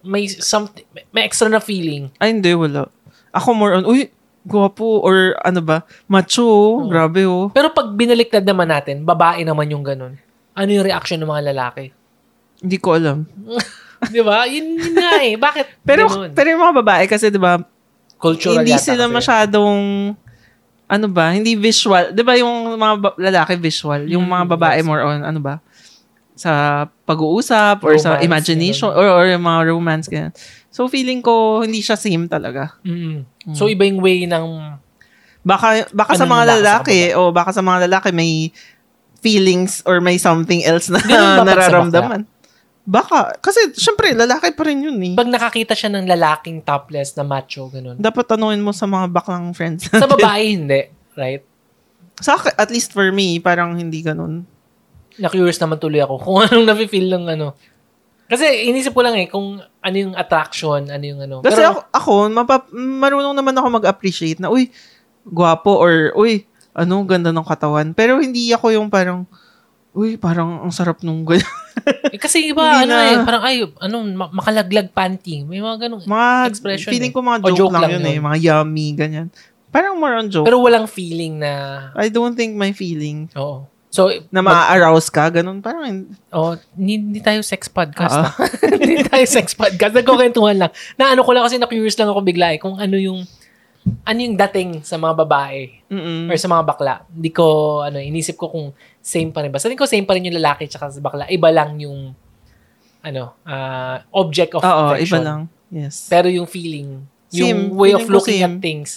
may 0.00 0.26
something, 0.26 0.82
may 1.12 1.28
extra 1.28 1.46
na 1.46 1.60
feeling. 1.60 2.08
Ay, 2.16 2.32
hindi, 2.32 2.56
wala. 2.56 2.88
Ako 3.30 3.52
more 3.52 3.76
on, 3.76 3.84
uy, 3.84 4.08
gwapo, 4.42 4.98
or 4.98 5.36
ano 5.44 5.60
ba, 5.60 5.84
macho, 6.08 6.42
oh, 6.42 6.88
grabe 6.88 7.22
oh. 7.22 7.52
Pero 7.52 7.68
pag 7.68 7.92
binaliktad 7.92 8.42
naman 8.42 8.66
natin, 8.66 9.04
babae 9.04 9.44
naman 9.44 9.68
yung 9.68 9.84
ganun. 9.84 10.16
Ano 10.52 10.68
yung 10.68 10.82
reaction 10.82 11.20
ng 11.20 11.28
mga 11.28 11.52
lalaki? 11.52 11.92
Hindi 12.58 12.76
ko 12.78 12.96
alam. 12.96 13.28
Di 14.08 14.20
ba? 14.20 14.42
Yun, 14.44 14.66
yun 14.74 14.94
nga 14.94 15.12
eh. 15.20 15.34
Bakit 15.36 15.66
Pero, 15.88 16.02
ganun? 16.06 16.30
pero 16.32 16.46
yung 16.48 16.62
mga 16.62 16.76
babae 16.82 17.04
kasi, 17.06 17.28
di 17.28 17.38
ba, 17.38 17.60
Cultural 18.16 18.62
hindi 18.62 18.74
sila 18.76 19.06
kasi. 19.06 19.14
masyadong 19.14 19.80
ano 20.86 21.06
ba, 21.08 21.32
hindi 21.32 21.56
visual. 21.56 22.12
'Di 22.12 22.20
ba 22.20 22.36
yung 22.36 22.76
mga 22.76 22.94
ba- 23.00 23.16
lalaki 23.16 23.56
visual, 23.56 24.04
yung 24.04 24.22
mga 24.22 24.44
Mm, 24.44 24.52
babae 24.52 24.78
more 24.84 25.02
on 25.02 25.24
ano 25.24 25.40
ba? 25.40 25.54
Sa 26.32 26.52
pag-uusap 27.02 27.80
or 27.80 27.96
sa 27.96 28.14
Romance, 28.14 28.24
imagination 28.24 28.88
or, 28.88 29.02
or 29.02 29.24
yung 29.24 29.40
mga 29.40 29.60
romance 29.66 30.06
ganyan. 30.06 30.30
So 30.68 30.86
feeling 30.86 31.18
ko 31.18 31.60
hindi 31.60 31.80
siya 31.80 31.96
same 31.96 32.28
talaga. 32.28 32.76
Mm. 32.84 33.24
So, 33.52 33.66
iba 33.66 33.82
yung 33.82 33.98
way 33.98 34.24
ng... 34.24 34.46
Baka 35.42 35.90
baka 35.90 36.14
Ano 36.14 36.20
sa 36.20 36.26
mga 36.28 36.42
nila, 36.42 36.46
sa 36.46 36.54
lalaki 36.54 37.00
o 37.12 37.20
baka 37.34 37.50
sa 37.50 37.60
mga 37.60 37.78
lalaki 37.90 38.08
may 38.12 38.52
feelings 39.18 39.82
or 39.82 39.98
may 39.98 40.14
something 40.14 40.62
else 40.62 40.86
na 40.86 41.00
Ganun 41.00 41.10
ba 41.34 41.42
pag 41.42 41.58
sa 41.58 41.72
nararamdaman. 41.72 42.20
Baka 42.82 43.38
kasi 43.38 43.70
syempre 43.78 44.10
lalaki 44.10 44.50
pa 44.58 44.62
rin 44.66 44.82
yun 44.82 44.98
eh. 44.98 45.14
Pag 45.14 45.30
nakakita 45.30 45.72
siya 45.78 45.94
ng 45.94 46.06
lalaking 46.10 46.66
topless 46.66 47.14
na 47.14 47.22
macho, 47.22 47.70
ganun. 47.70 47.94
Dapat 48.00 48.24
tanungin 48.34 48.58
mo 48.58 48.74
sa 48.74 48.90
mga 48.90 49.06
baklang 49.06 49.54
friends. 49.54 49.86
Sa 49.86 50.10
babae, 50.10 50.58
hindi. 50.58 50.90
Right? 51.14 51.46
sa 52.22 52.38
akin, 52.38 52.54
at 52.54 52.70
least 52.70 52.94
for 52.94 53.10
me, 53.10 53.42
parang 53.42 53.74
hindi 53.74 54.00
ganun. 54.00 54.46
Na-curious 55.18 55.58
naman 55.58 55.82
tuloy 55.82 56.00
ako 56.00 56.22
kung 56.22 56.38
anong 56.46 56.66
nafe-feel 56.70 57.10
ng 57.10 57.26
ano. 57.38 57.46
Kasi 58.30 58.70
inisip 58.70 58.96
ko 58.96 59.04
lang 59.04 59.18
eh 59.18 59.28
kung 59.28 59.60
ano 59.60 59.96
yung 59.98 60.14
attraction, 60.16 60.88
ano 60.88 61.04
yung 61.04 61.20
ano. 61.20 61.36
Kasi 61.44 61.60
Pero, 61.60 61.68
ako, 61.68 61.80
ako 61.92 62.12
mapa, 62.32 62.56
marunong 62.72 63.36
naman 63.36 63.52
ako 63.58 63.82
mag-appreciate 63.82 64.40
na, 64.40 64.48
uy, 64.48 64.72
gwapo 65.28 65.76
or, 65.76 66.14
uy, 66.16 66.48
ano, 66.72 67.04
ganda 67.04 67.28
ng 67.28 67.44
katawan. 67.44 67.92
Pero 67.92 68.16
hindi 68.22 68.48
ako 68.54 68.72
yung 68.72 68.88
parang, 68.88 69.28
uy, 69.92 70.16
parang 70.16 70.64
ang 70.64 70.72
sarap 70.72 71.04
nung 71.04 71.26
ganyan. 71.28 71.44
Eh, 72.14 72.18
kasi 72.20 72.52
iba, 72.52 72.62
ano 72.62 72.92
na. 72.92 73.10
eh, 73.10 73.16
parang 73.24 73.42
ay, 73.42 73.56
ano, 73.80 73.96
ma- 74.12 74.32
makalaglag 74.32 74.92
panty. 74.92 75.42
May 75.44 75.60
mga 75.60 75.88
ganun. 75.88 76.02
mga, 76.04 76.28
Expression 76.48 76.90
feeling 76.92 77.12
eh. 77.12 77.14
ko 77.14 77.20
mga 77.20 77.40
O 77.42 77.48
joke, 77.50 77.58
joke 77.58 77.74
lang, 77.74 77.82
lang 77.88 77.92
yun, 77.98 78.04
eh. 78.04 78.14
yun. 78.16 78.24
Mga 78.24 78.38
yummy, 78.40 78.88
ganyan. 78.94 79.26
Parang 79.72 79.96
more 79.96 80.20
on 80.20 80.28
joke. 80.28 80.44
Pero 80.44 80.60
walang 80.60 80.84
feeling 80.84 81.40
na, 81.40 81.88
I 81.96 82.12
don't 82.12 82.36
think 82.36 82.52
my 82.54 82.76
feeling 82.76 83.32
oo. 83.32 83.68
So, 83.92 84.08
na 84.32 84.40
ma-arouse 84.40 85.12
ka, 85.12 85.28
ganun. 85.28 85.60
Parang, 85.60 86.08
oh, 86.32 86.56
hindi, 86.80 87.20
tayo 87.20 87.44
sex 87.44 87.68
podcast. 87.68 88.16
Oo. 88.16 88.24
ah. 88.24 88.32
hindi 88.80 89.04
tayo 89.04 89.24
sex 89.28 89.52
podcast. 89.52 89.92
Nagkukwentuhan 89.92 90.56
lang. 90.56 90.72
Na 90.96 91.12
ano 91.12 91.20
ko 91.20 91.36
lang 91.36 91.44
kasi 91.44 91.60
na-curious 91.60 92.00
lang 92.00 92.08
ako 92.08 92.24
bigla 92.24 92.56
eh, 92.56 92.58
kung 92.58 92.80
ano 92.80 92.96
yung, 92.96 93.20
ano 93.82 94.18
yung 94.18 94.38
dating 94.38 94.86
sa 94.86 94.94
mga 94.94 95.14
babae 95.26 95.82
mm 95.90 96.30
or 96.30 96.36
sa 96.38 96.46
mga 96.46 96.62
bakla. 96.62 96.94
Hindi 97.10 97.30
ko, 97.34 97.44
ano, 97.82 97.98
inisip 97.98 98.38
ko 98.38 98.46
kung 98.46 98.70
same 99.02 99.34
pa 99.34 99.42
rin 99.42 99.50
ba. 99.50 99.58
Sa 99.58 99.70
ko 99.74 99.86
same 99.86 100.06
pa 100.06 100.14
rin 100.14 100.30
yung 100.30 100.38
lalaki 100.38 100.70
tsaka 100.70 100.90
sa 100.90 101.02
bakla. 101.02 101.26
Iba 101.26 101.50
lang 101.50 101.78
yung, 101.82 102.14
ano, 103.02 103.24
ah, 103.42 104.06
object 104.14 104.54
of 104.54 104.62
Oo, 104.62 104.94
affection. 104.94 105.06
iba 105.06 105.18
lang. 105.18 105.40
Yes. 105.72 106.06
Pero 106.06 106.30
yung 106.30 106.46
feeling, 106.46 107.02
Same. 107.32 107.42
yung 107.42 107.60
way 107.74 107.90
of 107.96 108.04
Feeling 108.04 108.12
ko 108.12 108.14
looking 108.14 108.38
same. 108.38 108.46
at 108.46 108.62
things. 108.62 108.90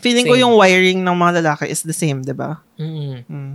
Feeling 0.00 0.26
ko 0.26 0.34
same. 0.34 0.42
yung 0.42 0.54
wiring 0.56 1.00
ng 1.04 1.16
mga 1.16 1.32
lalaki 1.44 1.68
is 1.68 1.84
the 1.84 1.94
same, 1.94 2.24
di 2.24 2.34
ba? 2.34 2.58
Mm. 2.80 3.22
Mm. 3.28 3.54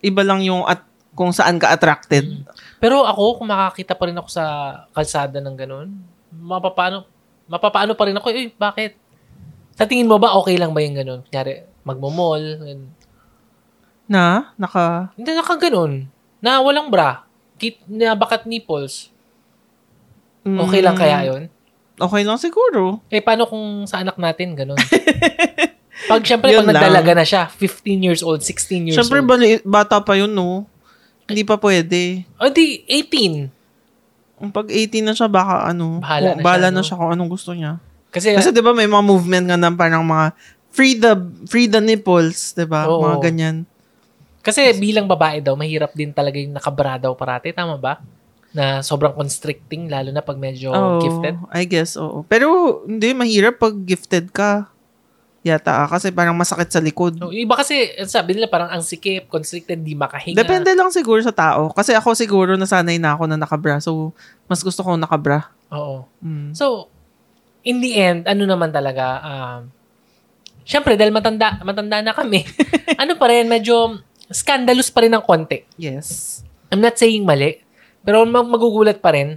Iba 0.00 0.22
lang 0.24 0.40
yung 0.40 0.64
at 0.64 0.80
kung 1.12 1.34
saan 1.34 1.58
ka 1.60 1.68
attracted. 1.68 2.24
Pero 2.80 3.04
ako, 3.04 3.42
kung 3.42 3.50
makakita 3.50 3.92
pa 3.92 4.08
rin 4.08 4.16
ako 4.16 4.28
sa 4.30 4.44
kalsada 4.94 5.42
ng 5.42 5.56
ganun, 5.58 5.88
mapapano, 6.32 7.04
mapapaano 7.44 7.92
pa 7.92 8.08
rin 8.08 8.16
ako, 8.16 8.26
eh, 8.32 8.54
bakit? 8.56 8.94
Sa 9.80 9.88
tingin 9.88 10.04
mo 10.04 10.20
ba, 10.20 10.36
okay 10.36 10.60
lang 10.60 10.76
ba 10.76 10.84
yung 10.84 10.92
ganun? 10.92 11.24
Kunyari, 11.24 11.64
magmo-mall, 11.88 12.60
ganun. 12.60 12.92
Na, 14.04 14.52
naka, 14.60 15.08
hindi 15.16 15.32
naka 15.32 15.56
ganun, 15.56 16.04
na 16.44 16.60
walang 16.60 16.92
bra, 16.92 17.24
kit, 17.56 17.80
na 17.88 18.12
bakat 18.12 18.44
nipples, 18.44 19.08
okay 20.44 20.84
lang 20.84 20.92
Mm, 20.92 21.00
kaya 21.00 21.18
yun? 21.32 21.42
Okay 21.96 22.22
lang 22.28 22.36
siguro. 22.36 23.00
Eh, 23.08 23.24
paano 23.24 23.48
kung 23.48 23.88
sa 23.88 24.04
anak 24.04 24.20
natin, 24.20 24.52
ganun? 24.52 24.76
pag, 26.12 26.22
syempre, 26.28 26.52
pag 26.52 26.64
lang. 26.64 26.76
nagdalaga 26.76 27.12
na 27.16 27.24
siya, 27.24 27.48
15 27.48 28.04
years 28.04 28.20
old, 28.20 28.44
16 28.44 28.92
years 28.92 28.96
Siyempre, 29.00 29.24
old. 29.24 29.28
bali, 29.32 29.64
bata 29.64 29.96
pa 30.04 30.12
yun, 30.12 30.28
no? 30.28 30.68
Hindi 31.24 31.40
pa 31.40 31.56
pwede. 31.56 32.28
O 32.36 32.52
di, 32.52 32.84
18. 32.84 33.48
Kung 34.40 34.52
pag 34.52 34.68
18 34.68 35.04
na 35.04 35.16
siya, 35.16 35.28
baka 35.28 35.68
ano, 35.72 36.04
Bahala 36.04 36.36
na 36.36 36.42
bahala 36.44 36.68
siya, 36.68 36.76
na 36.76 36.82
siya 36.84 36.98
kung 37.00 37.12
anong 37.16 37.30
gusto 37.32 37.52
niya. 37.56 37.80
Kasi, 38.10 38.34
Kasi 38.34 38.50
di 38.50 38.62
ba 38.62 38.74
may 38.74 38.90
mga 38.90 39.04
movement 39.06 39.44
nga 39.46 39.58
na 39.58 39.70
parang 39.70 40.02
mga 40.02 40.34
free 40.74 40.98
the, 40.98 41.14
free 41.46 41.70
the 41.70 41.78
nipples, 41.78 42.54
di 42.58 42.66
ba? 42.66 42.86
Mga 42.86 43.18
ganyan. 43.22 43.56
Kasi 44.42 44.72
bilang 44.78 45.06
babae 45.06 45.38
daw, 45.44 45.54
mahirap 45.54 45.94
din 45.94 46.10
talaga 46.10 46.36
yung 46.40 46.54
nakabra 46.54 46.98
daw 46.98 47.14
parati. 47.14 47.54
Tama 47.54 47.78
ba? 47.78 48.02
Na 48.50 48.82
sobrang 48.82 49.14
constricting, 49.14 49.86
lalo 49.86 50.10
na 50.10 50.24
pag 50.24 50.34
medyo 50.40 50.74
Oh, 50.74 50.98
gifted. 50.98 51.38
I 51.54 51.62
guess, 51.68 51.94
oo. 51.94 52.26
Pero, 52.26 52.80
hindi, 52.88 53.14
mahirap 53.14 53.62
pag 53.62 53.74
gifted 53.86 54.34
ka. 54.34 54.66
Yata, 55.40 55.72
ah, 55.72 55.88
kasi 55.88 56.12
parang 56.12 56.36
masakit 56.36 56.68
sa 56.68 56.84
likod. 56.84 57.16
No, 57.16 57.32
iba 57.32 57.56
kasi, 57.56 57.96
sabi 58.04 58.36
nila 58.36 58.44
parang 58.44 58.68
ang 58.68 58.84
sikip, 58.84 59.24
constricted, 59.32 59.80
di 59.80 59.96
makahinga. 59.96 60.36
Depende 60.36 60.76
lang 60.76 60.92
siguro 60.92 61.16
sa 61.24 61.32
tao. 61.32 61.72
Kasi 61.72 61.96
ako 61.96 62.12
siguro 62.12 62.60
nasanay 62.60 63.00
na 63.00 63.16
ako 63.16 63.24
na 63.24 63.40
nakabra. 63.40 63.80
So, 63.80 64.12
mas 64.44 64.60
gusto 64.60 64.84
ko 64.84 65.00
nakabra. 65.00 65.48
Oo. 65.72 66.04
Mm. 66.20 66.52
So, 66.52 66.92
in 67.62 67.78
the 67.78 67.92
end, 67.94 68.20
ano 68.24 68.44
naman 68.44 68.70
talaga, 68.70 69.20
um, 69.20 69.60
syempre, 70.62 70.96
dahil 70.96 71.12
matanda, 71.12 71.60
matanda 71.60 72.00
na 72.00 72.12
kami, 72.12 72.44
ano 73.02 73.16
pa 73.16 73.26
rin, 73.28 73.46
medyo 73.46 74.00
scandalous 74.30 74.88
pa 74.88 75.04
rin 75.04 75.12
ng 75.12 75.24
konti. 75.24 75.66
Yes. 75.76 76.40
I'm 76.70 76.80
not 76.80 76.96
saying 76.96 77.26
mali, 77.26 77.60
pero 78.00 78.22
mag- 78.24 78.48
magugulat 78.48 79.02
pa 79.02 79.12
rin. 79.12 79.36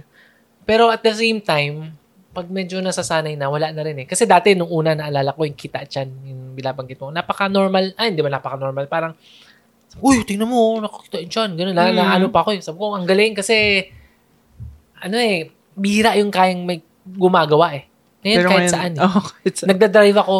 Pero 0.64 0.88
at 0.88 1.04
the 1.04 1.12
same 1.12 1.44
time, 1.44 1.92
pag 2.32 2.48
medyo 2.48 2.80
nasasanay 2.80 3.36
na, 3.36 3.46
wala 3.46 3.70
na 3.70 3.82
rin 3.84 4.02
eh. 4.02 4.06
Kasi 4.08 4.24
dati, 4.24 4.56
nung 4.56 4.72
una, 4.72 4.96
naalala 4.96 5.36
ko 5.36 5.44
yung 5.44 5.54
kita 5.54 5.84
chan, 5.84 6.08
yung 6.24 6.56
bilabanggit 6.56 6.98
mo. 6.98 7.12
Napaka-normal, 7.12 7.94
ay, 7.94 8.10
hindi 8.10 8.24
ba 8.24 8.32
napaka-normal? 8.32 8.88
Parang, 8.88 9.12
uy, 10.02 10.24
tingnan 10.26 10.48
mo, 10.48 10.80
nakakita 10.80 11.20
yung 11.20 11.30
chan. 11.30 11.50
Ganun, 11.54 11.74
na, 11.76 11.92
na 11.92 12.04
Mm. 12.10 12.16
ano 12.18 12.26
pa 12.32 12.42
ako 12.42 12.56
eh. 12.56 12.60
Sabi 12.64 12.78
ko, 12.80 12.96
ang 12.96 13.06
galing 13.06 13.36
kasi, 13.36 13.86
ano 14.98 15.14
eh, 15.14 15.52
bihira 15.76 16.16
yung 16.18 16.32
kayang 16.32 16.64
may 16.64 16.80
gumagawa 17.04 17.76
eh. 17.76 17.84
Ngayon, 18.24 18.42
kahit 18.48 18.68
saan 18.68 18.92
eh. 18.92 19.00
Oh, 19.04 19.20
kahit 19.22 19.54
saan. 19.54 19.68
Nagdadrive 19.70 20.16
ako, 20.16 20.36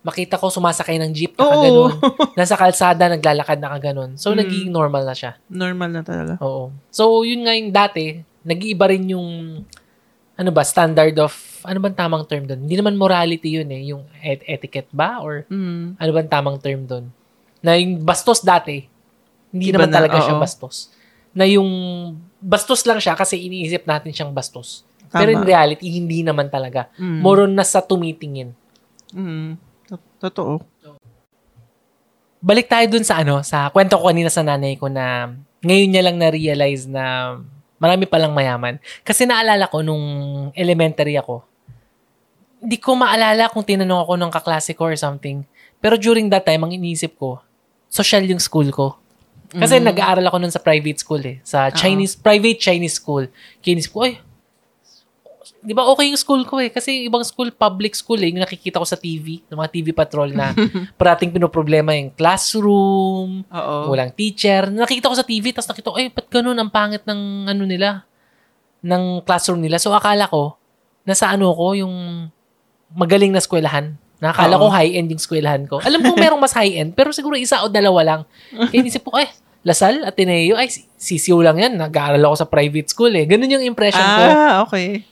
makita 0.00 0.38
ko 0.38 0.48
sumasakay 0.48 0.96
ng 0.96 1.12
jeep, 1.12 1.34
Oo. 1.36 1.44
nakaganon. 1.44 1.92
Nasa 2.32 2.54
kalsada, 2.54 3.04
naglalakad, 3.06 3.58
nakaganon. 3.58 4.14
So, 4.16 4.32
Mm. 4.32 4.38
nagiging 4.40 4.70
normal 4.70 5.02
na 5.02 5.12
siya. 5.12 5.36
Normal 5.46 5.90
na 5.90 6.00
talaga. 6.00 6.38
Oo. 6.40 6.72
So, 6.88 7.20
yun 7.20 7.42
nga 7.42 7.52
yung 7.52 7.68
dati, 7.70 8.16
nag-iiba 8.40 8.86
rin 8.86 9.04
yung, 9.10 9.28
ano 10.32 10.50
ba, 10.50 10.62
standard 10.62 11.12
of, 11.18 11.34
ano 11.60 11.82
bang 11.82 11.92
tamang 11.92 12.22
term 12.24 12.46
doon? 12.46 12.62
Hindi 12.62 12.78
naman 12.78 12.94
morality 12.94 13.58
yun 13.58 13.68
eh, 13.68 13.82
yung 13.90 14.06
et- 14.22 14.46
etiquette 14.46 14.88
ba? 14.90 15.18
Or 15.18 15.42
Mm. 15.50 15.98
ano 15.98 16.10
bang 16.14 16.30
tamang 16.30 16.56
term 16.56 16.86
doon? 16.86 17.10
Na 17.58 17.74
yung 17.74 17.98
bastos 17.98 18.40
dati, 18.40 18.86
hindi 19.50 19.74
Iba 19.74 19.82
naman 19.82 19.90
na, 19.90 19.96
talaga 19.98 20.16
siya 20.22 20.38
oo. 20.38 20.40
bastos. 20.40 20.94
Na 21.34 21.44
yung 21.44 21.66
bastos 22.38 22.86
lang 22.86 22.96
siya 22.96 23.12
kasi 23.12 23.42
iniisip 23.42 23.82
natin 23.82 24.14
siyang 24.14 24.30
bastos. 24.30 24.85
Tama. 25.08 25.18
Pero 25.22 25.30
in 25.34 25.42
reality, 25.42 25.86
hindi 25.88 26.22
naman 26.26 26.50
talaga. 26.50 26.90
Mm. 26.98 27.20
More 27.22 27.46
on 27.46 27.52
na 27.54 27.64
sa 27.66 27.82
tumitingin. 27.82 28.52
Mm. 29.14 29.56
To- 29.90 30.12
Totoo. 30.18 30.54
balik 32.46 32.70
tayo 32.70 32.86
dun 32.86 33.02
sa 33.02 33.26
ano, 33.26 33.42
sa 33.42 33.74
kwento 33.74 33.98
ko 33.98 34.06
kanina 34.06 34.30
sa 34.30 34.46
nanay 34.46 34.78
ko 34.78 34.86
na 34.86 35.34
ngayon 35.66 35.88
niya 35.90 36.02
lang 36.06 36.14
na-realize 36.20 36.86
na 36.86 37.34
marami 37.82 38.06
palang 38.06 38.30
mayaman. 38.30 38.78
Kasi 39.02 39.26
naalala 39.26 39.66
ko 39.66 39.82
nung 39.82 40.04
elementary 40.54 41.18
ako, 41.18 41.42
hindi 42.62 42.78
ko 42.78 42.94
maalala 42.94 43.50
kung 43.50 43.66
tinanong 43.66 44.00
ako 44.06 44.12
ng 44.14 44.30
kaklase 44.30 44.72
ko 44.78 44.88
or 44.88 44.96
something. 44.96 45.44
Pero 45.82 45.98
during 46.00 46.30
that 46.32 46.46
time, 46.46 46.64
ang 46.64 46.72
iniisip 46.72 47.18
ko, 47.20 47.42
social 47.90 48.24
yung 48.24 48.40
school 48.40 48.70
ko. 48.72 48.96
Kasi 49.52 49.78
nag-aaral 49.78 50.26
ako 50.26 50.36
nun 50.42 50.52
sa 50.52 50.60
private 50.60 50.98
school 50.98 51.22
eh. 51.22 51.38
Sa 51.46 51.70
Chinese, 51.70 52.18
private 52.18 52.58
Chinese 52.58 52.98
school. 52.98 53.30
Kaya 53.62 53.78
inisip 53.78 53.92
ko, 53.94 54.04
ay, 54.04 54.18
di 55.66 55.74
ba 55.74 55.82
okay 55.90 56.14
yung 56.14 56.20
school 56.20 56.46
ko 56.46 56.62
eh. 56.62 56.70
Kasi 56.70 57.10
ibang 57.10 57.26
school, 57.26 57.50
public 57.50 57.98
school 57.98 58.22
eh. 58.22 58.30
Yung 58.30 58.38
nakikita 58.38 58.78
ko 58.78 58.86
sa 58.86 58.94
TV, 58.94 59.42
ng 59.50 59.58
mga 59.58 59.70
TV 59.74 59.86
patrol 59.90 60.30
na 60.30 60.54
parating 61.00 61.34
pinoproblema 61.34 61.90
yung 61.98 62.14
classroom, 62.14 63.42
Oo. 63.42 63.76
walang 63.90 64.14
teacher. 64.14 64.70
Nakikita 64.70 65.10
ko 65.10 65.16
sa 65.18 65.26
TV, 65.26 65.50
tapos 65.50 65.66
nakita 65.74 65.90
ko, 65.90 65.98
ay, 65.98 66.14
ba't 66.14 66.30
ganun 66.30 66.54
ang 66.54 66.70
pangit 66.70 67.02
ng 67.02 67.50
ano 67.50 67.62
nila, 67.66 68.06
ng 68.86 69.26
classroom 69.26 69.58
nila. 69.58 69.82
So, 69.82 69.90
akala 69.90 70.30
ko, 70.30 70.54
nasa 71.02 71.34
ano 71.34 71.50
ko, 71.50 71.74
yung 71.74 72.30
magaling 72.94 73.34
na 73.34 73.42
eskwelahan. 73.42 73.98
Nakakala 74.22 74.62
ko 74.62 74.66
high-end 74.70 75.12
yung 75.12 75.20
eskwelahan 75.20 75.66
ko. 75.66 75.82
Alam 75.82 76.00
ko 76.06 76.14
merong 76.14 76.40
mas 76.40 76.54
high-end, 76.54 76.94
pero 76.94 77.10
siguro 77.10 77.34
isa 77.34 77.66
o 77.66 77.68
dalawa 77.68 78.00
lang. 78.06 78.20
Kaya 78.54 78.86
inisip 78.86 79.02
ko, 79.02 79.18
ay, 79.18 79.26
Lasal, 79.66 80.06
Ateneo, 80.06 80.54
ay, 80.54 80.70
CCU 80.94 81.42
lang 81.42 81.58
yan. 81.58 81.74
Nag-aaral 81.74 82.22
ako 82.22 82.38
sa 82.38 82.46
private 82.46 82.86
school 82.86 83.10
eh. 83.10 83.26
Ganun 83.26 83.50
yung 83.50 83.66
impression 83.66 83.98
ko. 83.98 84.22
Ah, 84.22 84.62
okay. 84.62 85.02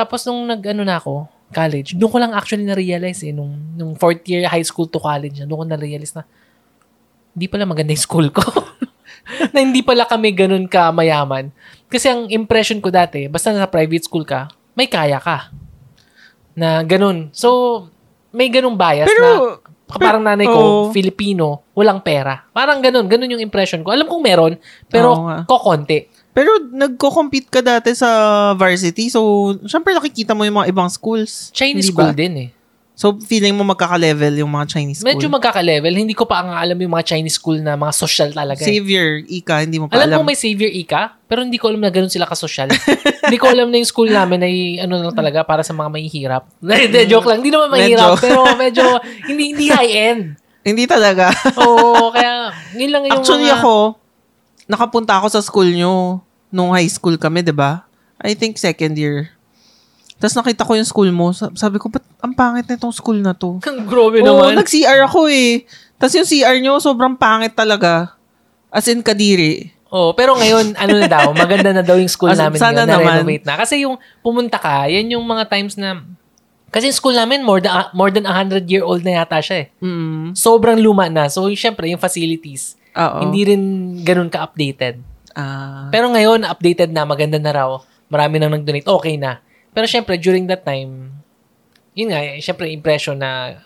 Tapos 0.00 0.24
nung 0.24 0.48
nag-ano 0.48 0.80
na 0.80 0.96
ako, 0.96 1.28
college, 1.52 1.92
doon 1.92 2.08
ko 2.08 2.16
lang 2.16 2.32
actually 2.32 2.64
na-realize 2.64 3.20
eh, 3.20 3.36
nung, 3.36 3.52
nung 3.76 3.92
fourth 4.00 4.24
year 4.24 4.48
high 4.48 4.64
school 4.64 4.88
to 4.88 4.96
college, 4.96 5.36
na, 5.36 5.44
doon 5.44 5.60
ko 5.60 5.66
na-realize 5.76 6.16
na, 6.16 6.24
hindi 7.36 7.46
pala 7.52 7.68
maganda 7.68 7.92
yung 7.92 8.00
school 8.00 8.32
ko. 8.32 8.40
na 9.52 9.60
hindi 9.60 9.84
pala 9.84 10.08
kami 10.08 10.32
ganun 10.32 10.64
ka 10.64 10.88
mayaman. 10.88 11.52
Kasi 11.92 12.08
ang 12.08 12.32
impression 12.32 12.80
ko 12.80 12.88
dati, 12.88 13.28
basta 13.28 13.52
nasa 13.52 13.68
private 13.68 14.08
school 14.08 14.24
ka, 14.24 14.48
may 14.72 14.88
kaya 14.88 15.20
ka. 15.20 15.52
Na 16.56 16.80
ganun. 16.80 17.28
So, 17.36 17.84
may 18.32 18.48
ganung 18.48 18.80
bias 18.80 19.04
na 19.04 19.12
Pero, 19.12 19.28
parang 20.00 20.22
nanay 20.22 20.46
ko, 20.46 20.60
Oo. 20.62 20.94
Filipino, 20.94 21.66
walang 21.74 22.00
pera. 22.00 22.46
Parang 22.54 22.78
ganun, 22.80 23.04
ganun 23.04 23.36
yung 23.36 23.42
impression 23.42 23.82
ko. 23.84 23.92
Alam 23.92 24.06
kong 24.06 24.22
meron, 24.24 24.54
pero 24.86 25.28
nga. 25.28 25.36
kokonti. 25.44 26.06
Pero 26.30 26.50
nagko-compete 26.70 27.48
ka 27.50 27.60
dati 27.60 27.90
sa 27.92 28.08
varsity. 28.54 29.10
So, 29.10 29.20
syempre 29.66 29.90
nakikita 29.92 30.30
mo 30.32 30.46
yung 30.46 30.62
mga 30.62 30.70
ibang 30.70 30.88
schools. 30.88 31.50
Chinese 31.50 31.90
ba? 31.90 32.06
school 32.06 32.14
din 32.14 32.34
eh. 32.36 32.50
So, 33.00 33.16
feeling 33.16 33.56
mo 33.56 33.64
magkaka-level 33.64 34.44
yung 34.44 34.52
mga 34.52 34.76
Chinese 34.76 35.00
school. 35.00 35.08
Medyo 35.08 35.32
magkaka-level. 35.32 35.88
Hindi 35.88 36.12
ko 36.12 36.28
pa 36.28 36.44
nga 36.44 36.60
alam 36.60 36.76
yung 36.76 36.92
mga 36.92 37.16
Chinese 37.16 37.40
school 37.40 37.56
na 37.56 37.72
mga 37.72 37.96
social 37.96 38.28
talaga. 38.28 38.60
eh. 38.60 38.68
Savior, 38.76 39.24
Ika, 39.24 39.64
hindi 39.64 39.80
mo 39.80 39.88
pa 39.88 39.96
Alam 39.96 40.04
alam. 40.04 40.16
ko 40.20 40.28
may 40.28 40.36
Xavier 40.36 40.68
Ika, 40.68 41.16
pero 41.24 41.40
hindi 41.40 41.56
ko 41.56 41.72
alam 41.72 41.80
na 41.80 41.88
ganun 41.88 42.12
sila 42.12 42.28
kasosyal. 42.28 42.68
hindi 43.24 43.40
ko 43.40 43.48
alam 43.48 43.72
na 43.72 43.80
yung 43.80 43.88
school 43.88 44.12
namin 44.12 44.44
ay 44.44 44.54
ano 44.84 45.00
lang 45.00 45.16
talaga 45.16 45.40
para 45.48 45.64
sa 45.64 45.72
mga 45.72 45.88
mahihirap. 45.88 46.44
Hindi, 46.60 47.08
joke 47.08 47.24
lang. 47.24 47.40
Hindi 47.40 47.48
naman 47.56 47.72
mahirap, 47.72 48.10
Medyo. 48.12 48.20
pero 48.20 48.40
medyo 48.60 48.84
hindi 49.24 49.44
hindi 49.56 49.66
high-end. 49.72 50.22
Hindi 50.68 50.84
talaga. 50.84 51.32
Oo, 51.56 52.12
kaya 52.12 52.52
yun 52.76 52.92
lang 52.92 53.08
yung 53.08 53.24
Actually 53.24 53.48
mga... 53.48 53.64
ako, 53.64 53.96
nakapunta 54.70 55.18
ako 55.18 55.26
sa 55.28 55.42
school 55.42 55.66
nyo 55.66 56.22
nung 56.48 56.70
high 56.70 56.86
school 56.86 57.18
kami, 57.18 57.42
di 57.42 57.50
ba? 57.50 57.82
I 58.16 58.38
think 58.38 58.54
second 58.54 58.94
year. 58.94 59.34
Tapos 60.20 60.36
nakita 60.36 60.62
ko 60.62 60.76
yung 60.76 60.86
school 60.86 61.10
mo. 61.10 61.32
Sa- 61.32 61.50
Sabi 61.56 61.80
ko, 61.80 61.88
ba't 61.88 62.04
ang 62.20 62.36
pangit 62.36 62.68
na 62.68 62.76
itong 62.76 62.92
school 62.92 63.18
na 63.18 63.32
to? 63.32 63.58
Grabe 63.90 64.20
Oo, 64.20 64.26
naman. 64.46 64.54
nag-CR 64.54 65.02
ako 65.02 65.26
eh. 65.26 65.64
Tapos 65.96 66.14
yung 66.14 66.28
CR 66.28 66.56
nyo, 66.60 66.76
sobrang 66.78 67.16
pangit 67.16 67.52
talaga. 67.52 68.14
As 68.68 68.86
in, 68.86 69.02
kadiri. 69.02 69.72
Oh, 69.90 70.14
pero 70.14 70.38
ngayon, 70.38 70.78
ano 70.78 70.92
na 70.94 71.08
daw, 71.10 71.34
maganda 71.34 71.74
na 71.74 71.82
daw 71.82 71.98
yung 71.98 72.06
school 72.06 72.30
As- 72.30 72.38
namin 72.38 72.60
sana 72.60 72.86
ngayon, 72.86 72.90
naman. 72.94 73.04
na-renovate 73.18 73.44
na. 73.44 73.54
Kasi 73.58 73.74
yung 73.82 73.98
pumunta 74.22 74.54
ka, 74.54 74.86
yan 74.86 75.10
yung 75.10 75.24
mga 75.26 75.50
times 75.50 75.74
na, 75.74 76.04
kasi 76.70 76.86
yung 76.86 76.94
school 76.94 77.16
namin, 77.16 77.42
more 77.42 77.58
than, 77.58 77.72
more 77.90 78.12
than 78.14 78.22
100 78.22 78.70
year 78.70 78.86
old 78.86 79.02
na 79.02 79.18
yata 79.18 79.42
siya 79.42 79.66
eh. 79.66 79.68
Mm. 79.82 80.38
Sobrang 80.38 80.78
luma 80.78 81.10
na. 81.10 81.26
So, 81.26 81.42
syempre, 81.50 81.90
yung 81.90 81.98
facilities, 81.98 82.78
Oo. 82.96 83.18
hindi 83.22 83.40
rin 83.46 83.62
ganun 84.02 84.32
ka-updated. 84.32 84.98
Ah. 85.34 85.86
Pero 85.94 86.10
ngayon, 86.10 86.42
updated 86.42 86.90
na, 86.90 87.06
maganda 87.06 87.38
na 87.38 87.52
raw. 87.54 87.70
Marami 88.10 88.42
nang 88.42 88.50
nag-donate, 88.50 88.88
okay 88.88 89.14
na. 89.14 89.38
Pero 89.70 89.86
syempre, 89.86 90.18
during 90.18 90.50
that 90.50 90.66
time, 90.66 91.14
yun 91.94 92.10
nga, 92.10 92.18
eh, 92.22 92.42
syempre, 92.42 92.66
impression 92.70 93.14
na 93.14 93.60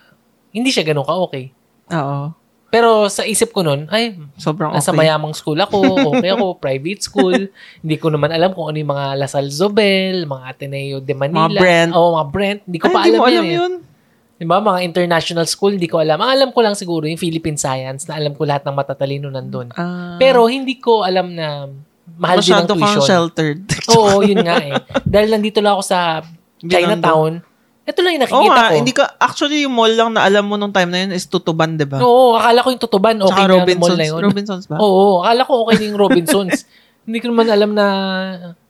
hindi 0.53 0.69
siya 0.69 0.85
ganun 0.85 1.05
ka-okay. 1.05 1.49
Oo. 1.89 2.33
Pero 2.75 3.07
sa 3.07 3.23
isip 3.23 3.55
ko 3.55 3.63
nun, 3.63 3.87
ay, 3.87 4.19
Sobrang 4.35 4.75
nasa 4.75 4.91
okay. 4.91 4.99
mayamang 4.99 5.31
school 5.31 5.55
ako, 5.55 6.11
okay 6.11 6.29
ako, 6.35 6.45
private 6.63 7.01
school. 7.01 7.37
Hindi 7.79 7.95
ko 7.95 8.11
naman 8.11 8.35
alam 8.35 8.51
kung 8.51 8.67
ano 8.67 8.77
yung 8.77 8.91
mga 8.91 9.15
Lasal 9.15 9.47
Zobel, 9.47 10.27
mga 10.27 10.43
Ateneo 10.43 10.99
de 10.99 11.15
Manila. 11.15 11.47
Mga 11.47 11.61
Brent. 11.61 11.91
Oo, 11.95 12.19
mga 12.19 12.27
Brent. 12.35 12.59
Hindi 12.67 12.77
ko 12.83 12.85
Ay, 12.91 12.93
pa 12.93 12.99
hindi 12.99 13.09
alam, 13.15 13.21
mo 13.21 13.29
yun, 13.31 13.39
alam 13.39 13.47
eh. 13.47 13.93
Yun. 14.35 14.47
Diba? 14.47 14.59
Mga 14.59 14.79
international 14.83 15.47
school, 15.47 15.75
hindi 15.75 15.87
ko 15.87 16.03
alam. 16.03 16.19
Ang 16.19 16.31
alam 16.31 16.49
ko 16.51 16.59
lang 16.59 16.75
siguro 16.75 17.07
yung 17.07 17.19
Philippine 17.19 17.55
Science 17.55 18.07
na 18.07 18.19
alam 18.19 18.35
ko 18.35 18.43
lahat 18.43 18.67
ng 18.67 18.75
matatalino 18.75 19.31
nandun. 19.31 19.71
Ah. 19.75 20.19
Pero 20.19 20.47
hindi 20.51 20.75
ko 20.79 21.07
alam 21.07 21.31
na 21.31 21.71
mahal 22.19 22.43
din 22.43 22.51
ang 22.51 22.67
Masyado 22.67 22.73
kang 22.75 22.83
tuition. 22.83 23.07
sheltered. 23.07 23.59
Oo, 23.95 24.19
yun 24.21 24.43
nga 24.43 24.59
eh. 24.59 24.75
Dahil 25.07 25.31
nandito 25.31 25.63
lang 25.63 25.79
ako 25.79 25.83
sa 25.87 26.21
Chinatown, 26.59 27.39
ito 27.85 27.99
lang 28.01 28.17
yung 28.17 28.23
nakikita 28.25 28.49
nga, 28.57 28.69
ko. 28.73 28.75
hindi 28.81 28.93
ka, 28.97 29.03
actually 29.21 29.61
yung 29.61 29.75
mall 29.77 29.93
lang 29.93 30.09
na 30.17 30.25
alam 30.25 30.41
mo 30.49 30.57
nung 30.57 30.73
time 30.73 30.89
na 30.89 31.05
yun 31.05 31.13
is 31.13 31.29
Tutuban, 31.29 31.77
di 31.77 31.85
ba? 31.85 32.01
Oo, 32.01 32.33
akala 32.33 32.65
ko 32.65 32.73
yung 32.73 32.81
tutuban, 32.81 33.15
okay 33.21 33.29
Tsaka 33.29 33.45
na 33.45 33.45
yung 33.45 33.53
mall 33.53 33.61
Robinsons. 33.61 33.97
na 34.01 34.05
yun. 34.09 34.21
Robinsons 34.25 34.65
ba? 34.65 34.75
Oo, 34.81 35.21
akala 35.21 35.41
ko 35.45 35.53
okay 35.69 35.75
na 35.77 35.85
yung 35.93 35.99
Robinsons. 36.01 36.53
hindi 37.05 37.17
ko 37.21 37.29
naman 37.29 37.47
alam 37.53 37.71
na 37.77 37.85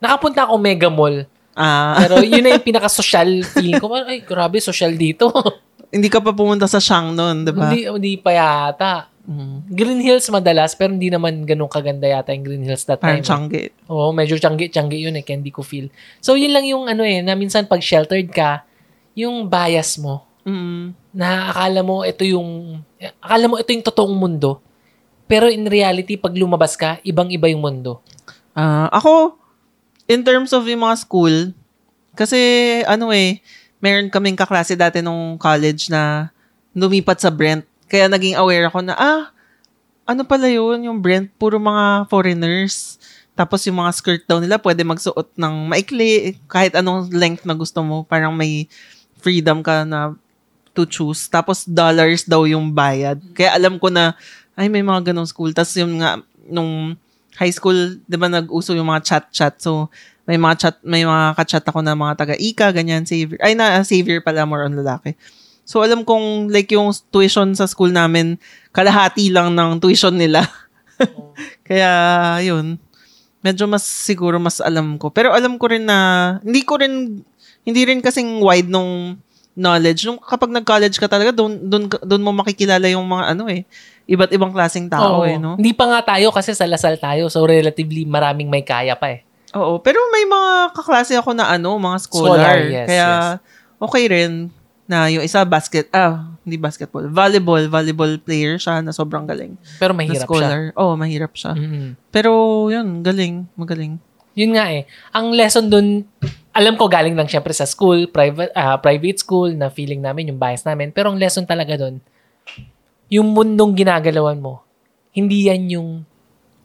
nakapunta 0.03 0.43
ako 0.43 0.59
Mega 0.59 0.91
Mall. 0.91 1.23
Ah, 1.55 1.95
Pero 2.03 2.19
yun 2.19 2.43
na 2.43 2.53
yung 2.53 2.67
pinaka-social 2.67 3.47
feeling 3.47 3.79
ko. 3.79 3.87
Ay, 3.95 4.19
grabe, 4.21 4.59
social 4.59 4.91
dito. 4.91 5.31
hindi 5.95 6.11
ka 6.11 6.19
pa 6.19 6.35
pumunta 6.35 6.67
sa 6.67 6.83
Shang 6.83 7.15
noon, 7.15 7.47
di 7.47 7.51
ba? 7.55 7.71
hindi, 7.71 7.87
hindi 7.87 8.13
pa 8.19 8.31
yata. 8.35 8.93
Mm. 9.25 9.57
Green 9.71 10.01
Hills 10.03 10.27
madalas, 10.29 10.75
pero 10.75 10.93
hindi 10.93 11.09
naman 11.09 11.47
ganun 11.47 11.65
kaganda 11.65 12.05
yata 12.05 12.29
yung 12.29 12.45
Green 12.45 12.63
Hills 12.67 12.83
that 12.85 12.99
time. 12.99 13.23
Parang 13.23 13.25
Changi. 13.25 13.71
Oo, 13.89 14.11
medyo 14.11 14.35
tiyanggi-tiyanggi 14.35 15.01
yun 15.01 15.15
eh, 15.17 15.23
kaya 15.23 15.39
hindi 15.39 15.49
ko 15.49 15.63
feel. 15.63 15.89
So, 16.21 16.35
yun 16.37 16.53
lang 16.53 16.67
yung 16.67 16.85
ano 16.85 17.01
eh, 17.01 17.23
na 17.23 17.33
minsan 17.33 17.65
pag 17.65 17.81
sheltered 17.81 18.29
ka, 18.29 18.67
yung 19.15 19.47
bias 19.47 19.97
mo, 19.97 20.27
Mm. 20.45 20.93
na 21.09 21.49
akala 21.49 21.81
mo 21.81 22.05
ito 22.05 22.21
yung, 22.21 22.77
akala 23.17 23.49
mo 23.49 23.57
ito 23.57 23.73
yung 23.73 23.81
totoong 23.81 24.13
mundo. 24.13 24.61
Pero 25.25 25.49
in 25.49 25.65
reality, 25.65 26.21
pag 26.21 26.37
lumabas 26.37 26.77
ka, 26.77 27.01
ibang-iba 27.01 27.49
yung 27.49 27.65
mundo. 27.65 27.97
Ah, 28.53 28.93
ako, 28.93 29.41
in 30.05 30.21
terms 30.21 30.53
of 30.53 30.65
yung 30.65 30.85
mga 30.85 30.97
school, 31.01 31.53
kasi 32.15 32.39
ano 32.87 33.11
eh, 33.11 33.41
meron 33.83 34.09
kaming 34.09 34.39
kaklase 34.39 34.73
dati 34.73 35.03
nung 35.03 35.37
college 35.37 35.91
na 35.91 36.31
lumipat 36.73 37.21
sa 37.21 37.29
Brent. 37.29 37.67
Kaya 37.85 38.09
naging 38.09 38.39
aware 38.39 38.65
ako 38.69 38.81
na, 38.81 38.95
ah, 38.97 39.29
ano 40.05 40.21
pala 40.25 40.49
yun, 40.49 40.85
yung 40.85 40.99
Brent, 41.01 41.29
puro 41.37 41.57
mga 41.57 42.09
foreigners. 42.09 42.97
Tapos 43.35 43.67
yung 43.67 43.83
mga 43.83 43.91
skirt 43.91 44.23
daw 44.25 44.39
nila, 44.39 44.55
pwede 44.61 44.87
magsuot 44.87 45.35
ng 45.35 45.55
maikli, 45.67 46.39
kahit 46.47 46.77
anong 46.77 47.11
length 47.11 47.43
na 47.43 47.57
gusto 47.57 47.83
mo. 47.83 48.07
Parang 48.07 48.31
may 48.31 48.69
freedom 49.19 49.59
ka 49.59 49.83
na 49.83 50.15
to 50.71 50.87
choose. 50.87 51.27
Tapos 51.27 51.67
dollars 51.67 52.23
daw 52.23 52.47
yung 52.47 52.71
bayad. 52.71 53.19
Kaya 53.35 53.57
alam 53.57 53.75
ko 53.75 53.91
na, 53.91 54.15
ay, 54.55 54.71
may 54.71 54.85
mga 54.85 55.11
ganong 55.11 55.27
school. 55.27 55.51
Tapos 55.51 55.75
yung 55.75 55.99
nga, 55.99 56.21
nung 56.47 56.95
high 57.35 57.51
school, 57.51 57.99
di 58.07 58.17
ba 58.17 58.31
nag-uso 58.31 58.71
yung 58.75 58.87
mga 58.87 59.03
chat-chat. 59.03 59.59
So, 59.59 59.91
may 60.25 60.39
mga 60.39 60.55
chat, 60.57 60.75
may 60.81 61.05
mga 61.05 61.37
ka-chat 61.37 61.65
ako 61.67 61.85
na 61.85 61.93
mga 61.93 62.13
taga-ika, 62.17 62.73
ganyan, 62.73 63.05
savior. 63.05 63.37
Ay, 63.43 63.53
na, 63.53 63.83
savior 63.85 64.23
pala, 64.25 64.47
more 64.47 64.65
on 64.65 64.73
lalaki. 64.73 65.13
So, 65.65 65.85
alam 65.85 66.01
kong, 66.01 66.49
like, 66.49 66.71
yung 66.73 66.93
tuition 67.13 67.53
sa 67.53 67.69
school 67.69 67.93
namin, 67.93 68.41
kalahati 68.73 69.29
lang 69.29 69.53
ng 69.53 69.77
tuition 69.77 70.13
nila. 70.17 70.45
Kaya, 71.67 71.91
yun. 72.41 72.81
Medyo 73.45 73.69
mas 73.69 73.85
siguro 73.85 74.41
mas 74.41 74.57
alam 74.57 74.97
ko. 74.97 75.13
Pero 75.13 75.29
alam 75.29 75.61
ko 75.61 75.69
rin 75.69 75.85
na, 75.85 76.41
hindi 76.41 76.65
ko 76.65 76.81
rin, 76.81 77.21
hindi 77.61 77.81
rin 77.85 78.01
kasing 78.01 78.41
wide 78.41 78.69
nung 78.69 79.21
knowledge. 79.53 80.05
Nung 80.05 80.19
kapag 80.19 80.51
nag-college 80.51 80.97
ka 80.97 81.07
talaga, 81.07 81.31
doon, 81.31 81.57
doon, 81.65 81.85
doon 81.87 82.23
mo 82.25 82.33
makikilala 82.35 82.85
yung 82.91 83.07
mga 83.07 83.37
ano 83.37 83.47
eh, 83.49 83.63
iba't 84.05 84.31
ibang 84.33 84.53
klaseng 84.53 84.87
tao 84.89 85.21
Oo. 85.21 85.27
eh, 85.27 85.37
no? 85.37 85.57
Hindi 85.57 85.73
pa 85.73 85.89
nga 85.89 86.15
tayo 86.15 86.29
kasi 86.29 86.53
sa 86.53 86.69
Lasal 86.69 87.01
tayo. 87.01 87.29
So, 87.29 87.45
relatively 87.45 88.05
maraming 88.05 88.49
may 88.49 88.61
kaya 88.61 88.93
pa 88.97 89.13
eh. 89.13 89.25
Oo, 89.55 89.79
pero 89.79 89.97
may 90.11 90.27
mga 90.27 90.75
kaklase 90.75 91.15
ako 91.15 91.31
na 91.31 91.47
ano, 91.49 91.79
mga 91.79 91.97
scholar. 92.05 92.37
Scholar, 92.37 92.57
yes, 92.67 92.87
Kaya 92.91 93.09
okay 93.79 94.05
rin 94.11 94.51
na 94.85 95.09
yung 95.09 95.25
isa 95.25 95.41
basket, 95.41 95.89
ah, 95.89 96.37
hindi 96.45 96.61
basketball, 96.61 97.09
volleyball, 97.09 97.65
volleyball 97.65 98.13
player 98.21 98.61
siya 98.61 98.85
na 98.85 98.93
sobrang 98.93 99.25
galing. 99.25 99.57
Pero 99.81 99.97
Na 99.97 100.05
mahirap 100.05 100.21
siya. 100.21 100.27
scholar. 100.29 100.59
Oo, 100.77 100.93
oh, 100.93 100.95
mahirap 100.99 101.33
siya. 101.33 101.53
Mm. 101.57 101.97
Pero 102.13 102.31
yun, 102.69 103.01
galing, 103.01 103.49
magaling. 103.57 103.97
Yun 104.37 104.51
nga 104.53 104.69
eh. 104.69 104.85
Ang 105.15 105.33
lesson 105.33 105.71
dun, 105.71 106.05
alam 106.53 106.77
ko 106.77 106.85
galing 106.85 107.17
lang 107.17 107.25
syempre 107.25 107.55
sa 107.55 107.65
school, 107.65 108.05
private 108.11 108.53
ah, 108.53 108.77
private 108.77 109.17
school, 109.17 109.49
na 109.57 109.73
feeling 109.73 110.03
namin 110.05 110.29
yung 110.29 110.37
bias 110.37 110.61
namin. 110.67 110.93
Pero 110.93 111.09
ang 111.09 111.17
lesson 111.17 111.49
talaga 111.49 111.79
dun, 111.79 111.97
yung 113.09 113.33
mundong 113.33 113.77
ginagalawan 113.77 114.39
mo, 114.41 114.65
hindi 115.13 115.47
yan 115.47 115.79
yung 115.79 115.89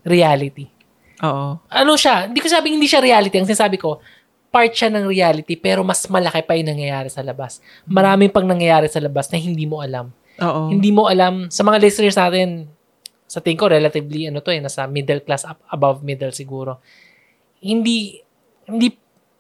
reality. 0.02 0.66
Oo. 1.20 1.60
Ano 1.68 1.92
siya? 1.94 2.28
Hindi 2.28 2.40
ko 2.40 2.48
sabing 2.48 2.80
hindi 2.80 2.88
siya 2.88 3.04
reality. 3.04 3.36
Ang 3.36 3.48
sinasabi 3.48 3.76
ko, 3.76 4.00
part 4.50 4.72
siya 4.74 4.90
ng 4.90 5.06
reality, 5.06 5.54
pero 5.54 5.86
mas 5.86 6.02
malaki 6.10 6.42
pa 6.42 6.58
yung 6.58 6.74
nangyayari 6.74 7.06
sa 7.06 7.22
labas. 7.22 7.62
Maraming 7.86 8.34
pang 8.34 8.44
nangyayari 8.48 8.90
sa 8.90 8.98
labas 8.98 9.30
na 9.30 9.38
hindi 9.38 9.64
mo 9.64 9.78
alam. 9.78 10.10
Oo. 10.42 10.72
Hindi 10.72 10.90
mo 10.90 11.06
alam, 11.06 11.46
sa 11.52 11.62
mga 11.62 11.78
listeners 11.78 12.18
natin, 12.18 12.66
sa 13.30 13.38
tingin 13.38 13.60
ko, 13.60 13.70
relatively, 13.70 14.26
ano 14.26 14.42
to 14.42 14.50
eh, 14.50 14.58
nasa 14.58 14.90
middle 14.90 15.22
class, 15.22 15.46
up, 15.46 15.62
above 15.70 16.02
middle 16.02 16.34
siguro. 16.34 16.82
Hindi, 17.62 18.18
hindi 18.66 18.90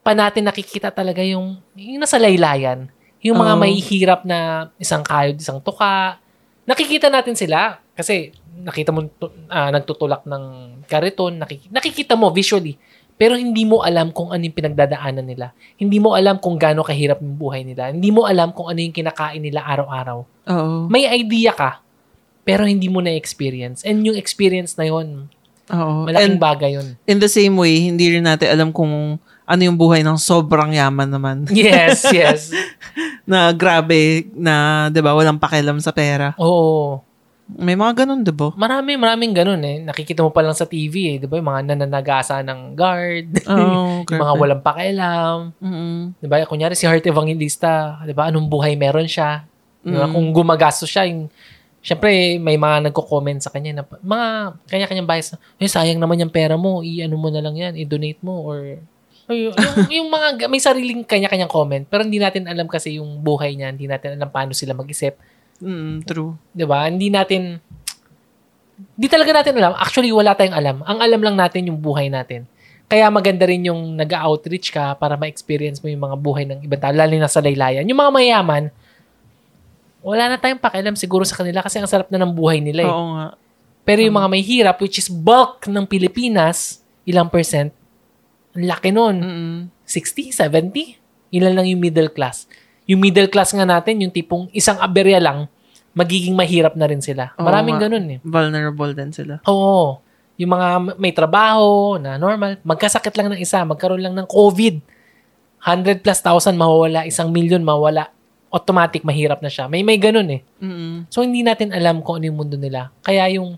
pa 0.04 0.14
natin 0.14 0.46
nakikita 0.46 0.94
talaga 0.94 1.26
yung, 1.26 1.58
yung 1.74 1.98
nasa 1.98 2.20
laylayan. 2.20 2.86
Yung 3.20 3.36
mga 3.36 3.54
Oo. 3.56 3.60
may 3.60 3.74
hirap 3.82 4.22
na 4.22 4.70
isang 4.78 5.02
kayod, 5.02 5.36
isang 5.42 5.58
tuka. 5.58 6.22
Nakikita 6.70 7.10
natin 7.10 7.34
sila 7.34 7.82
kasi 7.98 8.30
nakita 8.62 8.94
mo 8.94 9.10
ah, 9.50 9.74
nagtutulak 9.74 10.22
ng 10.22 10.44
kariton, 10.86 11.42
nakik- 11.42 11.66
nakikita 11.66 12.14
mo 12.14 12.30
visually. 12.30 12.78
Pero 13.18 13.36
hindi 13.36 13.66
mo 13.68 13.82
alam 13.82 14.14
kung 14.14 14.32
ano 14.32 14.40
yung 14.40 14.54
pinagdadaanan 14.56 15.26
nila. 15.26 15.52
Hindi 15.76 16.00
mo 16.00 16.16
alam 16.16 16.40
kung 16.40 16.56
gaano 16.56 16.80
kahirap 16.80 17.20
yung 17.20 17.36
buhay 17.36 17.66
nila. 17.66 17.92
Hindi 17.92 18.08
mo 18.08 18.24
alam 18.24 18.54
kung 18.54 18.70
ano 18.70 18.80
yung 18.80 18.94
kinakain 18.96 19.42
nila 19.42 19.60
araw-araw 19.66 20.24
Oo. 20.48 20.88
may 20.88 21.04
idea 21.04 21.52
ka, 21.52 21.82
pero 22.46 22.64
hindi 22.64 22.88
mo 22.88 23.04
na-experience. 23.04 23.84
And 23.84 24.00
yung 24.06 24.16
experience 24.16 24.78
na 24.80 24.88
yun, 24.88 25.28
Oo. 25.68 26.08
malaking 26.08 26.38
And 26.38 26.40
bagay 26.40 26.70
yun. 26.80 26.96
in 27.04 27.20
the 27.20 27.28
same 27.28 27.60
way, 27.60 27.92
hindi 27.92 28.08
rin 28.08 28.24
natin 28.24 28.48
alam 28.56 28.72
kung 28.72 29.20
ano 29.50 29.62
yung 29.66 29.74
buhay 29.74 30.06
ng 30.06 30.14
sobrang 30.14 30.70
yaman 30.70 31.10
naman. 31.10 31.36
Yes, 31.50 32.06
yes. 32.14 32.54
na 33.30 33.50
grabe, 33.50 34.30
na, 34.38 34.86
di 34.94 35.02
ba, 35.02 35.10
walang 35.10 35.42
pakialam 35.42 35.82
sa 35.82 35.90
pera. 35.90 36.38
Oo. 36.38 37.02
May 37.50 37.74
mga 37.74 38.06
ganun, 38.06 38.22
di 38.22 38.30
ba? 38.30 38.54
Marami, 38.54 38.94
maraming 38.94 39.34
ganun 39.34 39.58
eh. 39.66 39.82
Nakikita 39.82 40.22
mo 40.22 40.30
pa 40.30 40.46
lang 40.46 40.54
sa 40.54 40.70
TV 40.70 40.94
eh. 41.10 41.16
Di 41.18 41.26
ba? 41.26 41.34
Yung 41.42 41.50
mga 41.50 41.74
nananagasa 41.74 42.46
ng 42.46 42.78
guard. 42.78 43.42
Oo, 43.50 44.06
yung 44.06 44.22
mga 44.22 44.34
walang 44.38 44.62
pakialam. 44.62 45.50
Mm-mm. 45.58 46.14
Di 46.22 46.30
ba? 46.30 46.46
Kunyari 46.46 46.78
si 46.78 46.86
Heart 46.86 47.10
Evangelista. 47.10 47.98
Di 48.06 48.14
ba? 48.14 48.30
Anong 48.30 48.46
buhay 48.46 48.78
meron 48.78 49.10
siya? 49.10 49.42
Di 49.82 49.98
ba? 49.98 50.06
Mm. 50.06 50.14
Kung 50.14 50.26
gumagastos 50.30 50.86
siya, 50.86 51.10
yung, 51.10 51.26
syempre, 51.82 52.38
may 52.38 52.54
mga 52.54 52.86
nagko-comment 52.90 53.42
sa 53.42 53.50
kanya 53.50 53.82
na, 53.82 53.84
mga 53.98 54.28
kanya-kanyang 54.70 55.10
bias 55.10 55.34
na, 55.34 55.38
eh, 55.58 55.66
sayang 55.66 55.98
naman 55.98 56.22
yung 56.22 56.30
pera 56.30 56.54
mo, 56.54 56.86
i-ano 56.86 57.18
mo 57.18 57.34
na 57.34 57.42
lang 57.42 57.58
yan, 57.58 57.74
i-donate 57.74 58.22
mo, 58.22 58.46
or 58.46 58.78
yung, 59.34 59.54
yung, 59.88 60.08
mga, 60.10 60.46
may 60.50 60.60
sariling 60.62 61.02
kanya-kanyang 61.06 61.50
comment, 61.50 61.84
pero 61.86 62.02
hindi 62.02 62.18
natin 62.18 62.46
alam 62.46 62.66
kasi 62.66 62.98
yung 62.98 63.22
buhay 63.22 63.54
niya, 63.54 63.70
hindi 63.72 63.86
natin 63.86 64.18
alam 64.18 64.28
paano 64.30 64.52
sila 64.52 64.74
mag-isip. 64.74 65.16
Mm, 65.60 66.08
true. 66.08 66.40
'di 66.56 66.64
ba? 66.64 66.88
Hindi 66.88 67.12
natin 67.12 67.60
hindi 68.96 69.08
talaga 69.12 69.44
natin 69.44 69.52
alam. 69.60 69.76
Actually, 69.76 70.08
wala 70.08 70.32
tayong 70.32 70.56
alam. 70.56 70.76
Ang 70.88 70.98
alam 71.04 71.20
lang 71.20 71.36
natin 71.36 71.68
yung 71.68 71.76
buhay 71.76 72.08
natin. 72.08 72.48
Kaya 72.90 73.06
maganda 73.12 73.46
rin 73.46 73.68
yung 73.68 73.94
nag-outreach 73.94 74.72
ka 74.72 74.96
para 74.96 75.14
ma-experience 75.14 75.78
mo 75.84 75.92
yung 75.92 76.00
mga 76.00 76.16
buhay 76.16 76.44
ng 76.48 76.64
ibang 76.64 76.80
tao, 76.80 76.90
lalo 76.90 77.14
na 77.14 77.30
sa 77.30 77.38
laylayan. 77.38 77.86
Yung 77.86 78.00
mga 78.00 78.12
mayaman, 78.12 78.64
wala 80.00 80.32
na 80.32 80.36
tayong 80.40 80.58
pakialam 80.58 80.96
siguro 80.96 81.22
sa 81.22 81.38
kanila 81.38 81.60
kasi 81.62 81.78
ang 81.78 81.86
sarap 81.86 82.08
na 82.08 82.18
ng 82.18 82.32
buhay 82.32 82.58
nila 82.58 82.88
eh. 82.88 82.90
Oo 82.90 83.06
nga. 83.14 83.28
Pero 83.84 84.00
yung 84.02 84.16
mga 84.16 84.28
may 84.32 84.42
hirap, 84.42 84.76
which 84.82 84.98
is 84.98 85.06
bulk 85.06 85.68
ng 85.70 85.86
Pilipinas, 85.86 86.82
ilang 87.06 87.30
percent, 87.30 87.70
ang 88.56 88.64
laki 88.66 88.90
nun. 88.90 89.16
Mm-mm. 89.22 89.56
60, 89.86 90.34
70? 90.34 90.98
Ilan 91.34 91.54
lang 91.54 91.66
yung 91.70 91.82
middle 91.82 92.10
class. 92.10 92.50
Yung 92.90 92.98
middle 92.98 93.30
class 93.30 93.54
nga 93.54 93.62
natin, 93.62 94.02
yung 94.02 94.10
tipong 94.10 94.50
isang 94.50 94.78
aberya 94.82 95.22
lang, 95.22 95.46
magiging 95.94 96.34
mahirap 96.34 96.74
na 96.74 96.86
rin 96.86 97.02
sila. 97.02 97.34
Oo 97.38 97.46
Maraming 97.46 97.78
nga. 97.78 97.86
ganun 97.86 98.06
eh. 98.10 98.18
Vulnerable 98.22 98.92
din 98.94 99.10
sila. 99.14 99.38
Oo. 99.46 100.02
Yung 100.40 100.50
mga 100.50 100.96
may 100.96 101.12
trabaho 101.12 101.98
na 102.00 102.16
normal, 102.16 102.58
magkasakit 102.64 103.14
lang 103.14 103.30
ng 103.34 103.40
isa, 103.42 103.62
magkaroon 103.66 104.02
lang 104.02 104.14
ng 104.16 104.26
COVID. 104.26 104.80
100 105.60 106.00
plus 106.00 106.18
thousand 106.24 106.56
mawawala, 106.56 107.04
isang 107.04 107.28
milyon 107.28 107.60
mawala. 107.60 108.08
Automatic, 108.50 109.06
mahirap 109.06 109.44
na 109.44 109.52
siya. 109.52 109.70
May 109.70 109.86
may 109.86 110.00
ganun 110.00 110.26
eh. 110.26 110.42
Mm-mm. 110.58 111.06
So, 111.12 111.22
hindi 111.22 111.46
natin 111.46 111.70
alam 111.70 112.02
kung 112.02 112.18
ano 112.18 112.26
yung 112.26 112.38
mundo 112.40 112.58
nila. 112.58 112.90
Kaya 113.04 113.28
yung 113.30 113.54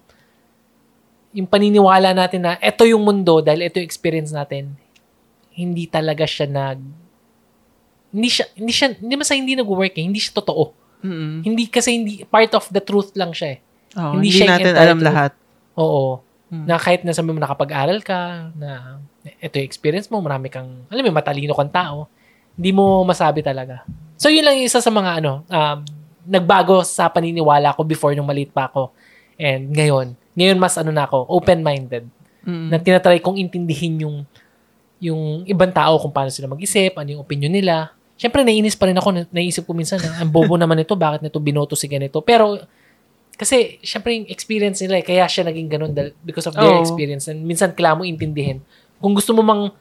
yung 1.32 1.48
paniniwala 1.48 2.12
natin 2.12 2.44
na 2.44 2.60
ito 2.60 2.84
yung 2.84 3.00
mundo 3.00 3.40
dahil 3.40 3.64
ito 3.64 3.80
yung 3.80 3.88
experience 3.88 4.36
natin, 4.36 4.76
hindi 5.56 5.84
talaga 5.88 6.24
siya 6.24 6.48
nag 6.48 6.78
hindi 8.12 8.28
siya 8.28 8.44
hindi 8.56 8.72
siya 8.72 8.88
hindi 8.96 9.14
man 9.16 9.26
sa 9.26 9.36
hindi 9.36 9.56
nag-work 9.56 9.94
eh, 9.96 10.04
hindi 10.04 10.20
siya 10.20 10.36
totoo. 10.36 10.64
Mm-mm. 11.02 11.42
Hindi 11.42 11.66
kasi 11.66 11.98
hindi 11.98 12.22
part 12.22 12.52
of 12.54 12.68
the 12.70 12.78
truth 12.78 13.10
lang 13.18 13.34
siya 13.34 13.58
eh. 13.58 13.58
Oo, 13.98 14.16
Hindi 14.16 14.30
hindi, 14.30 14.38
siya 14.38 14.46
natin 14.56 14.72
alam 14.78 14.98
truth. 14.98 15.08
lahat. 15.08 15.32
Oo. 15.76 16.22
Mm. 16.52 16.64
Na 16.68 16.76
kahit 16.76 17.02
na 17.02 17.16
sabi 17.16 17.32
mo 17.32 17.40
nakapag-aral 17.40 17.98
ka, 18.04 18.52
na 18.54 19.00
ito 19.40 19.56
yung 19.56 19.68
experience 19.68 20.06
mo, 20.12 20.20
marami 20.20 20.52
kang, 20.52 20.84
alam 20.92 21.02
mo, 21.02 21.10
matalino 21.12 21.56
kang 21.56 21.72
tao, 21.72 22.06
hindi 22.54 22.70
mo 22.76 23.00
masabi 23.08 23.40
talaga. 23.40 23.84
So, 24.20 24.28
yun 24.28 24.44
lang 24.44 24.60
yung 24.60 24.68
isa 24.68 24.84
sa 24.84 24.92
mga, 24.92 25.24
ano, 25.24 25.42
um, 25.48 25.78
nagbago 26.28 26.84
sa 26.86 27.10
paniniwala 27.10 27.74
ko 27.74 27.82
before 27.82 28.14
nung 28.14 28.28
maliit 28.28 28.52
pa 28.54 28.70
ako. 28.70 28.92
And 29.40 29.72
ngayon, 29.74 30.14
ngayon 30.38 30.58
mas 30.60 30.76
ano 30.78 30.94
na 30.94 31.08
ako, 31.08 31.26
open-minded. 31.26 32.06
Mm. 32.46 32.68
Na 32.70 32.76
tinatry 32.78 33.18
kong 33.18 33.40
intindihin 33.40 34.06
yung 34.06 34.16
yung 35.02 35.42
ibang 35.50 35.74
tao 35.74 35.98
kung 35.98 36.14
paano 36.14 36.30
sila 36.30 36.46
mag-isip, 36.46 36.94
ano 36.94 37.18
yung 37.18 37.22
opinion 37.26 37.50
nila. 37.50 37.90
Siyempre, 38.14 38.46
naiinis 38.46 38.78
pa 38.78 38.86
rin 38.86 38.94
ako. 38.94 39.08
na- 39.10 39.26
Naisip 39.34 39.66
ko 39.66 39.74
minsan, 39.74 39.98
na, 39.98 40.22
ang 40.22 40.30
bobo 40.30 40.54
naman 40.54 40.78
ito, 40.78 40.94
bakit 40.94 41.26
nito 41.26 41.42
binoto 41.42 41.74
si 41.74 41.90
ganito. 41.90 42.22
Pero, 42.22 42.54
kasi, 43.34 43.82
siyempre, 43.82 44.14
yung 44.14 44.30
experience 44.30 44.78
nila, 44.78 45.02
eh, 45.02 45.04
kaya 45.04 45.26
siya 45.26 45.42
naging 45.42 45.66
ganun 45.66 45.90
dahil- 45.90 46.14
because 46.22 46.46
of 46.46 46.54
their 46.54 46.70
Oo. 46.70 46.86
experience. 46.86 47.26
And 47.26 47.42
minsan, 47.42 47.74
kailangan 47.74 47.98
mo 47.98 48.04
intindihin. 48.06 48.62
Kung 49.02 49.18
gusto 49.18 49.34
mo 49.34 49.42
mang 49.42 49.74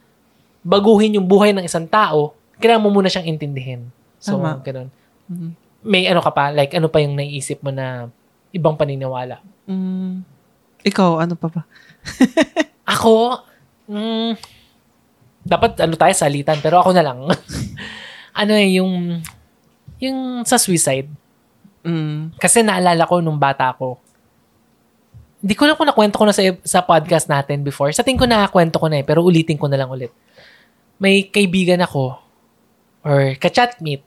baguhin 0.66 1.14
yung 1.14 1.26
buhay 1.30 1.54
ng 1.54 1.62
isang 1.62 1.86
tao, 1.86 2.34
kailangan 2.58 2.82
mo 2.82 2.90
muna 2.90 3.06
siyang 3.06 3.30
intindihin. 3.30 3.94
So, 4.18 4.42
Tama. 4.42 4.58
ganun. 4.58 4.90
Mhm. 5.30 5.50
May 5.82 6.06
ano 6.06 6.18
ka 6.18 6.34
pa, 6.34 6.50
like, 6.50 6.74
ano 6.74 6.90
pa 6.90 6.98
yung 6.98 7.14
naiisip 7.14 7.62
mo 7.62 7.70
na 7.70 8.10
ibang 8.50 8.74
paniniwala? 8.74 9.38
Mm. 9.66 10.22
Ikaw, 10.82 11.22
ano 11.22 11.34
pa 11.34 11.46
ba? 11.46 11.62
Ako, 12.94 13.38
mm, 13.86 14.34
dapat 15.42 15.78
ano 15.82 15.94
tayo 15.98 16.14
salitan, 16.14 16.58
pero 16.62 16.78
ako 16.78 16.94
na 16.94 17.02
lang. 17.02 17.26
ano 18.40 18.52
eh, 18.54 18.78
yung, 18.78 19.22
yung 19.98 20.46
sa 20.46 20.56
suicide. 20.58 21.10
Mm. 21.82 22.38
Kasi 22.38 22.62
naalala 22.62 23.04
ko 23.10 23.18
nung 23.18 23.38
bata 23.38 23.74
ko, 23.74 23.98
hindi 25.42 25.58
ko 25.58 25.66
lang 25.66 25.74
kung 25.74 25.90
nakwento 25.90 26.22
ko 26.22 26.26
na 26.30 26.34
sa, 26.34 26.42
sa 26.62 26.80
podcast 26.86 27.26
natin 27.26 27.66
before. 27.66 27.90
Sa 27.90 28.06
tingin 28.06 28.22
ko 28.22 28.30
nakakwento 28.30 28.78
ko 28.78 28.86
na 28.86 29.02
eh, 29.02 29.04
pero 29.06 29.26
ulitin 29.26 29.58
ko 29.58 29.66
na 29.66 29.74
lang 29.74 29.90
ulit. 29.90 30.14
May 31.02 31.26
kaibigan 31.26 31.82
ako, 31.82 32.14
or 33.02 33.34
ka-chatmate, 33.42 34.06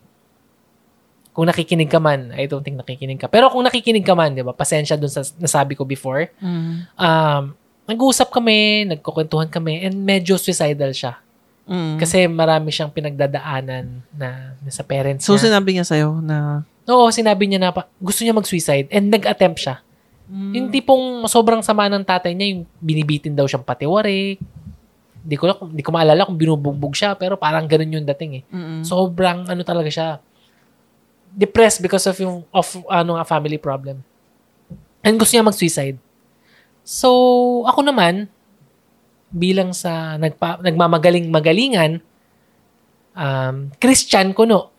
kung 1.35 1.51
nakikinig 1.51 1.91
ka 1.91 1.99
man, 1.99 2.31
I 2.31 2.47
don't 2.47 2.63
think 2.63 2.79
nakikinig 2.79 3.19
ka. 3.19 3.27
Pero 3.27 3.51
kung 3.51 3.67
nakikinig 3.67 4.07
ka 4.07 4.15
man, 4.15 4.31
di 4.31 4.39
ba, 4.39 4.55
pasensya 4.55 4.95
dun 4.95 5.11
sa 5.11 5.27
nasabi 5.35 5.75
ko 5.75 5.83
before, 5.83 6.31
Mm. 6.39 6.87
um, 6.95 7.43
nag-uusap 7.83 8.31
kami, 8.31 8.87
nagkukwentuhan 8.87 9.51
kami, 9.51 9.83
and 9.83 9.99
medyo 9.99 10.39
suicidal 10.39 10.95
siya. 10.95 11.19
Mm. 11.65 11.97
Kasi 11.97 12.29
marami 12.29 12.69
siyang 12.69 12.93
pinagdadaanan 12.93 13.85
na, 14.13 14.53
na 14.61 14.69
sa 14.69 14.85
parents 14.85 15.25
so, 15.25 15.33
niya. 15.33 15.49
sinabi 15.49 15.69
niya 15.73 15.85
sa'yo 15.85 16.21
na 16.21 16.61
Oo, 16.85 17.09
sinabi 17.09 17.49
niya 17.49 17.57
na 17.57 17.73
pa, 17.73 17.89
gusto 17.97 18.21
niya 18.21 18.37
mag-suicide 18.37 18.85
and 18.93 19.09
nag-attempt 19.09 19.57
siya. 19.57 19.81
Yung 20.25 20.73
tipong 20.73 21.25
sobrang 21.29 21.61
sama 21.61 21.85
ng 21.85 22.01
tatay 22.01 22.33
niya, 22.33 22.57
yung 22.57 22.61
binibitin 22.81 23.37
daw 23.37 23.45
siyang 23.45 23.65
patiwarik. 23.65 24.41
Hindi 25.21 25.35
ko, 25.37 25.45
hindi 25.69 25.81
ko 25.85 25.89
maalala 25.93 26.25
kung 26.25 26.37
binubugbog 26.37 26.97
siya, 26.97 27.13
pero 27.13 27.37
parang 27.37 27.65
ganun 27.65 28.01
yung 28.01 28.05
dating 28.05 28.41
eh. 28.41 28.43
Mm-mm. 28.49 28.81
Sobrang 28.81 29.45
ano 29.45 29.61
talaga 29.61 29.89
siya. 29.89 30.21
Depressed 31.29 31.81
because 31.81 32.05
of 32.09 32.17
yung 32.17 32.41
of 32.49 32.65
ano 32.89 33.17
nga 33.17 33.25
family 33.25 33.57
problem. 33.57 34.01
And 35.05 35.17
gusto 35.17 35.37
niya 35.37 35.45
mag-suicide. 35.45 35.97
So, 36.85 37.09
ako 37.69 37.85
naman 37.85 38.29
bilang 39.33 39.73
sa 39.73 40.15
nagpa, 40.17 40.61
nagmamagaling-magalingan 40.61 41.99
um, 43.15 43.55
Christian 43.79 44.35
ko 44.35 44.43
no. 44.45 44.71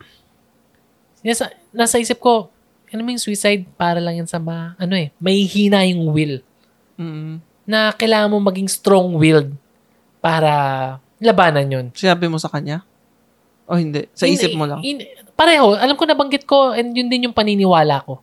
Nasa, 1.26 1.50
nasa 1.74 1.98
isip 1.98 2.22
ko, 2.22 2.52
ano 2.86 3.02
mo 3.02 3.10
yung 3.10 3.20
suicide 3.22 3.66
para 3.74 3.98
lang 3.98 4.22
yan 4.22 4.28
sa 4.30 4.38
ma, 4.38 4.78
ano 4.78 4.94
eh, 4.94 5.10
may 5.18 5.42
hina 5.42 5.82
yung 5.90 6.14
will 6.14 6.38
Mm-mm. 6.94 7.42
na 7.66 7.90
kailangan 7.90 8.30
mo 8.30 8.38
maging 8.38 8.70
strong-willed 8.70 9.50
para 10.22 10.52
labanan 11.18 11.66
yun. 11.66 11.86
Sinabi 11.92 12.30
mo 12.30 12.38
sa 12.38 12.46
kanya? 12.46 12.86
O 13.66 13.74
hindi? 13.74 14.06
Sa 14.14 14.30
isip 14.30 14.54
Hindi, 14.54 14.58
mo 14.58 14.64
lang? 14.70 14.78
hindi. 14.78 15.04
pareho. 15.34 15.74
Alam 15.74 15.98
ko 15.98 16.06
nabanggit 16.06 16.46
ko 16.46 16.70
and 16.70 16.94
yun 16.94 17.10
din 17.10 17.26
yung 17.26 17.34
paniniwala 17.34 18.06
ko. 18.06 18.22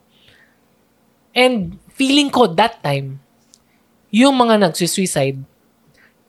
And 1.36 1.76
feeling 1.92 2.32
ko 2.32 2.48
that 2.56 2.80
time, 2.80 3.20
yung 4.08 4.32
mga 4.32 4.64
nagsusuicide, 4.64 5.42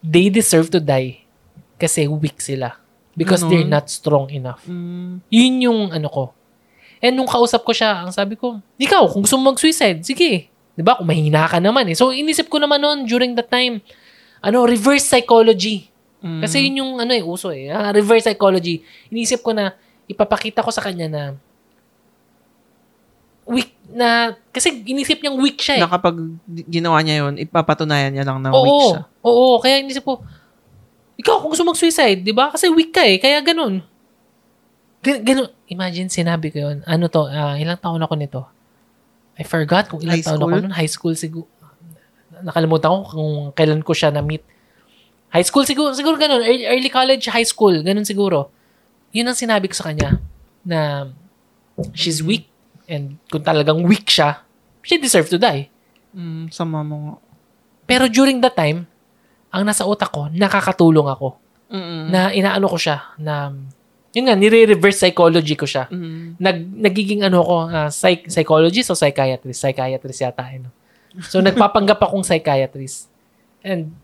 they 0.06 0.30
deserve 0.30 0.70
to 0.70 0.78
die 0.78 1.26
kasi 1.82 2.06
weak 2.06 2.38
sila. 2.38 2.78
Because 3.16 3.42
Ganon. 3.42 3.50
they're 3.50 3.72
not 3.72 3.88
strong 3.88 4.28
enough. 4.30 4.62
Mm. 4.68 5.24
Yun 5.32 5.54
yung 5.64 5.80
ano 5.90 6.08
ko. 6.12 6.24
And 7.00 7.16
nung 7.16 7.32
kausap 7.32 7.64
ko 7.64 7.72
siya, 7.72 8.04
ang 8.04 8.12
sabi 8.12 8.36
ko, 8.36 8.60
ikaw, 8.76 9.08
kung 9.08 9.24
gusto 9.24 9.40
mo 9.40 9.56
mag-suicide, 9.56 10.04
sige. 10.04 10.52
ba 10.76 11.00
Kung 11.00 11.08
mahina 11.08 11.48
ka 11.48 11.64
naman 11.64 11.88
eh. 11.88 11.96
So, 11.96 12.12
inisip 12.12 12.52
ko 12.52 12.60
naman 12.60 12.84
noon 12.84 13.08
during 13.08 13.32
that 13.40 13.48
time, 13.48 13.80
ano, 14.44 14.68
reverse 14.68 15.08
psychology. 15.08 15.88
Mm. 16.20 16.42
Kasi 16.44 16.68
yun 16.68 16.76
yung 16.84 16.92
ano 17.00 17.12
eh, 17.16 17.24
uso 17.24 17.56
eh. 17.56 17.72
Ah, 17.72 17.96
reverse 17.96 18.28
psychology. 18.28 18.84
Inisip 19.08 19.40
ko 19.40 19.56
na, 19.56 19.72
ipapakita 20.12 20.60
ko 20.60 20.70
sa 20.70 20.84
kanya 20.84 21.08
na 21.08 21.24
weak 23.46 23.72
na, 23.94 24.34
kasi 24.50 24.82
inisip 24.84 25.22
niyang 25.22 25.38
weak 25.38 25.62
siya 25.62 25.78
eh. 25.78 25.82
na 25.86 25.90
kapag 25.90 26.18
ginawa 26.66 26.98
niya 27.06 27.26
yun, 27.26 27.38
ipapatunayan 27.38 28.12
niya 28.12 28.26
lang 28.26 28.42
na 28.42 28.50
oo, 28.50 28.62
weak 28.66 28.82
siya. 28.92 29.02
oo, 29.22 29.62
kaya 29.62 29.76
inisip 29.86 30.02
ko, 30.02 30.26
ikaw 31.16 31.40
kung 31.40 31.54
gusto 31.54 31.64
mag-suicide, 31.64 32.26
di 32.26 32.34
ba? 32.34 32.52
Kasi 32.52 32.68
weak 32.74 32.92
ka 32.92 33.06
eh, 33.06 33.22
kaya 33.22 33.40
ganun. 33.40 33.86
Gan- 35.06 35.24
ganun. 35.24 35.48
Imagine, 35.70 36.10
sinabi 36.10 36.50
ko 36.52 36.58
yun. 36.60 36.78
Ano 36.84 37.08
to, 37.08 37.30
ah, 37.30 37.56
ilang 37.56 37.78
taon 37.80 38.02
ako 38.02 38.14
nito? 38.18 38.42
I 39.38 39.46
forgot 39.46 39.88
kung 39.88 40.02
ilang 40.02 40.20
High 40.20 40.26
taon 40.26 40.42
ako 40.42 40.48
school? 40.50 40.62
nun. 40.66 40.74
High 40.74 40.92
school 40.92 41.16
siguro. 41.16 41.48
Nakalimutan 42.44 42.90
ko 42.92 43.00
kung 43.08 43.34
kailan 43.56 43.80
ko 43.86 43.94
siya 43.96 44.12
na-meet. 44.12 44.44
High 45.32 45.46
school 45.46 45.64
siguro, 45.64 45.94
siguro 45.96 46.18
ganun. 46.18 46.42
Early, 46.44 46.66
early 46.68 46.90
college, 46.92 47.30
high 47.32 47.48
school, 47.48 47.74
ganun 47.80 48.04
siguro. 48.04 48.50
Yun 49.16 49.30
ang 49.30 49.38
sinabi 49.38 49.72
ko 49.72 49.76
sa 49.78 49.88
kanya 49.94 50.20
na 50.66 51.12
she's 51.96 52.20
weak 52.20 52.50
and 52.86 53.18
kung 53.30 53.44
talagang 53.44 53.82
weak 53.86 54.10
siya, 54.10 54.42
she 54.86 54.98
deserve 55.02 55.30
to 55.30 55.42
die. 55.42 55.70
Mm, 56.16 56.50
sama 56.54 56.86
mo 56.86 56.96
nga. 56.96 57.16
Pero 57.86 58.06
during 58.10 58.42
that 58.42 58.58
time, 58.58 58.90
ang 59.54 59.64
nasa 59.64 59.86
utak 59.86 60.10
ko, 60.10 60.28
nakakatulong 60.34 61.08
ako. 61.08 61.38
Mm-mm. 61.72 62.12
Na 62.14 62.30
inaano 62.34 62.70
ko 62.70 62.78
siya, 62.78 63.14
na, 63.18 63.54
yun 64.14 64.26
nga, 64.30 64.36
nire-reverse 64.38 65.06
psychology 65.06 65.56
ko 65.58 65.66
siya. 65.66 65.90
Nag, 66.38 66.58
nagiging 66.76 67.26
ano 67.26 67.42
ko, 67.42 67.68
ah, 67.68 67.90
psych, 67.90 68.30
psychologist 68.30 68.92
o 68.92 68.98
psychiatrist? 68.98 69.60
Psychiatrist 69.64 70.22
yata, 70.22 70.44
ano. 70.46 70.70
So, 71.26 71.40
nagpapanggap 71.40 72.00
akong 72.00 72.28
psychiatrist. 72.28 73.08
And, 73.64 73.96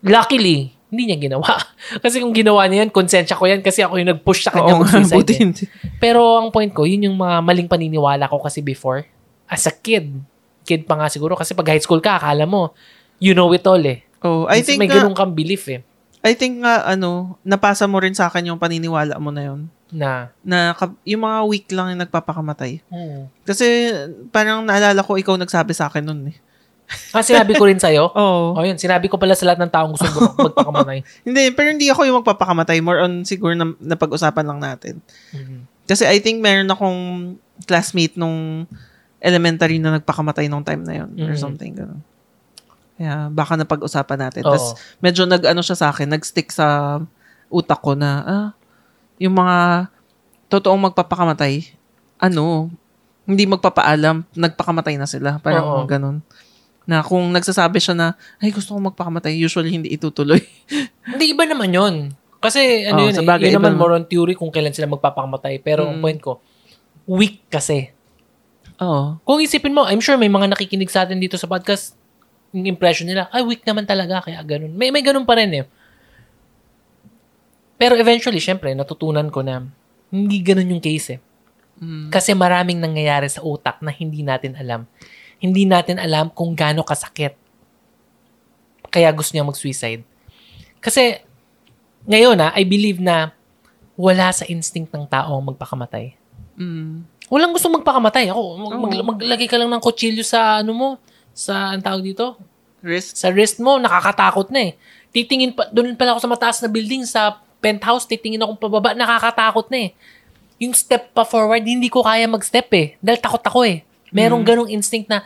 luckily, 0.00 0.79
Hindi 0.90 1.02
niya 1.06 1.18
ginawa. 1.30 1.46
kasi 2.04 2.18
kung 2.18 2.34
ginawa 2.34 2.66
niya 2.66 2.84
yan, 2.86 2.90
konsensya 2.90 3.38
ko 3.38 3.46
yan 3.46 3.62
kasi 3.62 3.80
ako 3.80 3.96
yung 4.02 4.10
nag-push 4.10 4.44
sa 4.44 4.50
kanya 4.50 4.74
Oo 4.74 4.82
mag-suicide. 4.82 5.16
buti 5.16 5.32
eh. 5.32 5.40
hindi. 5.40 5.64
Pero 6.02 6.42
ang 6.42 6.50
point 6.50 6.70
ko, 6.74 6.82
yun 6.82 7.06
yung 7.06 7.16
mga 7.16 7.40
maling 7.46 7.70
paniniwala 7.70 8.26
ko 8.26 8.42
kasi 8.42 8.58
before. 8.60 9.06
As 9.46 9.64
a 9.70 9.72
kid. 9.72 10.18
Kid 10.66 10.84
pa 10.84 10.98
nga 10.98 11.06
siguro. 11.06 11.38
Kasi 11.38 11.54
pag 11.54 11.70
high 11.70 11.82
school 11.82 12.02
ka, 12.02 12.18
akala 12.18 12.44
mo, 12.44 12.74
you 13.22 13.32
know 13.32 13.48
it 13.54 13.62
all 13.64 13.80
eh. 13.80 14.02
Oh, 14.20 14.44
I 14.50 14.60
think 14.60 14.82
may 14.82 14.90
ganun 14.90 15.16
kang 15.16 15.32
belief 15.32 15.64
eh. 15.70 15.80
I 16.20 16.36
think 16.36 16.60
nga, 16.60 16.84
ano, 16.84 17.40
napasa 17.40 17.88
mo 17.88 17.96
rin 17.96 18.12
sa 18.12 18.28
akin 18.28 18.52
yung 18.52 18.60
paniniwala 18.60 19.16
mo 19.16 19.32
na 19.32 19.48
yun. 19.48 19.72
Na, 19.90 20.30
Na 20.44 20.76
yung 21.02 21.24
mga 21.24 21.38
weak 21.48 21.66
lang 21.72 21.96
yung 21.96 22.02
nagpapakamatay. 22.04 22.84
hmm. 22.92 23.32
Kasi 23.48 23.90
parang 24.28 24.62
naalala 24.62 25.00
ko 25.00 25.16
ikaw 25.16 25.34
nagsabi 25.40 25.72
sa 25.72 25.88
akin 25.88 26.04
nun 26.04 26.30
eh. 26.30 26.36
Ah, 27.10 27.22
sinabi 27.22 27.54
ko 27.54 27.66
rin 27.66 27.78
sa'yo. 27.78 28.10
Oo. 28.18 28.58
Oh, 28.58 28.64
yun. 28.66 28.76
Sinabi 28.76 29.06
ko 29.06 29.16
pala 29.16 29.34
sa 29.34 29.46
lahat 29.46 29.62
ng 29.62 29.72
taong 29.72 29.92
gusto 29.94 30.06
mag- 30.06 30.50
magpakamatay. 30.52 30.98
Hindi, 31.26 31.42
pero 31.54 31.70
hindi 31.70 31.86
ako 31.86 32.00
yung 32.06 32.18
magpapakamatay. 32.22 32.78
More 32.82 33.00
on 33.02 33.22
siguro 33.22 33.54
na 33.54 33.70
napag-usapan 33.78 34.44
lang 34.46 34.58
natin. 34.58 34.98
Mhm. 35.30 35.66
Kasi 35.86 36.06
I 36.06 36.18
think 36.18 36.38
meron 36.38 36.70
akong 36.70 37.00
classmate 37.66 38.14
nung 38.14 38.66
elementary 39.18 39.78
na 39.78 39.98
nagpakamatay 39.98 40.46
nung 40.46 40.62
time 40.62 40.82
na 40.82 40.94
yun. 41.02 41.10
Or 41.18 41.34
Mhm. 41.34 41.40
something. 41.40 41.72
Ganun. 41.74 42.00
Kaya 42.94 43.32
baka 43.32 43.56
napag-usapan 43.56 44.28
natin. 44.28 44.42
Tapos 44.44 44.76
medyo 44.98 45.24
nag-ano 45.24 45.64
siya 45.64 45.76
sa 45.76 45.88
akin, 45.88 46.10
nag-stick 46.10 46.52
sa 46.52 47.00
utak 47.48 47.80
ko 47.80 47.96
na, 47.96 48.10
ah, 48.22 48.48
yung 49.16 49.34
mga 49.34 49.88
totoong 50.48 50.90
magpapakamatay, 50.90 51.64
ano, 52.18 52.68
hindi 53.24 53.46
magpapaalam, 53.46 54.26
nagpakamatay 54.34 54.98
na 54.98 55.06
sila. 55.06 55.38
Parang 55.38 55.64
Oo. 55.64 55.86
ganun. 55.86 56.20
Na 56.88 57.04
kung 57.04 57.28
nagsasabi 57.30 57.76
siya 57.78 57.94
na, 57.94 58.08
ay 58.40 58.50
gusto 58.50 58.72
kong 58.72 58.92
magpakamatay, 58.92 59.36
usually 59.36 59.70
hindi 59.70 59.92
itutuloy. 59.92 60.40
Hindi, 61.10 61.34
iba 61.34 61.44
naman 61.44 61.70
yun. 61.74 61.94
Kasi, 62.40 62.86
ano 62.88 63.04
Oh, 63.04 63.06
yun, 63.10 63.20
eh, 63.20 63.26
bagay, 63.26 63.50
yun 63.52 63.60
naman 63.60 63.76
more 63.76 63.92
on 63.92 64.06
theory 64.06 64.32
kung 64.32 64.48
kailan 64.48 64.72
sila 64.72 64.88
magpapakamatay. 64.88 65.60
Pero 65.60 65.84
ang 65.90 65.98
Mm. 65.98 66.02
point 66.02 66.20
ko, 66.22 66.32
weak 67.04 67.44
kasi. 67.52 67.90
Oo. 68.80 69.18
Kung 69.26 69.42
isipin 69.42 69.74
mo, 69.74 69.84
I'm 69.84 70.00
sure 70.00 70.16
may 70.16 70.30
mga 70.30 70.54
nakikinig 70.54 70.88
sa 70.88 71.04
atin 71.04 71.20
dito 71.20 71.36
sa 71.36 71.44
podcast, 71.44 71.98
yung 72.50 72.64
impression 72.64 73.04
nila, 73.04 73.28
ay, 73.30 73.44
weak 73.44 73.60
naman 73.62 73.84
talaga, 73.84 74.24
kaya 74.24 74.40
ganun. 74.40 74.72
May, 74.72 74.88
may 74.88 75.04
ganun 75.04 75.28
pa 75.28 75.36
rin 75.36 75.52
eh. 75.52 75.66
Pero 77.76 77.96
eventually, 77.96 78.40
syempre, 78.40 78.72
natutunan 78.72 79.28
ko 79.28 79.40
na 79.40 79.64
hindi 80.08 80.40
ganun 80.40 80.78
yung 80.78 80.82
case 80.82 81.16
eh. 81.16 81.20
Mm. 81.80 82.08
Kasi 82.12 82.36
maraming 82.36 82.76
nangyayari 82.76 83.28
sa 83.28 83.40
utak 83.40 83.80
na 83.80 83.88
hindi 83.88 84.20
natin 84.20 84.52
alam. 84.56 84.84
Hindi 85.40 85.64
natin 85.64 85.96
alam 85.96 86.28
kung 86.28 86.52
gaano 86.52 86.84
kasakit. 86.84 87.34
Kaya 88.92 89.08
gusto 89.10 89.32
niya 89.32 89.46
mag-suicide. 89.46 90.04
Kasi, 90.78 91.24
ngayon 92.04 92.36
na, 92.36 92.52
I 92.52 92.64
believe 92.64 93.00
na 93.00 93.32
wala 93.96 94.32
sa 94.32 94.48
instinct 94.48 94.92
ng 94.92 95.04
tao 95.08 95.36
ang 95.36 95.44
magpakamatay. 95.52 96.16
Mm. 96.56 97.04
Walang 97.28 97.52
gusto 97.54 97.68
magpakamatay. 97.68 98.32
Ako, 98.32 98.40
mag- 98.56 98.74
Oo. 98.74 98.80
mag- 98.80 99.08
maglagay 99.16 99.46
ka 99.46 99.60
lang 99.60 99.70
ng 99.70 99.82
kutsilyo 99.82 100.24
sa 100.24 100.60
ano 100.64 100.72
mo, 100.72 100.88
sa 101.30 101.72
ang 101.72 101.80
tawag 101.84 102.02
dito, 102.02 102.34
Risk. 102.82 103.16
sa 103.16 103.28
wrist 103.30 103.60
mo, 103.60 103.76
nakakatakot 103.76 104.50
na 104.50 104.72
eh. 104.72 104.72
Titingin 105.14 105.54
pa, 105.54 105.68
doon 105.70 105.94
pala 105.94 106.16
ako 106.16 106.20
sa 106.26 106.30
mataas 106.32 106.56
na 106.64 106.68
building, 106.72 107.06
sa 107.06 107.38
penthouse, 107.60 108.08
titingin 108.08 108.40
ako 108.40 108.56
pababa, 108.56 108.96
nakakatakot 108.96 109.68
na 109.70 109.88
eh. 109.88 109.90
Yung 110.60 110.74
step 110.74 111.12
pa 111.12 111.24
forward, 111.24 111.64
hindi 111.64 111.88
ko 111.88 112.04
kaya 112.04 112.26
mag-step 112.26 112.68
eh. 112.72 112.96
Dahil 113.00 113.20
takot 113.20 113.40
ako 113.40 113.64
eh. 113.64 113.84
Merong 114.10 114.42
ganong 114.42 114.70
instinct 114.70 115.10
na, 115.10 115.22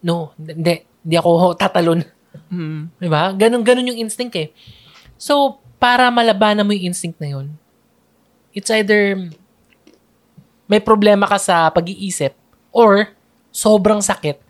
no, 0.00 0.32
hindi, 0.36 0.84
hindi 1.04 1.16
ako 1.16 1.56
tatalon. 1.56 2.00
Mm. 2.48 2.88
Di 2.96 3.08
ba? 3.08 3.32
Ganon, 3.36 3.62
ganon 3.64 3.90
yung 3.92 4.00
instinct 4.08 4.34
eh. 4.36 4.48
So, 5.20 5.60
para 5.76 6.08
malabanan 6.08 6.64
mo 6.64 6.72
yung 6.72 6.92
instinct 6.92 7.20
na 7.20 7.36
yun, 7.36 7.52
it's 8.56 8.72
either 8.72 9.16
may 10.64 10.80
problema 10.80 11.28
ka 11.28 11.36
sa 11.36 11.68
pag-iisip 11.68 12.32
or 12.72 13.12
sobrang 13.52 14.00
sakit 14.00 14.40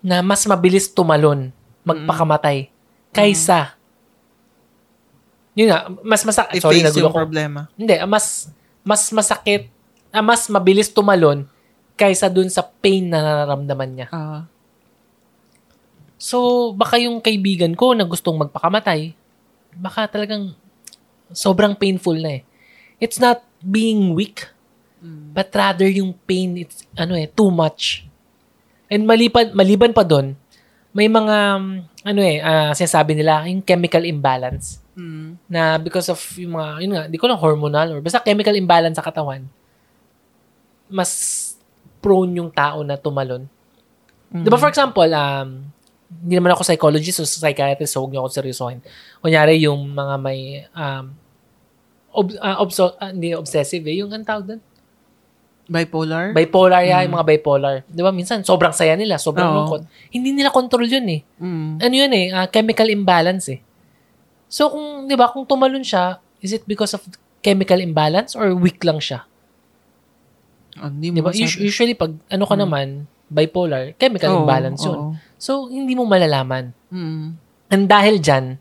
na 0.00 0.24
mas 0.24 0.48
mabilis 0.48 0.88
tumalon, 0.88 1.52
magpakamatay, 1.84 2.72
kaysa 3.12 3.76
yun 5.60 5.68
nga, 5.68 5.90
mas 6.06 6.22
masakit. 6.22 6.62
Sorry, 6.62 6.80
nagulo 6.80 7.10
ko. 7.10 7.20
problema. 7.26 7.66
Hindi, 7.74 7.98
mas 8.06 8.48
mas 8.80 9.02
masakit, 9.12 9.68
ah, 10.08 10.24
mas 10.24 10.46
mabilis 10.48 10.88
tumalon 10.88 11.44
kaysa 12.00 12.32
dun 12.32 12.48
sa 12.48 12.64
pain 12.64 13.04
na 13.04 13.20
nararamdaman 13.20 13.90
niya. 13.92 14.08
Ah. 14.08 14.48
So, 16.16 16.72
baka 16.72 16.96
yung 16.96 17.20
kaibigan 17.20 17.76
ko 17.76 17.92
na 17.92 18.08
gustong 18.08 18.40
magpakamatay, 18.40 19.12
baka 19.76 20.08
talagang 20.08 20.56
sobrang 21.32 21.76
painful 21.76 22.16
na 22.16 22.40
eh. 22.40 22.42
It's 23.00 23.20
not 23.20 23.44
being 23.60 24.16
weak, 24.16 24.48
but 25.32 25.52
rather 25.52 25.88
yung 25.88 26.16
pain, 26.24 26.60
it's 26.60 26.84
ano 26.96 27.16
eh, 27.16 27.28
too 27.28 27.52
much. 27.52 28.04
And 28.88 29.04
maliban, 29.04 29.52
maliban 29.52 29.92
pa 29.92 30.04
doon, 30.04 30.36
may 30.92 31.08
mga, 31.08 31.36
um, 31.56 31.84
ano 31.84 32.20
eh, 32.20 32.40
ah, 32.40 32.72
sinasabi 32.72 33.16
nila, 33.16 33.44
yung 33.48 33.64
chemical 33.64 34.04
imbalance 34.08 34.80
Mm. 35.00 35.40
na 35.48 35.80
because 35.80 36.12
of 36.12 36.20
yung 36.36 36.60
mga, 36.60 36.68
yun 36.84 36.92
nga, 36.92 37.04
di 37.08 37.16
ko 37.16 37.24
lang 37.24 37.40
hormonal 37.40 37.96
or 37.96 38.00
basta 38.04 38.20
chemical 38.20 38.52
imbalance 38.52 39.00
sa 39.00 39.06
katawan, 39.06 39.48
mas 40.90 41.10
prone 42.00 42.40
yung 42.40 42.50
tao 42.50 42.80
na 42.82 42.96
tumalon. 42.96 43.44
Mm. 44.32 44.44
Di 44.44 44.48
ba 44.48 44.58
for 44.58 44.72
example, 44.72 45.08
um, 45.12 45.70
hindi 46.10 46.34
naman 46.34 46.52
ako 46.52 46.66
psychologist 46.66 47.22
o 47.22 47.24
psychiatrist, 47.24 47.94
so 47.94 48.02
huwag 48.02 48.10
niyo 48.10 48.26
ako 48.26 48.30
seryosohin. 48.34 48.82
Kunyari, 49.22 49.62
yung 49.62 49.94
mga 49.94 50.14
may, 50.18 50.66
um, 50.74 51.14
ob, 52.10 52.34
ah, 52.42 52.58
obso- 52.58 52.98
ah, 52.98 53.14
hindi 53.14 53.30
obsessive 53.30 53.86
eh, 53.86 54.02
yung 54.02 54.10
ang 54.10 54.26
tawag 54.26 54.44
doon? 54.50 54.60
Bipolar? 55.70 56.34
Bipolar 56.34 56.82
yan, 56.82 57.06
yung 57.06 57.14
mga 57.14 57.28
bipolar. 57.30 57.74
Di 57.86 58.02
ba, 58.02 58.10
minsan, 58.10 58.42
sobrang 58.42 58.74
saya 58.74 58.98
nila, 58.98 59.22
sobrang 59.22 59.46
Oo. 59.46 59.56
lungkot. 59.62 59.80
Hindi 60.10 60.34
nila 60.34 60.50
control 60.50 60.82
yun 60.90 61.06
eh. 61.06 61.20
Mm. 61.38 61.72
Ano 61.78 61.94
yun 61.94 62.12
eh, 62.18 62.26
ah, 62.34 62.50
chemical 62.50 62.90
imbalance 62.90 63.46
eh. 63.54 63.62
So, 64.50 64.66
kung, 64.66 65.06
di 65.06 65.14
ba, 65.14 65.30
kung 65.30 65.46
tumalon 65.46 65.86
siya, 65.86 66.18
is 66.42 66.50
it 66.50 66.66
because 66.66 66.90
of 66.90 67.06
chemical 67.38 67.78
imbalance 67.78 68.34
or 68.34 68.50
weak 68.50 68.82
lang 68.82 68.98
siya? 68.98 69.29
Hindi 70.72 71.10
Di 71.10 71.18
mo 71.18 71.24
ba? 71.24 71.30
masabi. 71.30 71.44
Us- 71.44 71.58
usually, 71.60 71.94
pag 71.94 72.12
ano 72.24 72.44
ka 72.44 72.54
naman, 72.54 72.86
bipolar, 73.26 73.94
chemical 73.94 74.30
Oo, 74.32 74.38
imbalance 74.42 74.82
yun. 74.82 74.94
oo. 74.94 75.10
So, 75.36 75.66
hindi 75.66 75.94
mo 75.94 76.04
malalaman. 76.04 76.70
Mm. 76.88 77.26
And 77.68 77.82
dahil 77.86 78.18
dyan, 78.18 78.58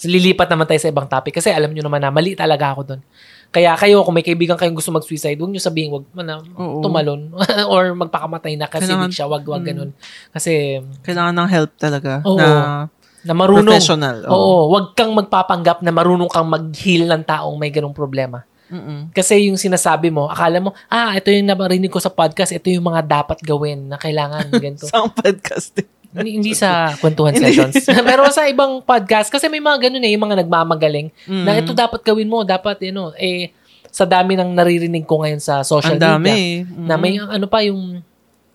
lilipat 0.00 0.46
naman 0.46 0.64
tayo 0.64 0.78
sa 0.78 0.88
ibang 0.88 1.06
topic 1.06 1.34
kasi 1.34 1.50
alam 1.50 1.70
nyo 1.70 1.82
naman 1.82 1.98
na 1.98 2.10
mali 2.10 2.34
talaga 2.34 2.70
ako 2.70 2.82
doon. 2.84 3.00
Kaya 3.48 3.74
kayo, 3.74 4.02
kung 4.02 4.12
may 4.12 4.22
kaibigan 4.22 4.54
kayong 4.54 4.76
gusto 4.76 4.92
mag-suicide, 4.92 5.34
huwag 5.34 5.50
nyo 5.50 5.58
sabihin, 5.58 5.90
wag 5.90 6.04
mo 6.06 6.20
na 6.20 6.38
Oo. 6.38 6.78
tumalon 6.78 7.32
or 7.72 7.96
magpakamatay 7.96 8.54
na 8.54 8.66
kasi 8.66 8.86
Kailangan- 8.86 9.10
siya, 9.10 9.26
wag, 9.26 9.42
wag 9.42 9.62
Mm. 9.62 9.68
ganun. 9.68 9.90
Kasi, 10.30 10.78
Kailangan 11.00 11.34
ng 11.34 11.48
help 11.48 11.70
talaga. 11.74 12.22
Oo. 12.22 12.38
Na 12.38 12.86
na 13.18 13.34
marunong, 13.34 13.66
professional. 13.74 14.22
oo, 14.26 14.70
wag 14.70 14.94
kang 14.94 15.10
magpapanggap 15.10 15.82
na 15.82 15.90
marunong 15.90 16.30
kang 16.30 16.46
mag-heal 16.46 17.04
ng 17.04 17.22
taong 17.24 17.56
may 17.56 17.68
ganung 17.68 17.92
problema. 17.92 18.46
Mm-mm. 18.68 19.10
Kasi 19.10 19.48
yung 19.48 19.56
sinasabi 19.56 20.08
mo, 20.08 20.26
akala 20.26 20.60
mo, 20.60 20.70
ah, 20.86 21.12
ito 21.12 21.28
yung 21.28 21.44
nabarinig 21.44 21.88
ko 21.88 21.96
sa 21.96 22.08
podcast, 22.08 22.52
ito 22.52 22.68
yung 22.68 22.84
mga 22.84 23.02
dapat 23.02 23.40
gawin 23.40 23.88
na 23.88 23.96
kailangan 23.96 24.48
ganito. 24.62 24.84
Sa 24.84 25.04
podcast 25.04 25.72
din. 25.72 25.88
hindi, 26.10 26.30
hindi 26.36 26.52
sa 26.52 26.88
kwentuhan 27.00 27.32
sessions. 27.32 27.84
Pero 28.08 28.28
sa 28.28 28.44
ibang 28.44 28.80
podcast, 28.80 29.28
kasi 29.28 29.46
may 29.46 29.58
mga 29.58 29.88
ganun 29.88 30.00
eh, 30.02 30.12
yung 30.12 30.24
mga 30.24 30.40
nagmamagaling, 30.40 31.08
Mm. 31.24 31.44
na 31.44 31.52
ito 31.54 31.72
dapat 31.72 32.00
gawin 32.00 32.26
mo, 32.26 32.40
dapat, 32.42 32.80
you 32.82 32.92
know, 32.92 33.12
eh, 33.14 33.52
sa 33.88 34.04
dami 34.04 34.36
ng 34.36 34.52
naririnig 34.52 35.04
ko 35.04 35.20
ngayon 35.20 35.38
sa 35.38 35.60
social 35.60 35.96
Ang 35.96 36.04
dami 36.04 36.24
media, 36.24 36.36
eh. 36.36 36.56
Mm. 36.62 36.86
na 36.86 36.94
may 36.94 37.12
ano 37.16 37.46
pa 37.46 37.60
yung, 37.60 38.00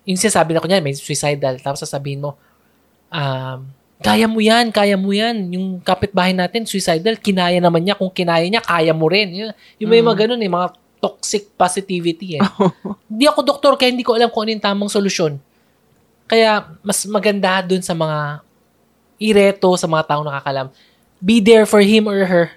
yung 0.03 0.19
sinasabi 0.19 0.53
na 0.53 0.61
ko 0.61 0.67
niyan, 0.67 0.81
may 0.81 0.93
suicidal, 0.93 1.57
tapos 1.57 1.81
sasabihin 1.81 2.21
mo, 2.21 2.37
um, 3.09 3.65
kaya 4.03 4.27
mo 4.27 4.43
yan, 4.43 4.69
kaya 4.69 4.99
mo 4.99 5.09
yan. 5.09 5.55
Yung 5.55 5.79
kapitbahay 5.79 6.35
natin, 6.35 6.67
suicidal, 6.67 7.15
kinaya 7.17 7.57
naman 7.57 7.81
niya. 7.81 7.95
Kung 7.95 8.11
kinaya 8.11 8.43
niya, 8.43 8.59
kaya 8.59 8.91
mo 8.91 9.07
rin. 9.07 9.31
Yung, 9.31 9.51
yung 9.79 9.89
may 9.89 10.03
Mm. 10.03 10.07
mga 10.11 10.17
ganun 10.27 10.41
eh, 10.43 10.51
mga 10.51 10.67
toxic 10.99 11.49
positivity 11.55 12.37
eh. 12.37 12.43
Hindi 13.11 13.25
ako 13.25 13.39
doktor, 13.43 13.73
kaya 13.75 13.91
hindi 13.91 14.03
ko 14.03 14.15
alam 14.15 14.27
kung 14.27 14.43
ano 14.43 14.51
yung 14.55 14.63
tamang 14.63 14.91
solusyon. 14.91 15.39
Kaya, 16.27 16.63
mas 16.83 17.03
maganda 17.07 17.63
dun 17.63 17.83
sa 17.83 17.91
mga 17.91 18.39
ireto, 19.19 19.75
sa 19.75 19.87
mga 19.87 20.03
taong 20.11 20.27
nakakalam. 20.27 20.67
Be 21.19 21.39
there 21.39 21.63
for 21.63 21.79
him 21.79 22.07
or 22.07 22.19
her. 22.23 22.51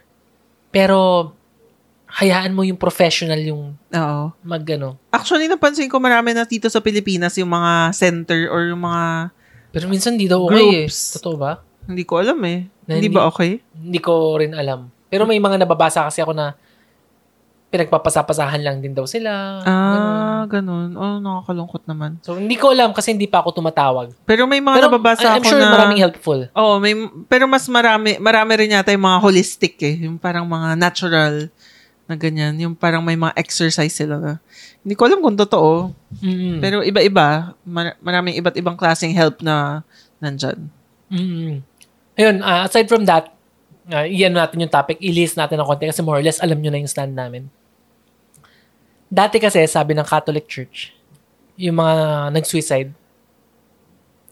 Pero, 0.70 1.30
hayaan 2.06 2.54
mo 2.54 2.62
yung 2.62 2.78
professional 2.78 3.38
yung 3.38 3.74
Oo. 3.92 4.24
mag 4.40 4.62
ano. 4.72 4.96
Actually, 5.10 5.50
napansin 5.50 5.90
ko 5.90 5.98
marami 5.98 6.32
na 6.32 6.46
dito 6.46 6.70
sa 6.70 6.80
Pilipinas 6.80 7.34
yung 7.36 7.50
mga 7.50 7.92
center 7.92 8.46
or 8.48 8.70
yung 8.70 8.82
mga 8.82 9.34
Pero 9.76 9.92
minsan 9.92 10.16
di 10.16 10.24
daw 10.24 10.40
okay 10.42 10.88
Groups. 10.88 10.96
eh. 11.12 11.14
Totoo 11.20 11.36
ba? 11.36 11.60
hindi 11.86 12.02
ko 12.02 12.18
alam 12.18 12.40
eh. 12.42 12.64
Na 12.88 12.96
hindi 12.96 13.12
hindi- 13.12 13.14
ba 13.14 13.28
okay? 13.28 13.60
Hindi 13.76 14.00
ko 14.00 14.40
rin 14.40 14.56
alam. 14.56 14.88
Pero 15.06 15.22
may 15.22 15.36
mga 15.36 15.60
nababasa 15.60 16.02
kasi 16.02 16.18
ako 16.18 16.32
na 16.32 16.56
pinagpapasapasahan 17.66 18.62
lang 18.62 18.78
din 18.78 18.94
daw 18.94 19.04
sila. 19.04 19.60
Ganun. 19.60 19.66
Ah, 19.68 20.42
ganun. 20.48 20.90
Oh, 20.94 21.18
nakakalungkot 21.18 21.82
naman. 21.84 22.16
So, 22.22 22.38
hindi 22.38 22.54
ko 22.54 22.70
alam 22.70 22.94
kasi 22.94 23.12
hindi 23.12 23.26
pa 23.26 23.42
ako 23.42 23.60
tumatawag. 23.60 24.14
Pero 24.22 24.46
may 24.46 24.62
mga 24.62 24.76
Pero 24.78 24.88
nababasa 24.88 25.28
I'm 25.28 25.42
ako 25.42 25.50
sure 25.50 25.60
na... 25.60 25.74
maraming 25.74 26.00
helpful. 26.00 26.40
Oo, 26.54 26.78
may, 26.78 26.94
pero 27.26 27.44
mas 27.44 27.66
marami, 27.66 28.16
marami 28.16 28.52
rin 28.56 28.74
yata 28.74 28.94
yung 28.94 29.04
mga 29.04 29.18
holistic 29.20 29.74
eh. 29.82 29.94
Yung 30.06 30.16
parang 30.16 30.46
mga 30.46 30.78
natural 30.78 31.50
na 32.06 32.14
ganyan. 32.14 32.54
Yung 32.62 32.74
parang 32.78 33.02
may 33.02 33.18
mga 33.18 33.34
exercise 33.34 33.94
sila 33.94 34.16
na. 34.18 34.32
Hindi 34.80 34.94
ko 34.94 35.02
alam 35.10 35.20
kung 35.22 35.34
totoo. 35.34 35.90
Mm. 36.22 36.58
Pero 36.62 36.76
iba-iba. 36.86 37.52
Mar- 37.66 37.98
maraming 37.98 38.38
iba't 38.38 38.54
ibang 38.58 38.78
klaseng 38.78 39.14
help 39.14 39.42
na 39.42 39.82
nandyan. 40.22 40.70
Mm. 41.10 41.62
Ayun, 42.16 42.36
ah, 42.46 42.64
aside 42.64 42.88
from 42.88 43.04
that, 43.04 43.34
uh, 43.90 44.06
iyan 44.06 44.34
natin 44.34 44.62
yung 44.62 44.72
topic, 44.72 44.96
i-list 45.02 45.36
natin 45.36 45.60
ng 45.60 45.68
konti 45.68 45.90
kasi 45.90 46.00
more 46.00 46.18
or 46.18 46.24
less 46.24 46.40
alam 46.40 46.58
nyo 46.58 46.70
na 46.72 46.80
yung 46.80 46.90
stand 46.90 47.12
namin. 47.12 47.50
Dati 49.06 49.38
kasi, 49.38 49.62
sabi 49.70 49.94
ng 49.94 50.06
Catholic 50.06 50.50
Church, 50.50 50.96
yung 51.58 51.78
mga 51.78 51.94
nag-suicide, 52.34 52.90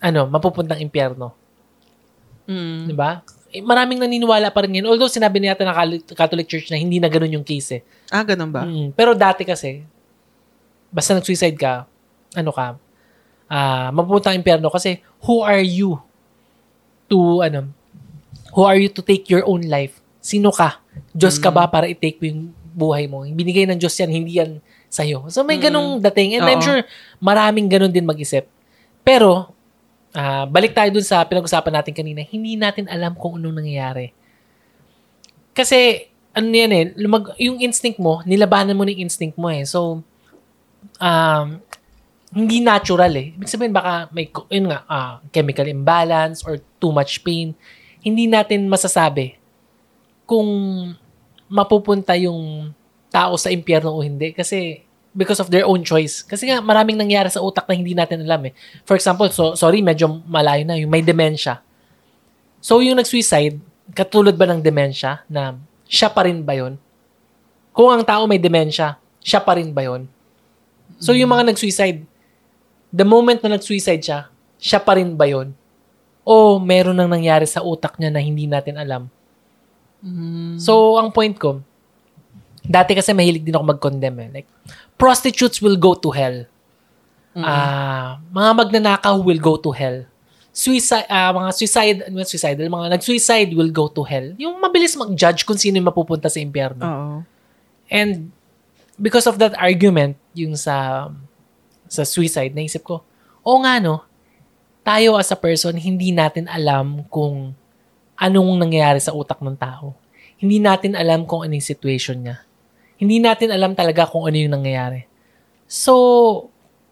ano, 0.02 0.26
mapupuntang 0.30 0.82
impyerno. 0.82 1.34
Mm. 2.46 2.90
Di 2.90 2.94
ba? 2.96 3.22
Eh, 3.54 3.62
maraming 3.62 4.02
naniniwala 4.02 4.50
pa 4.50 4.66
rin 4.66 4.82
yun. 4.82 4.90
Although 4.90 5.06
sinabi 5.06 5.38
niya 5.38 5.54
ng 5.54 5.70
Catholic- 6.18 6.50
Church 6.50 6.74
na 6.74 6.78
hindi 6.82 6.98
na 6.98 7.06
ganun 7.06 7.38
yung 7.38 7.46
case 7.46 7.78
eh. 7.78 7.82
Ah, 8.10 8.26
ganun 8.26 8.50
ba? 8.50 8.66
Mm, 8.66 8.90
pero 8.98 9.14
dati 9.14 9.46
kasi, 9.46 9.86
basta 10.90 11.14
nag-suicide 11.14 11.54
ka, 11.54 11.86
ano 12.34 12.50
ka, 12.50 12.74
ah 13.46 13.92
mapupunta 13.94 14.32
ang 14.34 14.40
impyerno 14.40 14.72
kasi 14.72 14.98
who 15.22 15.46
are 15.46 15.62
you 15.62 16.02
to, 17.06 17.46
ano, 17.46 17.70
who 18.50 18.66
are 18.66 18.74
you 18.74 18.90
to 18.90 19.06
take 19.06 19.30
your 19.30 19.46
own 19.46 19.62
life? 19.70 20.02
Sino 20.18 20.50
ka? 20.50 20.82
Diyos 21.14 21.38
ka 21.38 21.54
ba 21.54 21.70
para 21.70 21.86
i-take 21.86 22.18
mo 22.18 22.26
yung 22.26 22.42
buhay 22.74 23.06
mo? 23.06 23.22
Binigay 23.22 23.70
ng 23.70 23.78
Diyos 23.78 23.94
yan, 24.02 24.10
hindi 24.10 24.42
yan 24.42 24.58
sa'yo. 24.90 25.30
So 25.30 25.46
may 25.46 25.62
ganong 25.62 26.02
dating. 26.10 26.38
And 26.38 26.46
I'm 26.46 26.58
Oo. 26.58 26.66
sure 26.66 26.80
maraming 27.22 27.70
ganon 27.70 27.94
din 27.94 28.02
mag-isip. 28.02 28.50
Pero, 29.06 29.53
ah 30.14 30.46
balik 30.46 30.72
tayo 30.72 30.94
dun 30.94 31.04
sa 31.04 31.26
pinag-usapan 31.26 31.82
natin 31.82 31.94
kanina, 31.94 32.22
hindi 32.22 32.54
natin 32.54 32.86
alam 32.86 33.18
kung 33.18 33.36
anong 33.36 33.60
nangyayari. 33.60 34.14
Kasi, 35.54 36.10
ano 36.34 36.50
yan 36.50 36.72
eh, 36.74 36.84
lumag, 36.98 37.30
yung 37.38 37.62
instinct 37.62 38.02
mo, 38.02 38.18
nilabanan 38.26 38.74
mo 38.74 38.82
ng 38.82 38.98
instinct 38.98 39.38
mo 39.38 39.46
eh. 39.46 39.62
So, 39.62 40.02
um, 40.98 41.46
hindi 42.34 42.58
natural 42.58 43.14
eh. 43.14 43.30
Ibig 43.38 43.46
sabihin 43.46 43.70
baka 43.70 44.10
may, 44.10 44.26
yun 44.50 44.66
nga, 44.66 44.82
ah, 44.90 45.22
chemical 45.30 45.70
imbalance 45.70 46.42
or 46.42 46.58
too 46.82 46.90
much 46.90 47.22
pain. 47.22 47.54
Hindi 48.02 48.26
natin 48.26 48.66
masasabi 48.66 49.38
kung 50.26 50.50
mapupunta 51.46 52.18
yung 52.18 52.74
tao 53.14 53.38
sa 53.38 53.54
impyerno 53.54 53.94
o 53.94 54.02
hindi. 54.02 54.34
Kasi, 54.34 54.82
because 55.14 55.38
of 55.38 55.48
their 55.48 55.62
own 55.62 55.86
choice. 55.86 56.26
Kasi 56.26 56.50
nga, 56.50 56.58
maraming 56.58 56.98
nangyari 56.98 57.30
sa 57.30 57.38
utak 57.40 57.70
na 57.70 57.78
hindi 57.78 57.94
natin 57.94 58.26
alam 58.26 58.50
eh. 58.50 58.52
For 58.82 58.98
example, 58.98 59.30
so, 59.30 59.54
sorry, 59.54 59.80
medyo 59.80 60.10
malayo 60.26 60.66
na, 60.66 60.74
yung 60.74 60.90
may 60.90 61.00
dementia. 61.00 61.62
So, 62.58 62.82
yung 62.82 62.98
nag-suicide, 62.98 63.62
katulad 63.94 64.34
ba 64.34 64.50
ng 64.50 64.58
dementia 64.58 65.22
na 65.30 65.54
siya 65.86 66.10
pa 66.10 66.26
rin 66.26 66.42
ba 66.42 66.58
yun? 66.58 66.74
Kung 67.70 67.94
ang 67.94 68.02
tao 68.02 68.26
may 68.26 68.42
dementia, 68.42 68.98
siya 69.22 69.38
pa 69.38 69.54
rin 69.54 69.70
ba 69.70 69.86
yun? 69.86 70.10
So, 70.98 71.14
yung 71.14 71.30
mga 71.30 71.54
nag-suicide, 71.54 72.02
the 72.90 73.06
moment 73.06 73.38
na 73.42 73.54
nag-suicide 73.54 74.02
siya, 74.02 74.20
siya 74.58 74.82
pa 74.82 74.98
rin 74.98 75.14
ba 75.14 75.30
yun? 75.30 75.54
O 76.24 76.58
meron 76.58 76.96
nang 76.96 77.10
nangyari 77.10 77.44
sa 77.44 77.62
utak 77.62 78.00
niya 78.00 78.10
na 78.10 78.18
hindi 78.18 78.48
natin 78.48 78.80
alam? 78.80 79.06
Mm. 80.00 80.56
So, 80.56 80.96
ang 80.96 81.12
point 81.12 81.36
ko, 81.36 81.60
dati 82.64 82.96
kasi 82.96 83.12
mahilig 83.12 83.44
din 83.44 83.54
ako 83.54 83.64
mag-condemn 83.76 84.18
eh. 84.24 84.30
Like, 84.40 84.48
prostitutes 84.96 85.60
will 85.60 85.76
go 85.76 85.92
to 85.94 86.08
hell. 86.10 86.48
Ah, 87.34 88.22
mga 88.30 88.50
magnanakaw 88.54 89.18
will 89.20 89.42
go 89.42 89.58
to 89.58 89.74
hell. 89.74 90.06
Suicide, 90.54 91.10
ah, 91.10 91.34
mga 91.34 91.50
suicide, 91.50 91.98
ano 92.06 92.22
yung 92.22 92.30
suicidal, 92.30 92.70
mga 92.70 92.88
nag-suicide 92.94 93.50
will 93.58 93.74
go 93.74 93.90
to 93.90 94.06
hell. 94.06 94.32
Yung 94.38 94.62
mabilis 94.62 94.94
mag-judge 94.94 95.42
kung 95.42 95.58
sino 95.58 95.76
yung 95.82 95.90
mapupunta 95.90 96.30
sa 96.30 96.38
impyerno. 96.38 96.82
Oo. 96.86 97.16
And 97.90 98.30
because 98.94 99.26
of 99.26 99.42
that 99.42 99.58
argument, 99.58 100.14
yung 100.32 100.54
sa 100.54 101.10
sa 101.90 102.06
suicide, 102.06 102.54
naisip 102.54 102.86
ko, 102.86 103.02
o 103.42 103.50
nga 103.60 103.82
no, 103.82 104.06
tayo 104.86 105.18
as 105.18 105.34
a 105.34 105.38
person, 105.38 105.74
hindi 105.74 106.14
natin 106.14 106.46
alam 106.46 107.02
kung 107.10 107.52
anong 108.14 108.50
nangyayari 108.62 109.02
sa 109.02 109.10
utak 109.10 109.42
ng 109.42 109.58
tao. 109.58 109.98
Hindi 110.38 110.62
natin 110.62 110.94
alam 110.94 111.26
kung 111.26 111.42
ano 111.42 111.52
yung 111.54 111.66
situation 111.66 112.22
niya. 112.22 112.46
Hindi 112.98 113.18
natin 113.18 113.50
alam 113.50 113.74
talaga 113.74 114.06
kung 114.06 114.26
ano 114.26 114.36
yung 114.38 114.54
nangyayari. 114.54 115.06
So, 115.66 115.94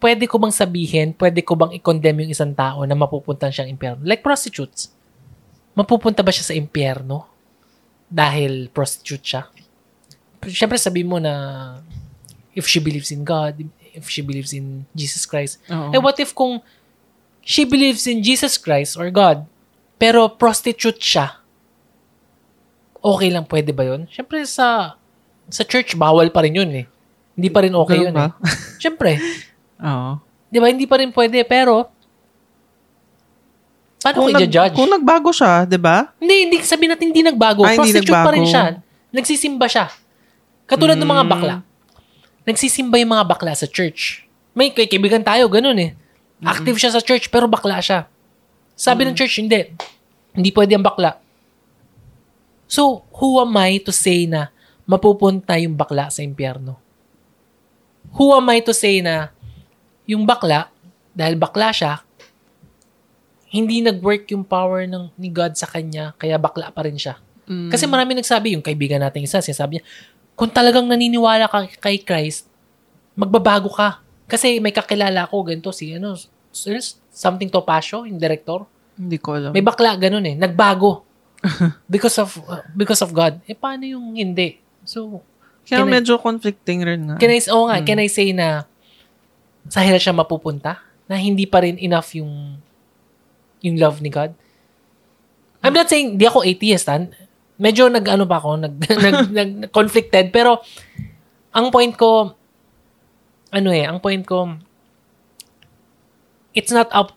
pwede 0.02 0.26
ko 0.26 0.42
bang 0.42 0.50
sabihin, 0.50 1.14
pwede 1.14 1.46
ko 1.46 1.54
bang 1.54 1.70
i-condemn 1.78 2.26
yung 2.26 2.32
isang 2.34 2.50
tao 2.52 2.82
na 2.82 2.98
mapupunta 2.98 3.46
siyang 3.54 3.70
impyerno? 3.70 4.02
Like 4.02 4.26
prostitutes. 4.26 4.90
Mapupunta 5.78 6.26
ba 6.26 6.34
siya 6.34 6.50
sa 6.50 6.54
impyerno 6.58 7.30
dahil 8.10 8.66
prostitute 8.74 9.22
siya? 9.22 9.42
Siyempre 10.42 10.76
sabi 10.76 11.06
mo 11.06 11.22
na 11.22 11.78
if 12.52 12.66
she 12.66 12.82
believes 12.82 13.14
in 13.14 13.22
God, 13.22 13.62
if 13.94 14.10
she 14.10 14.20
believes 14.20 14.50
in 14.50 14.84
Jesus 14.90 15.22
Christ. 15.22 15.62
Oo. 15.70 15.94
Eh 15.94 16.02
what 16.02 16.18
if 16.18 16.34
kung 16.34 16.58
she 17.46 17.62
believes 17.62 18.10
in 18.10 18.26
Jesus 18.26 18.58
Christ 18.58 18.98
or 18.98 19.06
God, 19.14 19.46
pero 20.02 20.26
prostitute 20.34 20.98
siya? 20.98 21.38
Okay 23.02 23.30
lang, 23.30 23.46
pwede 23.46 23.70
ba 23.70 23.86
yun? 23.86 24.10
Siyempre 24.10 24.42
sa 24.46 24.98
sa 25.52 25.62
church, 25.62 25.92
bawal 25.94 26.32
pa 26.32 26.40
rin 26.40 26.56
yun 26.56 26.70
eh. 26.72 26.86
Hindi 27.32 27.48
pa 27.48 27.60
rin 27.60 27.72
okay 27.72 27.96
Ganun 27.98 28.06
yun 28.06 28.14
ba? 28.14 28.26
eh. 28.32 28.32
Siyempre. 28.80 29.20
Oo. 29.78 30.10
Di 30.48 30.56
ba? 30.56 30.66
Hindi 30.66 30.84
pa 30.84 30.96
rin 30.96 31.10
pwede, 31.10 31.44
pero 31.44 31.92
paano 33.98 34.16
ko 34.18 34.28
nag- 34.30 34.42
i-judge? 34.42 34.74
kung 34.74 34.90
nagbago 34.90 35.30
siya, 35.30 35.62
di 35.64 35.76
ba? 35.76 36.10
Hindi, 36.16 36.36
hindi 36.42 36.56
sabihin 36.60 36.90
natin 36.90 37.06
hindi 37.06 37.22
nagbago. 37.22 37.62
Ay, 37.62 37.76
hindi 37.76 37.92
Prostitute 37.94 38.10
pa 38.10 38.30
rin 38.30 38.42
nagbago. 38.42 38.50
siya. 38.50 38.64
Nagsisimba 39.12 39.66
siya. 39.68 39.86
Katulad 40.64 40.96
ng 40.96 41.06
mga 41.06 41.22
Mm. 41.22 41.30
bakla. 41.30 41.54
Nagsisimba 42.42 42.96
yung 42.96 43.12
mga 43.12 43.26
bakla 43.28 43.52
sa 43.52 43.68
church. 43.68 44.24
May 44.52 44.68
kay- 44.68 44.88
kaibigan 44.88 45.22
tayo, 45.22 45.46
ganun 45.46 45.78
eh. 45.78 45.92
Active 46.42 46.74
siya 46.74 46.90
sa 46.90 46.98
church, 46.98 47.28
pero 47.28 47.46
bakla 47.46 47.78
siya. 47.78 48.10
Sabi 48.74 49.06
ng 49.06 49.14
church, 49.14 49.38
hindi. 49.38 49.70
Hindi 50.32 50.50
pwede 50.50 50.74
ang 50.74 50.82
bakla. 50.82 51.20
So, 52.66 53.04
who 53.14 53.38
am 53.38 53.52
I 53.54 53.78
to 53.78 53.92
say 53.92 54.24
na 54.24 54.48
mapupunta 54.92 55.56
yung 55.56 55.72
bakla 55.72 56.12
sa 56.12 56.20
impyerno? 56.20 56.76
Who 58.20 58.36
am 58.36 58.52
I 58.52 58.60
to 58.60 58.76
say 58.76 59.00
na 59.00 59.32
yung 60.04 60.28
bakla, 60.28 60.68
dahil 61.16 61.40
bakla 61.40 61.72
siya, 61.72 62.04
hindi 63.52 63.84
nag-work 63.84 64.28
yung 64.32 64.44
power 64.44 64.88
ng 64.88 65.12
ni 65.16 65.28
God 65.32 65.56
sa 65.56 65.68
kanya, 65.68 66.12
kaya 66.16 66.36
bakla 66.36 66.72
pa 66.72 66.84
rin 66.84 66.96
siya. 66.96 67.20
Mm. 67.48 67.68
Kasi 67.68 67.84
marami 67.84 68.16
nagsabi, 68.16 68.56
yung 68.56 68.64
kaibigan 68.64 69.00
natin 69.00 69.24
isa, 69.24 69.44
sinasabi 69.44 69.80
niya, 69.80 69.84
kung 70.32 70.48
talagang 70.48 70.88
naniniwala 70.88 71.48
ka 71.48 71.68
kay 71.80 72.00
Christ, 72.00 72.48
magbabago 73.12 73.68
ka. 73.68 74.00
Kasi 74.24 74.56
may 74.60 74.72
kakilala 74.72 75.28
ko, 75.28 75.44
ganito, 75.44 75.68
si, 75.68 75.92
ano, 75.92 76.16
s- 76.16 76.96
something 77.12 77.52
Topacio, 77.52 78.08
yung 78.08 78.16
director. 78.16 78.64
Hindi 78.96 79.20
ko 79.20 79.36
alam. 79.36 79.52
May 79.52 79.64
bakla, 79.64 80.00
ganun 80.00 80.24
eh, 80.24 80.36
nagbago. 80.36 81.04
because 81.92 82.16
of 82.22 82.38
uh, 82.46 82.62
because 82.70 83.02
of 83.02 83.10
God. 83.10 83.42
Eh, 83.50 83.58
paano 83.58 83.82
yung 83.82 84.14
hindi? 84.14 84.61
So, 84.92 85.24
Kaya 85.64 85.80
can 85.80 85.88
I- 85.88 85.94
medyo 85.96 86.20
conflicting 86.20 86.84
rin 86.84 87.00
nga. 87.08 87.16
can 87.16 87.32
I, 87.32 87.40
oo 87.48 87.64
nga, 87.72 87.80
can 87.80 87.96
I 87.96 88.12
say 88.12 88.36
na 88.36 88.68
sa 89.72 89.80
hell 89.80 89.96
siya 89.96 90.12
mapupunta? 90.12 90.84
Na 91.08 91.16
hindi 91.16 91.48
pa 91.48 91.64
rin 91.64 91.80
enough 91.80 92.12
yung 92.12 92.60
yung 93.64 93.76
love 93.80 94.04
ni 94.04 94.12
God? 94.12 94.36
I'm 95.62 95.72
not 95.72 95.88
saying, 95.88 96.18
di 96.18 96.26
ako 96.26 96.42
atheist, 96.42 96.90
ha? 96.90 96.98
Medyo 97.56 97.86
nag-ano 97.86 98.26
pa 98.26 98.42
ako, 98.42 98.58
nag, 98.58 98.74
nag, 99.06 99.18
nag, 99.30 99.50
conflicted, 99.70 100.34
pero 100.34 100.58
ang 101.54 101.70
point 101.70 101.94
ko, 101.94 102.34
ano 103.54 103.68
eh, 103.70 103.86
ang 103.86 104.02
point 104.02 104.26
ko, 104.26 104.58
it's 106.52 106.74
not 106.74 106.90
up 106.90 107.14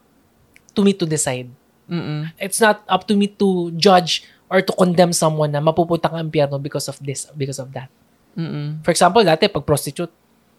to 0.78 0.86
me 0.86 0.94
to 0.94 1.10
decide. 1.10 1.50
Mm-mm. 1.90 2.30
It's 2.38 2.62
not 2.62 2.86
up 2.86 3.10
to 3.10 3.18
me 3.18 3.26
to 3.42 3.74
judge 3.74 4.22
or 4.50 4.62
to 4.62 4.74
condemn 4.74 5.14
someone 5.14 5.50
na 5.50 5.62
mapupunta 5.62 6.10
ka 6.10 6.22
impyerno 6.22 6.62
because 6.62 6.86
of 6.90 6.98
this, 7.02 7.30
because 7.34 7.58
of 7.58 7.70
that. 7.74 7.90
Mm-mm. 8.36 8.84
For 8.84 8.92
example, 8.92 9.24
dati 9.24 9.48
pag 9.50 9.66
prostitute, 9.66 10.12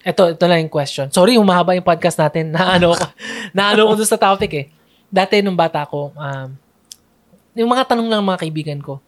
ito, 0.07 0.23
ito 0.33 0.45
lang 0.47 0.67
yung 0.67 0.73
question. 0.73 1.11
Sorry, 1.11 1.35
humahaba 1.35 1.75
yung 1.75 1.87
podcast 1.87 2.19
natin. 2.19 2.51
Na 2.55 2.79
ano 2.79 2.95
ko, 2.95 3.05
na 3.51 3.75
ano 3.75 3.91
ko 3.91 3.93
doon 3.99 4.07
sa 4.07 4.19
topic 4.19 4.53
eh. 4.55 4.67
Dati 5.11 5.43
nung 5.43 5.59
bata 5.59 5.83
ko, 5.87 6.15
um, 6.15 6.49
yung 7.59 7.71
mga 7.73 7.91
tanong 7.91 8.07
ng 8.07 8.23
mga 8.23 8.39
kaibigan 8.47 8.81
ko, 8.83 9.03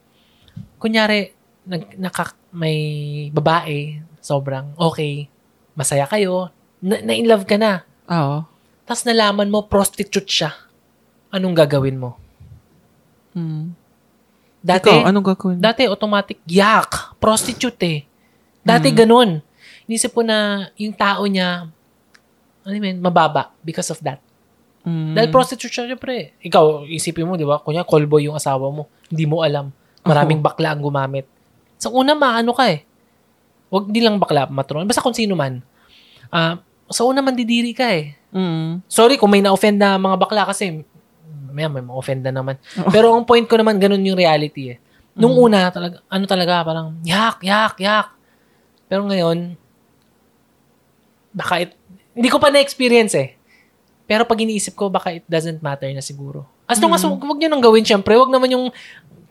kunyari, 0.83 1.31
nag, 1.69 1.95
naka, 2.01 2.35
may 2.51 2.79
babae, 3.31 4.01
sobrang 4.19 4.73
okay, 4.75 5.31
masaya 5.77 6.09
kayo, 6.09 6.51
na, 6.83 6.99
na-in 7.05 7.29
love 7.29 7.45
ka 7.45 7.61
na, 7.61 7.85
Oo. 8.09 8.47
tapos 8.89 9.05
nalaman 9.05 9.53
mo, 9.53 9.69
prostitute 9.69 10.27
siya. 10.27 10.51
Anong 11.29 11.55
gagawin 11.55 12.01
mo? 12.01 12.17
Mm. 13.37 13.78
Dati, 14.69 14.93
Ikaw, 14.93 15.09
anong 15.09 15.27
gagawin? 15.33 15.57
Dati 15.57 15.89
automatic, 15.89 16.45
yak, 16.45 17.17
prostitute 17.17 17.81
eh. 17.89 17.99
Dati 18.61 18.93
ganun. 18.93 19.41
inisip 19.89 20.13
ko 20.13 20.21
na 20.21 20.69
yung 20.77 20.93
tao 20.93 21.25
niya, 21.25 21.73
ano 22.61 22.75
yun, 22.77 23.01
mababa 23.01 23.57
because 23.65 23.89
of 23.89 23.97
that. 24.05 24.21
Mm. 24.85 25.17
Dahil 25.17 25.29
prostitute 25.33 25.73
siya, 25.73 25.89
syempre. 25.89 26.37
Ikaw, 26.45 26.85
isipin 26.85 27.25
mo, 27.25 27.41
di 27.41 27.49
ba? 27.49 27.65
Kunya, 27.65 27.81
callboy 27.89 28.29
yung 28.29 28.37
asawa 28.37 28.69
mo. 28.69 28.93
Hindi 29.09 29.25
mo 29.25 29.41
alam. 29.41 29.73
Maraming 30.05 30.45
bakla 30.45 30.77
ang 30.77 30.85
gumamit. 30.85 31.25
Sa 31.81 31.89
una, 31.89 32.13
maano 32.13 32.53
ka 32.53 32.69
eh. 32.69 32.85
Huwag 33.73 33.89
di 33.89 34.01
lang 34.05 34.21
bakla, 34.21 34.49
matron. 34.49 34.85
Basta 34.85 35.01
kung 35.01 35.17
sino 35.17 35.33
man. 35.37 35.65
Ah, 36.29 36.61
sa 36.89 37.09
una, 37.09 37.25
mandidiri 37.25 37.73
ka 37.73 37.89
eh. 37.89 38.17
Mm. 38.33 38.85
Sorry 38.89 39.17
kung 39.17 39.33
may 39.33 39.41
na-offend 39.41 39.81
na 39.81 39.97
mga 39.97 40.17
bakla 40.21 40.45
kasi 40.45 40.85
may, 41.49 41.67
may 41.67 41.83
ma-offend 41.83 42.23
na 42.23 42.33
naman. 42.33 42.57
Pero 42.95 43.13
ang 43.13 43.25
point 43.25 43.45
ko 43.45 43.57
naman, 43.57 43.77
ganun 43.77 44.03
yung 44.03 44.17
reality 44.17 44.75
eh. 44.75 44.79
Nung 45.15 45.35
una, 45.35 45.69
talaga, 45.69 45.99
ano 46.07 46.25
talaga, 46.25 46.63
parang, 46.63 46.95
yak, 47.03 47.43
yak, 47.43 47.75
yak. 47.79 48.09
Pero 48.87 49.03
ngayon, 49.05 49.59
baka 51.33 51.67
it, 51.67 51.71
hindi 52.15 52.29
ko 52.29 52.39
pa 52.39 52.49
na-experience 52.49 53.15
eh. 53.15 53.35
Pero 54.09 54.25
pag 54.25 54.41
iniisip 54.41 54.73
ko, 54.73 54.89
baka 54.89 55.13
it 55.13 55.27
doesn't 55.29 55.61
matter 55.61 55.91
na 55.93 56.01
siguro. 56.01 56.49
As 56.65 56.81
long 56.81 56.93
as, 56.93 57.05
Mm. 57.05 57.21
wag 57.21 57.39
nyo 57.39 57.49
nang 57.49 57.65
gawin, 57.65 57.85
syempre. 57.85 58.17
Wag 58.17 58.33
naman 58.33 58.49
yung 58.49 58.67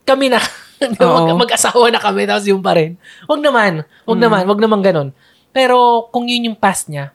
kami 0.05 0.29
na, 0.29 0.37
mag-asawa 1.41 1.89
na 1.89 1.97
kami, 1.99 2.29
tapos 2.29 2.45
yung 2.45 2.61
pa 2.61 2.77
rin. 2.77 2.93
Wag 3.25 3.41
naman. 3.41 3.81
Wag 4.05 4.17
Mm. 4.17 4.23
naman. 4.23 4.43
Wag 4.45 4.59
naman 4.61 4.79
ganun. 4.85 5.09
Pero 5.49 6.05
kung 6.13 6.29
yun 6.29 6.53
yung 6.53 6.59
past 6.59 6.85
niya, 6.87 7.09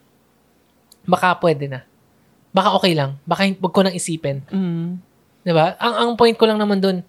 baka 1.05 1.37
pwede 1.39 1.71
na. 1.71 1.81
Baka 2.53 2.69
okay 2.77 2.93
lang. 2.93 3.17
Baka 3.25 3.49
wag 3.57 3.73
ko 3.73 3.81
nang 3.81 3.97
isipin. 3.97 4.45
Mm. 4.53 5.01
'Di 5.43 5.53
ba? 5.53 5.75
Ang 5.81 5.95
ang 5.97 6.11
point 6.15 6.37
ko 6.37 6.45
lang 6.45 6.61
naman 6.61 6.79
doon, 6.79 7.01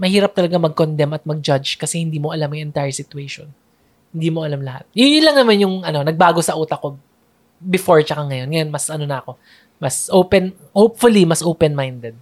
mahirap 0.00 0.32
talaga 0.32 0.56
mag-condemn 0.56 1.12
at 1.12 1.26
mag-judge 1.28 1.76
kasi 1.76 2.00
hindi 2.00 2.16
mo 2.16 2.32
alam 2.32 2.48
yung 2.54 2.72
entire 2.72 2.94
situation. 2.94 3.50
Hindi 4.10 4.32
mo 4.32 4.42
alam 4.42 4.64
lahat. 4.64 4.88
Yun, 4.96 5.20
yun 5.20 5.24
lang 5.28 5.36
naman 5.36 5.56
yung 5.60 5.74
ano, 5.84 6.00
nagbago 6.00 6.40
sa 6.40 6.56
utak 6.56 6.80
ko 6.80 6.96
before 7.60 8.00
tsaka 8.00 8.24
ngayon. 8.24 8.48
Ngayon, 8.48 8.68
mas 8.72 8.88
ano 8.88 9.04
na 9.04 9.20
ako, 9.20 9.36
mas 9.76 10.08
open, 10.08 10.56
hopefully, 10.72 11.28
mas 11.28 11.44
open-minded. 11.44 12.16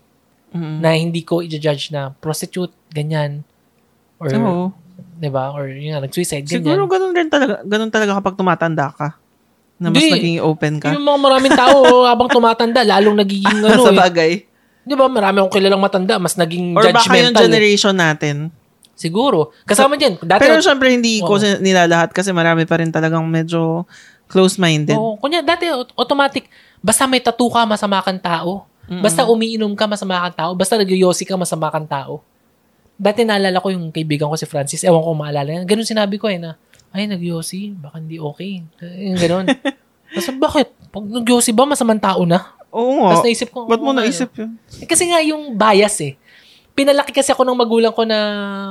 Mm. 0.50 0.76
Na 0.82 0.88
hindi 0.98 1.22
ko 1.22 1.38
i-judge 1.40 1.94
na 1.94 2.10
prostitute, 2.18 2.74
ganyan. 2.90 3.46
Or, 4.18 4.26
Oo. 4.34 4.66
ba? 5.30 5.54
Or 5.54 5.70
yun 5.70 5.94
nga, 5.94 6.02
nag-suicide, 6.02 6.50
Siguro 6.50 6.84
ganyan. 6.84 6.90
ganun 6.90 7.12
rin 7.14 7.28
talaga, 7.30 7.54
ganun 7.62 7.92
talaga 7.94 8.18
kapag 8.18 8.34
tumatanda 8.34 8.90
ka. 8.90 9.08
Na 9.78 9.88
mas 9.88 9.98
Hindi. 10.00 10.10
naging 10.12 10.38
open 10.40 10.74
ka. 10.78 10.90
Yung 10.90 11.06
mga 11.06 11.20
maraming 11.20 11.54
tao, 11.54 11.78
habang 12.10 12.26
tumatanda, 12.26 12.82
lalong 12.82 13.14
nagiging 13.16 13.58
ano 13.60 13.78
sa 13.80 13.94
eh. 13.94 13.98
bagay. 13.98 14.32
Di 14.82 14.94
ba? 14.94 15.06
Marami 15.06 15.38
akong 15.38 15.54
kilalang 15.54 15.78
matanda, 15.78 16.16
mas 16.16 16.34
naging 16.34 16.72
Or 16.72 16.82
baka 16.82 16.98
yung 17.14 17.30
judgmental. 17.30 17.38
eh. 17.38 17.44
generation 17.44 17.94
natin. 17.94 18.36
Siguro. 18.92 19.54
Kasama 19.62 19.94
dyan. 19.94 20.18
Dati, 20.18 20.42
Pero 20.42 20.58
syempre 20.58 20.90
hindi 20.90 21.20
ko 21.20 21.30
Oo. 21.30 21.38
sin- 21.38 21.62
nilalahat 21.62 22.10
kasi 22.10 22.34
marami 22.34 22.66
pa 22.66 22.76
rin 22.76 22.90
talagang 22.90 23.22
medyo 23.22 23.86
close-minded. 24.26 24.92
Oo. 24.92 25.14
Kunya, 25.16 25.40
dati, 25.40 25.66
aut- 25.66 25.94
automatic, 25.94 26.50
basta 26.78 27.06
may 27.06 27.18
tattoo 27.18 27.46
ka, 27.46 27.62
masama 27.64 28.02
kang 28.02 28.18
tao. 28.18 28.66
Basta 28.88 29.22
umiinom 29.22 29.70
ka, 29.72 29.84
masama 29.84 30.16
kang 30.18 30.34
tao. 30.34 30.50
Basta 30.52 30.74
nagyoyosi 30.74 31.22
ka, 31.22 31.36
masama 31.36 31.68
kang 31.68 31.84
tao. 31.84 32.24
Dati 32.96 33.22
naalala 33.22 33.60
ko 33.60 33.68
yung 33.68 33.92
kaibigan 33.92 34.26
ko 34.26 34.34
si 34.34 34.42
Francis. 34.42 34.80
Ewan 34.80 34.98
ko 34.98 35.12
maalala 35.12 35.52
yan. 35.52 35.62
Ganun 35.62 35.84
sinabi 35.84 36.16
ko 36.16 36.26
eh 36.26 36.40
na, 36.40 36.56
ay, 36.90 37.04
nagyosi, 37.04 37.76
baka 37.76 38.00
hindi 38.00 38.16
okay. 38.16 38.64
Yung 38.80 39.18
ganun. 39.18 39.46
Tapos, 40.14 40.28
bakit? 40.40 40.68
Pag 40.88 41.04
nagyosi 41.04 41.52
ba, 41.52 41.68
masamang 41.68 42.00
tao 42.00 42.24
na? 42.24 42.56
Oo 42.72 43.04
nga. 43.04 43.16
Tapos 43.16 43.24
naisip 43.24 43.48
ko, 43.48 43.64
Ba't 43.64 43.80
mo 43.80 43.92
naisip 43.92 44.28
yun? 44.36 44.56
Eh, 44.80 44.86
kasi 44.88 45.08
nga 45.08 45.20
yung 45.20 45.56
bias 45.56 46.00
eh. 46.04 46.16
Pinalaki 46.72 47.10
kasi 47.10 47.34
ako 47.34 47.42
ng 47.42 47.58
magulang 47.58 47.90
ko 47.90 48.06
na 48.06 48.18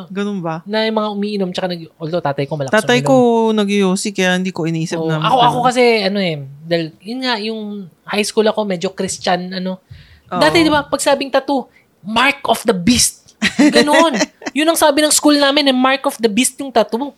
Ganun 0.07 0.39
ba? 0.39 0.63
na 0.63 0.87
yung 0.87 0.95
mga 0.95 1.09
umiinom 1.11 1.49
tsaka 1.51 1.75
nag 1.75 1.91
although 1.99 2.23
tatay 2.23 2.47
ko 2.47 2.55
malakas 2.55 2.79
Tatay 2.79 3.03
uminom. 3.03 3.11
ko 3.11 3.15
nag-yosi 3.51 4.15
kaya 4.15 4.39
hindi 4.39 4.55
ko 4.55 4.63
iniisip 4.63 4.95
Oo. 4.95 5.11
na. 5.11 5.19
ako 5.19 5.37
ako 5.43 5.57
kasi 5.67 5.83
ano 6.07 6.23
eh 6.23 6.39
dahil 6.63 6.95
yun 7.03 7.19
nga 7.19 7.35
yung 7.35 7.61
high 8.07 8.23
school 8.23 8.47
ako 8.47 8.63
medyo 8.63 8.95
Christian 8.95 9.51
ano. 9.51 9.83
Oo. 10.31 10.39
Dati 10.39 10.63
'di 10.63 10.71
ba 10.71 10.87
pag 10.87 11.03
sabing 11.03 11.27
tattoo, 11.27 11.67
mark 11.99 12.39
of 12.47 12.63
the 12.63 12.71
beast. 12.71 13.35
Ganoon. 13.59 14.15
yun 14.57 14.65
ang 14.65 14.79
sabi 14.79 15.03
ng 15.03 15.11
school 15.11 15.35
namin, 15.35 15.67
eh, 15.67 15.75
mark 15.75 16.07
of 16.07 16.15
the 16.17 16.31
beast 16.31 16.55
yung 16.57 16.71
tattoo. 16.71 17.11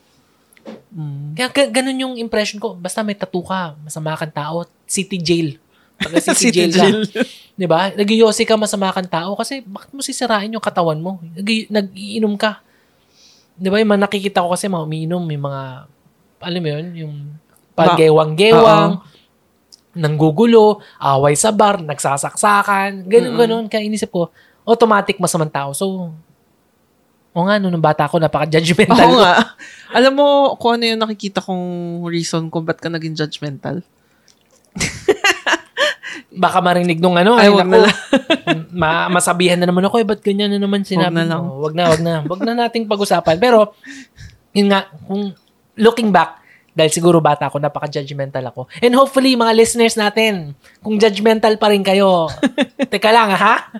Mm. 0.90 1.34
Kaya 1.34 1.48
ga- 1.48 1.72
ganun 1.72 1.98
yung 1.98 2.14
impression 2.16 2.58
ko. 2.58 2.74
Basta 2.74 3.00
may 3.00 3.14
tattoo 3.14 3.42
ka, 3.42 3.78
masama 3.80 4.14
kang 4.14 4.34
tao, 4.34 4.66
city 4.84 5.16
jail. 5.16 5.48
Pag 5.96 6.16
city, 6.24 6.50
City 6.50 6.66
jail, 6.66 6.72
jail. 6.72 7.00
ka. 7.06 7.22
'Di 7.54 7.66
ba? 7.68 7.92
Nagyosi 7.92 8.42
ka, 8.42 8.56
masama 8.56 8.90
kang 8.90 9.06
tao 9.06 9.36
kasi 9.36 9.60
bakit 9.62 9.92
mo 9.92 10.00
sisirain 10.00 10.48
yung 10.48 10.64
katawan 10.64 10.98
mo? 10.98 11.20
Nag- 11.36 11.68
nag-iinom 11.68 12.34
ka. 12.34 12.58
'Di 13.54 13.68
ba? 13.68 13.78
Yung 13.78 13.90
mga 13.90 14.02
nakikita 14.08 14.40
ko 14.40 14.50
kasi 14.50 14.66
mga 14.66 14.82
umiinom, 14.82 15.22
may 15.22 15.36
mga 15.36 15.62
alam 16.40 16.60
mo 16.64 16.68
yun, 16.72 16.86
yung 16.96 17.14
paggewang-gewang, 17.76 19.04
nanggugulo, 19.92 20.80
away 20.96 21.36
sa 21.36 21.52
bar, 21.52 21.82
nagsasaksakan, 21.82 23.04
ganun 23.04 23.34
ganun. 23.36 23.64
Kaya 23.66 23.84
inisip 23.84 24.08
ko, 24.08 24.32
automatic 24.64 25.18
masamang 25.18 25.52
tao. 25.52 25.74
So, 25.74 26.14
o 27.30 27.46
nga, 27.46 27.62
nung 27.62 27.78
bata 27.78 28.10
ako, 28.10 28.18
napaka-judgmental 28.18 29.06
Oo 29.06 29.14
ko. 29.14 29.22
nga. 29.22 29.34
Alam 29.96 30.12
mo 30.18 30.26
kung 30.58 30.78
ano 30.78 30.84
yung 30.86 30.98
nakikita 31.02 31.38
kong 31.38 31.64
reason 32.10 32.50
kung 32.50 32.66
ba't 32.66 32.82
ka 32.82 32.90
naging 32.90 33.14
judgmental? 33.14 33.82
Baka 36.42 36.58
marinig 36.58 36.98
nung 36.98 37.14
ano. 37.14 37.38
Ay, 37.38 37.46
Ay, 37.46 37.54
wag 37.54 37.70
naku, 37.70 37.86
ma- 38.82 39.10
masabihan 39.10 39.58
na 39.58 39.70
naman 39.70 39.86
ako, 39.86 40.02
eh, 40.02 40.06
ba't 40.06 40.22
ganyan 40.22 40.50
na 40.50 40.58
naman 40.58 40.82
sinabi 40.82 41.22
na 41.22 41.26
lang. 41.26 41.42
Wag 41.42 41.74
na, 41.74 41.84
wag 41.90 42.02
na. 42.02 42.14
Wag 42.26 42.40
na 42.42 42.66
nating 42.66 42.90
pag-usapan. 42.90 43.38
Pero, 43.38 43.74
yun 44.50 44.70
nga, 44.70 44.90
kung 45.06 45.30
looking 45.78 46.10
back, 46.10 46.42
dahil 46.70 46.90
siguro 46.90 47.18
bata 47.18 47.50
ako, 47.50 47.58
napaka-judgmental 47.58 48.46
ako. 48.46 48.70
And 48.78 48.94
hopefully, 48.94 49.34
mga 49.34 49.54
listeners 49.58 49.98
natin, 49.98 50.54
kung 50.82 50.98
judgmental 50.98 51.58
pa 51.58 51.70
rin 51.70 51.82
kayo, 51.82 52.30
teka 52.90 53.10
lang 53.10 53.34
ha, 53.34 53.70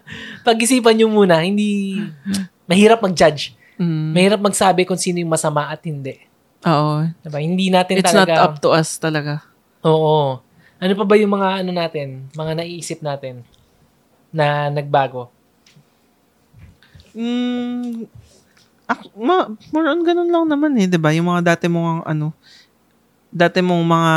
pag-isipan 0.43 0.99
nyo 0.99 1.07
muna, 1.07 1.39
hindi, 1.43 2.03
mahirap 2.71 3.03
mag-judge. 3.03 3.59
Mm. 3.75 4.15
Mahirap 4.15 4.41
magsabi 4.41 4.87
kung 4.87 5.01
sino 5.01 5.19
yung 5.19 5.33
masama 5.33 5.67
at 5.67 5.83
hindi. 5.83 6.23
Oo. 6.63 7.11
Diba? 7.27 7.39
Hindi 7.43 7.67
natin 7.73 7.99
It's 7.99 8.15
not 8.15 8.31
talaga. 8.31 8.47
up 8.47 8.55
to 8.63 8.69
us 8.71 8.95
talaga. 9.03 9.43
Oo. 9.83 10.39
Ano 10.81 10.93
pa 10.95 11.05
ba 11.05 11.15
yung 11.19 11.35
mga 11.35 11.67
ano 11.67 11.71
natin, 11.75 12.31
mga 12.33 12.53
naiisip 12.63 13.03
natin 13.03 13.43
na 14.31 14.71
nagbago? 14.71 15.29
Mm, 17.11 18.07
ak- 18.87 19.13
ma, 19.19 19.51
more 19.75 19.89
on 19.91 20.01
ganun 20.07 20.31
lang 20.31 20.47
naman 20.47 20.73
eh, 20.79 20.87
'di 20.87 20.95
ba? 20.95 21.11
Yung 21.11 21.27
mga 21.27 21.43
dati 21.53 21.67
mong 21.67 22.07
ano, 22.07 22.31
dati 23.35 23.59
mong 23.59 23.85
mga 23.85 24.15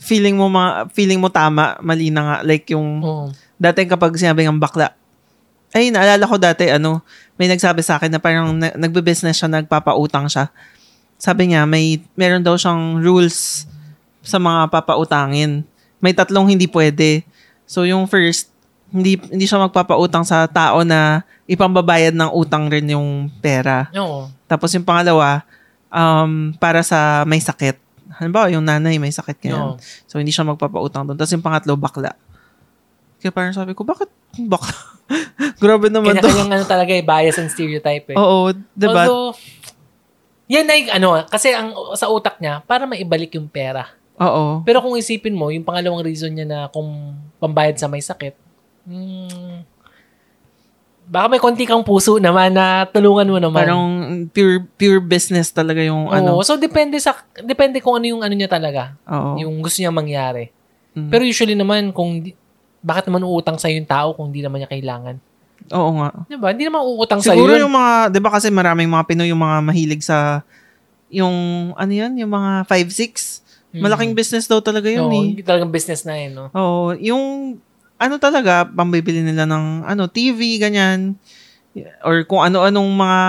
feeling 0.00 0.34
mo 0.34 0.50
mga 0.50 0.90
feeling 0.90 1.20
mo 1.22 1.30
tama, 1.30 1.78
mali 1.78 2.10
na 2.10 2.22
nga 2.26 2.36
like 2.42 2.66
yung 2.74 2.98
Oo. 3.00 3.30
dati 3.54 3.86
kapag 3.86 4.18
sinabi 4.18 4.42
ng 4.44 4.58
bakla. 4.58 4.98
Ay, 5.70 5.94
naalala 5.94 6.26
ko 6.26 6.36
dati 6.36 6.66
ano, 6.66 7.02
may 7.38 7.46
nagsabi 7.46 7.80
sa 7.80 7.96
akin 7.96 8.10
na 8.10 8.20
parang 8.20 8.52
na, 8.58 8.74
nagbe-business 8.74 9.38
siya, 9.38 9.48
nagpapautang 9.48 10.26
siya. 10.26 10.50
Sabi 11.20 11.52
niya, 11.52 11.64
may 11.64 12.02
meron 12.18 12.42
daw 12.42 12.58
siyang 12.58 12.98
rules 12.98 13.68
sa 14.20 14.36
mga 14.36 14.68
papautangin. 14.68 15.62
May 16.02 16.16
tatlong 16.16 16.50
hindi 16.50 16.66
pwede. 16.68 17.22
So 17.68 17.86
yung 17.86 18.10
first, 18.10 18.50
hindi 18.90 19.14
hindi 19.30 19.46
siya 19.46 19.62
magpapautang 19.62 20.26
sa 20.26 20.50
tao 20.50 20.82
na 20.82 21.22
ipambabayad 21.46 22.12
ng 22.18 22.30
utang 22.34 22.66
rin 22.66 22.90
yung 22.90 23.30
pera. 23.38 23.86
Oo. 23.94 24.26
Tapos 24.50 24.74
yung 24.74 24.82
pangalawa, 24.82 25.46
um, 25.90 26.50
para 26.58 26.82
sa 26.82 27.22
may 27.26 27.38
sakit. 27.38 27.78
Halimbawa, 28.18 28.50
yung 28.50 28.66
nanay 28.66 28.98
may 28.98 29.14
sakit 29.14 29.38
Oo. 29.38 29.42
kaya. 29.46 29.60
So 30.10 30.18
hindi 30.18 30.34
siya 30.34 30.42
magpapautang 30.42 31.06
doon. 31.06 31.16
Tapos 31.16 31.30
yung 31.30 31.46
pangatlo, 31.46 31.78
bakla. 31.78 32.18
Kaya 33.22 33.30
parang 33.30 33.54
sabi 33.54 33.76
ko, 33.76 33.86
bakit 33.86 34.10
bakla? 34.34 34.74
Grabe 35.62 35.90
naman 35.90 36.14
to. 36.14 36.22
Kanya-kanyang 36.22 36.52
ano 36.54 36.64
talaga 36.64 36.92
eh, 36.94 37.02
bias 37.02 37.36
and 37.38 37.50
stereotype 37.50 38.14
eh. 38.14 38.16
Oo, 38.16 38.54
diba? 38.74 39.04
Although, 39.04 39.34
yan 40.50 40.66
ay 40.66 40.90
ano, 40.90 41.22
kasi 41.26 41.54
ang 41.54 41.74
sa 41.94 42.10
utak 42.10 42.38
niya, 42.42 42.62
para 42.66 42.86
maibalik 42.86 43.34
yung 43.34 43.50
pera. 43.50 43.90
Oo. 44.20 44.60
Pero 44.66 44.82
kung 44.84 44.98
isipin 44.98 45.34
mo, 45.34 45.48
yung 45.48 45.64
pangalawang 45.64 46.04
reason 46.04 46.30
niya 46.30 46.46
na 46.46 46.58
kung 46.68 47.16
pambayad 47.40 47.78
sa 47.78 47.88
may 47.88 48.02
sakit, 48.04 48.36
hmm, 48.84 49.64
baka 51.10 51.26
may 51.26 51.40
konti 51.42 51.66
kang 51.66 51.82
puso 51.82 52.22
naman 52.22 52.54
na 52.54 52.86
tulungan 52.86 53.26
mo 53.26 53.38
naman. 53.42 53.66
Parang 53.66 53.84
pure 54.30 54.62
pure 54.78 55.02
business 55.02 55.50
talaga 55.50 55.82
yung 55.82 56.06
Oo, 56.06 56.14
ano. 56.14 56.32
so 56.46 56.54
depende 56.54 57.00
sa 57.02 57.18
depende 57.42 57.82
kung 57.82 57.98
ano 57.98 58.06
yung 58.06 58.22
ano 58.22 58.30
niya 58.30 58.46
talaga, 58.46 58.94
Oo. 59.10 59.40
yung 59.42 59.58
gusto 59.58 59.82
niya 59.82 59.90
mangyari. 59.90 60.54
Mm. 60.94 61.10
Pero 61.10 61.22
usually 61.26 61.58
naman 61.58 61.90
kung 61.90 62.22
bakit 62.80 63.08
naman 63.08 63.24
uutang 63.24 63.60
sa 63.60 63.68
yung 63.68 63.84
tao 63.86 64.16
kung 64.16 64.32
hindi 64.32 64.40
naman 64.40 64.64
niya 64.64 64.70
kailangan? 64.72 65.16
Oo 65.70 65.90
nga. 66.00 66.08
'Di 66.26 66.36
ba? 66.40 66.50
Hindi 66.56 66.64
naman 66.66 66.82
uutang 66.82 67.20
sa 67.20 67.36
Siguro 67.36 67.52
yun. 67.52 67.68
yung 67.68 67.74
mga, 67.76 67.92
di 68.10 68.20
ba 68.20 68.30
kasi 68.32 68.48
maraming 68.48 68.88
mga 68.88 69.04
Pinoy 69.06 69.28
yung 69.28 69.42
mga 69.44 69.58
mahilig 69.60 70.02
sa, 70.02 70.40
yung, 71.12 71.34
ano 71.76 71.92
yan, 71.92 72.16
yung 72.16 72.32
mga 72.32 72.64
5-6. 72.66 73.44
Mm. 73.70 73.82
Malaking 73.86 74.12
business 74.16 74.50
daw 74.50 74.58
talaga 74.58 74.90
yun 74.90 75.06
Oo, 75.06 75.14
eh. 75.14 75.44
talagang 75.46 75.70
business 75.70 76.02
na 76.02 76.18
yun, 76.18 76.32
no? 76.34 76.46
Oo, 76.50 76.96
yung, 76.98 77.22
ano 78.00 78.14
talaga, 78.18 78.64
pambibili 78.66 79.20
nila 79.22 79.46
ng, 79.46 79.86
ano, 79.86 80.10
TV, 80.10 80.58
ganyan. 80.58 81.14
Or 82.02 82.24
kung 82.26 82.42
ano-anong 82.42 82.90
mga, 82.96 83.20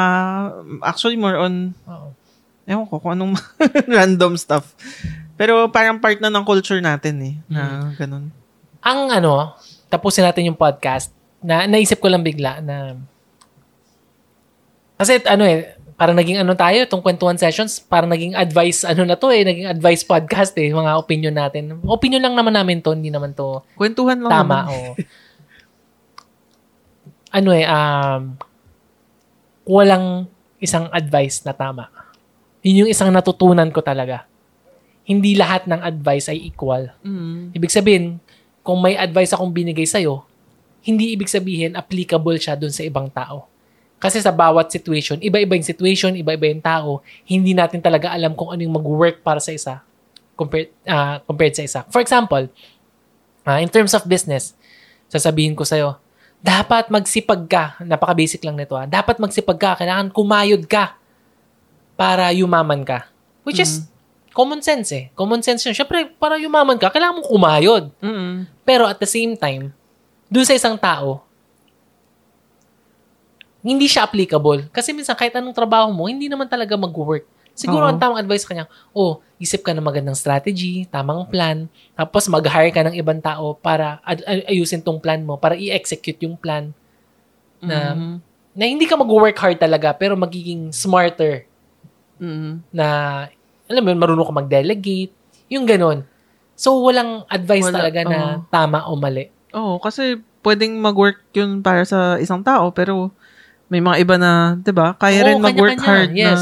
actually 0.82 1.18
more 1.20 1.38
on, 1.38 1.76
Oo. 1.86 2.10
Ewan 2.70 2.86
ko 2.88 3.02
kung 3.02 3.14
anong 3.18 3.36
random 3.98 4.38
stuff. 4.38 4.78
Pero 5.36 5.68
parang 5.74 5.98
part 5.98 6.22
na 6.22 6.30
ng 6.30 6.46
culture 6.46 6.78
natin 6.80 7.18
eh. 7.20 7.36
Na 7.50 7.92
ganun. 7.98 8.30
Ang 8.82 9.14
ano, 9.14 9.54
tapusin 9.88 10.26
natin 10.26 10.50
yung 10.50 10.58
podcast, 10.58 11.14
na 11.42 11.66
naisip 11.66 11.98
ko 11.98 12.08
lang 12.08 12.22
bigla 12.22 12.62
na 12.62 12.96
kasi 15.02 15.18
ano 15.26 15.42
eh, 15.50 15.74
parang 15.98 16.14
naging 16.14 16.38
ano 16.38 16.54
tayo, 16.54 16.78
itong 16.78 17.02
kwentuhan 17.02 17.34
sessions, 17.34 17.82
parang 17.82 18.14
naging 18.14 18.38
advice, 18.38 18.86
ano 18.86 19.02
na 19.02 19.18
to 19.18 19.34
eh, 19.34 19.42
naging 19.42 19.66
advice 19.66 20.06
podcast 20.06 20.54
eh, 20.62 20.70
mga 20.70 20.94
opinion 20.94 21.34
natin. 21.34 21.82
Opinion 21.82 22.22
lang 22.22 22.38
naman 22.38 22.54
namin 22.54 22.86
to, 22.86 22.94
hindi 22.94 23.10
naman 23.10 23.34
to 23.34 23.66
Kwentuhan 23.74 24.22
lang 24.22 24.30
tama. 24.30 24.58
naman. 24.66 24.70
o 24.70 24.94
ano 27.42 27.50
eh, 27.58 27.66
um, 27.66 28.22
walang 29.66 30.06
isang 30.62 30.86
advice 30.94 31.42
na 31.50 31.58
tama. 31.58 31.90
Yun 32.62 32.86
yung 32.86 32.92
isang 32.94 33.10
natutunan 33.10 33.74
ko 33.74 33.82
talaga. 33.82 34.30
Hindi 35.02 35.34
lahat 35.34 35.66
ng 35.66 35.82
advice 35.82 36.30
ay 36.30 36.46
equal. 36.46 36.94
Mm. 37.02 37.58
Ibig 37.58 37.74
sabihin, 37.74 38.22
kung 38.62 38.80
may 38.82 38.98
advice 38.98 39.34
akong 39.34 39.50
binigay 39.54 39.86
sa'yo, 39.86 40.26
hindi 40.82 41.14
ibig 41.14 41.30
sabihin 41.30 41.78
applicable 41.78 42.38
siya 42.38 42.58
dun 42.58 42.74
sa 42.74 42.82
ibang 42.82 43.10
tao. 43.10 43.46
Kasi 44.02 44.18
sa 44.18 44.34
bawat 44.34 44.74
situation, 44.74 45.22
iba-iba 45.22 45.54
yung 45.54 45.66
situation, 45.66 46.18
iba-iba 46.18 46.50
yung 46.50 46.64
tao, 46.66 47.06
hindi 47.30 47.54
natin 47.54 47.86
talaga 47.86 48.10
alam 48.10 48.34
kung 48.34 48.50
ano 48.50 48.66
yung 48.66 48.82
mag-work 48.82 49.22
para 49.22 49.38
sa 49.38 49.54
isa 49.54 49.86
compared, 50.34 50.74
ah, 50.90 51.22
compared 51.22 51.54
sa 51.54 51.62
isa. 51.62 51.80
For 51.94 52.02
example, 52.02 52.50
ah, 53.46 53.62
in 53.62 53.70
terms 53.70 53.94
of 53.94 54.10
business, 54.10 54.58
sasabihin 55.06 55.54
ko 55.54 55.62
sa'yo, 55.62 56.02
dapat 56.42 56.90
magsipag 56.90 57.46
ka, 57.46 57.78
napaka-basic 57.86 58.42
lang 58.42 58.58
nito 58.58 58.74
ah, 58.74 58.90
dapat 58.90 59.22
magsipag 59.22 59.62
ka, 59.62 59.72
kailangan 59.78 60.10
kumayod 60.10 60.66
ka 60.66 60.98
para 61.94 62.34
yumaman 62.34 62.82
ka. 62.82 63.06
Which 63.46 63.62
is 63.62 63.86
common 64.32 64.64
sense 64.64 64.90
eh. 64.92 65.06
Common 65.14 65.44
sense 65.44 65.64
yun. 65.64 65.76
Siyempre, 65.76 66.08
para 66.16 66.40
yumaman 66.40 66.80
ka, 66.80 66.88
kailangan 66.88 67.20
mo 67.20 67.24
kumayod. 67.24 67.92
Mm. 68.00 68.48
Pero 68.64 68.88
at 68.88 68.98
the 68.98 69.08
same 69.08 69.36
time, 69.36 69.72
dun 70.28 70.48
sa 70.48 70.56
isang 70.56 70.76
tao, 70.76 71.24
hindi 73.62 73.86
siya 73.86 74.04
applicable. 74.04 74.66
Kasi 74.74 74.90
minsan 74.92 75.14
kahit 75.14 75.36
anong 75.38 75.54
trabaho 75.54 75.94
mo, 75.94 76.10
hindi 76.10 76.26
naman 76.26 76.50
talaga 76.50 76.74
mag-work. 76.74 77.28
Siguro 77.52 77.84
Oo. 77.86 77.92
ang 77.92 78.00
tamang 78.00 78.18
advice 78.18 78.48
kanya, 78.48 78.66
oh, 78.90 79.20
isip 79.38 79.62
ka 79.62 79.76
ng 79.76 79.84
magandang 79.84 80.16
strategy, 80.16 80.88
tamang 80.88 81.28
plan, 81.28 81.68
tapos 81.94 82.26
mag-hire 82.26 82.72
ka 82.72 82.82
ng 82.82 82.96
ibang 82.96 83.20
tao 83.20 83.54
para 83.54 84.00
ad- 84.02 84.24
ay- 84.24 84.58
ayusin 84.58 84.82
tong 84.82 84.98
plan 84.98 85.20
mo, 85.22 85.36
para 85.36 85.54
i-execute 85.54 86.18
yung 86.24 86.34
plan 86.34 86.72
na, 87.60 87.94
Mm. 87.94 88.16
na 88.56 88.64
hindi 88.66 88.88
ka 88.88 88.96
mag-work 88.96 89.36
hard 89.38 89.60
talaga, 89.60 89.92
pero 89.94 90.16
magiging 90.16 90.72
smarter 90.74 91.46
Mm. 92.18 92.64
na, 92.72 92.88
alam 93.72 93.82
mo, 93.84 93.90
yun, 93.96 94.02
marunong 94.02 94.28
ka 94.28 94.36
mag-delegate, 94.36 95.14
yung 95.48 95.66
ganun. 95.66 96.04
So, 96.54 96.78
walang 96.84 97.26
advice 97.32 97.66
Wala, 97.72 97.78
talaga 97.82 98.00
na 98.06 98.20
tama 98.52 98.86
o 98.86 99.00
mali. 99.00 99.32
Oo, 99.56 99.80
kasi 99.82 100.20
pwedeng 100.46 100.78
mag-work 100.78 101.24
yun 101.34 101.64
para 101.64 101.82
sa 101.88 102.20
isang 102.22 102.44
tao, 102.46 102.70
pero 102.76 103.10
may 103.72 103.80
mga 103.80 103.98
iba 104.04 104.16
na, 104.20 104.60
'di 104.60 104.74
ba? 104.76 104.94
Kaya 105.00 105.24
Oo, 105.24 105.28
rin 105.32 105.38
mag-work 105.40 105.80
hard 105.80 106.12
yes. 106.12 106.28
na 106.28 106.36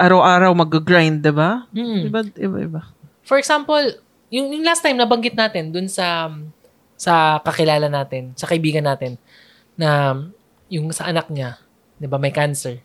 araw-araw 0.00 0.50
mag-grind, 0.56 1.20
'di 1.20 1.32
ba? 1.32 1.68
Mm. 1.76 2.08
Iba 2.08 2.20
iba-iba. 2.40 2.82
For 3.26 3.36
example, 3.36 4.00
yung, 4.32 4.48
yung 4.54 4.64
last 4.64 4.80
time 4.80 4.96
nabanggit 4.96 5.36
natin 5.36 5.70
dun 5.70 5.86
sa 5.86 6.32
sa 6.96 7.38
kakilala 7.44 7.92
natin, 7.92 8.32
sa 8.32 8.48
kaibigan 8.48 8.88
natin, 8.88 9.20
na 9.76 10.16
yung 10.72 10.88
sa 10.90 11.06
anak 11.12 11.28
niya, 11.28 11.60
di 12.00 12.08
ba, 12.08 12.16
may 12.16 12.32
cancer, 12.32 12.80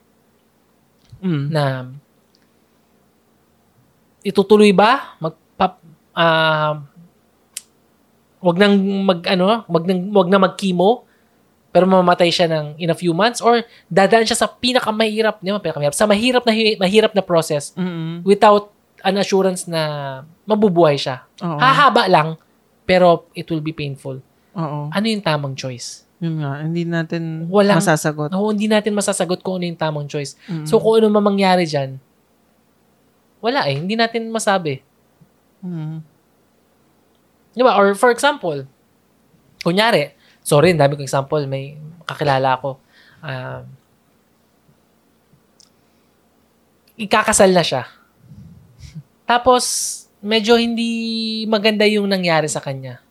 Mm. 1.22 1.54
na 1.54 1.88
itutuloy 4.22 4.70
ba? 4.70 5.18
Magpap, 5.18 5.72
ah, 6.12 6.82
wag 8.38 8.56
nang 8.58 8.74
mag, 9.04 9.20
ano, 9.24 9.62
wag 9.66 9.84
nang, 9.84 10.10
wag 10.10 10.28
na 10.28 10.38
mag-chemo, 10.40 11.06
pero 11.70 11.86
mamamatay 11.86 12.28
siya 12.28 12.46
ng 12.46 12.66
in 12.76 12.90
a 12.90 12.96
few 12.96 13.12
months, 13.12 13.38
or 13.38 13.62
dadaan 13.88 14.26
siya 14.26 14.36
sa 14.36 14.48
pinakamahirap, 14.48 15.38
di 15.38 15.48
ba, 15.48 15.58
pinakamahirap, 15.58 15.94
sa 15.94 16.04
mahirap 16.04 16.42
na, 16.42 16.52
hi- 16.52 16.76
mahirap 16.76 17.12
na 17.12 17.22
process 17.22 17.72
Mm. 17.74 18.22
without 18.22 18.74
an 19.02 19.16
assurance 19.16 19.64
na 19.64 19.82
mabubuhay 20.44 20.94
siya. 20.94 21.24
Oo. 21.40 21.58
Hahaba 21.58 22.06
lang, 22.06 22.28
pero 22.84 23.26
it 23.32 23.48
will 23.48 23.62
be 23.62 23.72
painful. 23.72 24.20
Oo. 24.52 24.90
Ano 24.90 25.06
yung 25.06 25.24
tamang 25.24 25.56
choice? 25.56 26.04
Yun 26.20 26.38
nga, 26.38 26.60
hindi 26.60 26.84
natin 26.84 27.48
Walang- 27.50 27.82
masasagot. 27.82 28.30
Oo, 28.30 28.52
hindi 28.52 28.70
natin 28.70 28.94
masasagot 28.94 29.42
kung 29.42 29.58
ano 29.58 29.66
yung 29.66 29.80
tamang 29.80 30.06
choice. 30.06 30.38
Mm. 30.46 30.68
So, 30.68 30.78
kung 30.78 31.00
ano 31.00 31.10
man 31.10 31.34
mangyari 31.34 31.64
dyan, 31.64 31.98
wala 33.42 33.66
eh. 33.66 33.76
Hindi 33.76 33.98
natin 33.98 34.30
masabi. 34.30 34.78
Mm. 35.60 35.98
Di 37.52 37.60
ba? 37.60 37.76
Or 37.76 37.92
for 37.98 38.14
example, 38.14 38.64
kunyari, 39.60 40.14
sorry, 40.40 40.72
dami 40.72 40.96
kong 40.96 41.06
example, 41.06 41.42
may 41.50 41.76
kakilala 42.06 42.56
ako. 42.56 42.78
Um, 43.20 43.62
ikakasal 46.96 47.50
na 47.50 47.66
siya. 47.66 47.84
Tapos, 49.30 49.64
medyo 50.22 50.54
hindi 50.54 51.42
maganda 51.50 51.82
yung 51.84 52.06
nangyari 52.06 52.46
sa 52.46 52.62
kanya. 52.62 53.02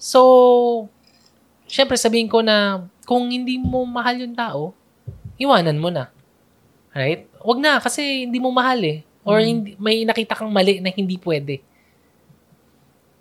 So, 0.00 0.88
syempre 1.68 1.94
sabihin 2.00 2.26
ko 2.26 2.40
na 2.40 2.88
kung 3.06 3.28
hindi 3.28 3.60
mo 3.60 3.84
mahal 3.84 4.18
yung 4.18 4.34
tao, 4.34 4.72
iwanan 5.36 5.78
mo 5.78 5.92
na. 5.92 6.08
Right? 6.92 7.28
Wag 7.40 7.58
na 7.60 7.80
kasi 7.80 8.26
hindi 8.28 8.40
mo 8.40 8.52
mahal 8.52 8.80
eh. 8.82 8.98
Or 9.22 9.38
hindi, 9.38 9.78
may 9.78 10.02
nakita 10.02 10.34
kang 10.34 10.50
mali 10.50 10.82
na 10.82 10.90
hindi 10.90 11.14
pwede. 11.22 11.62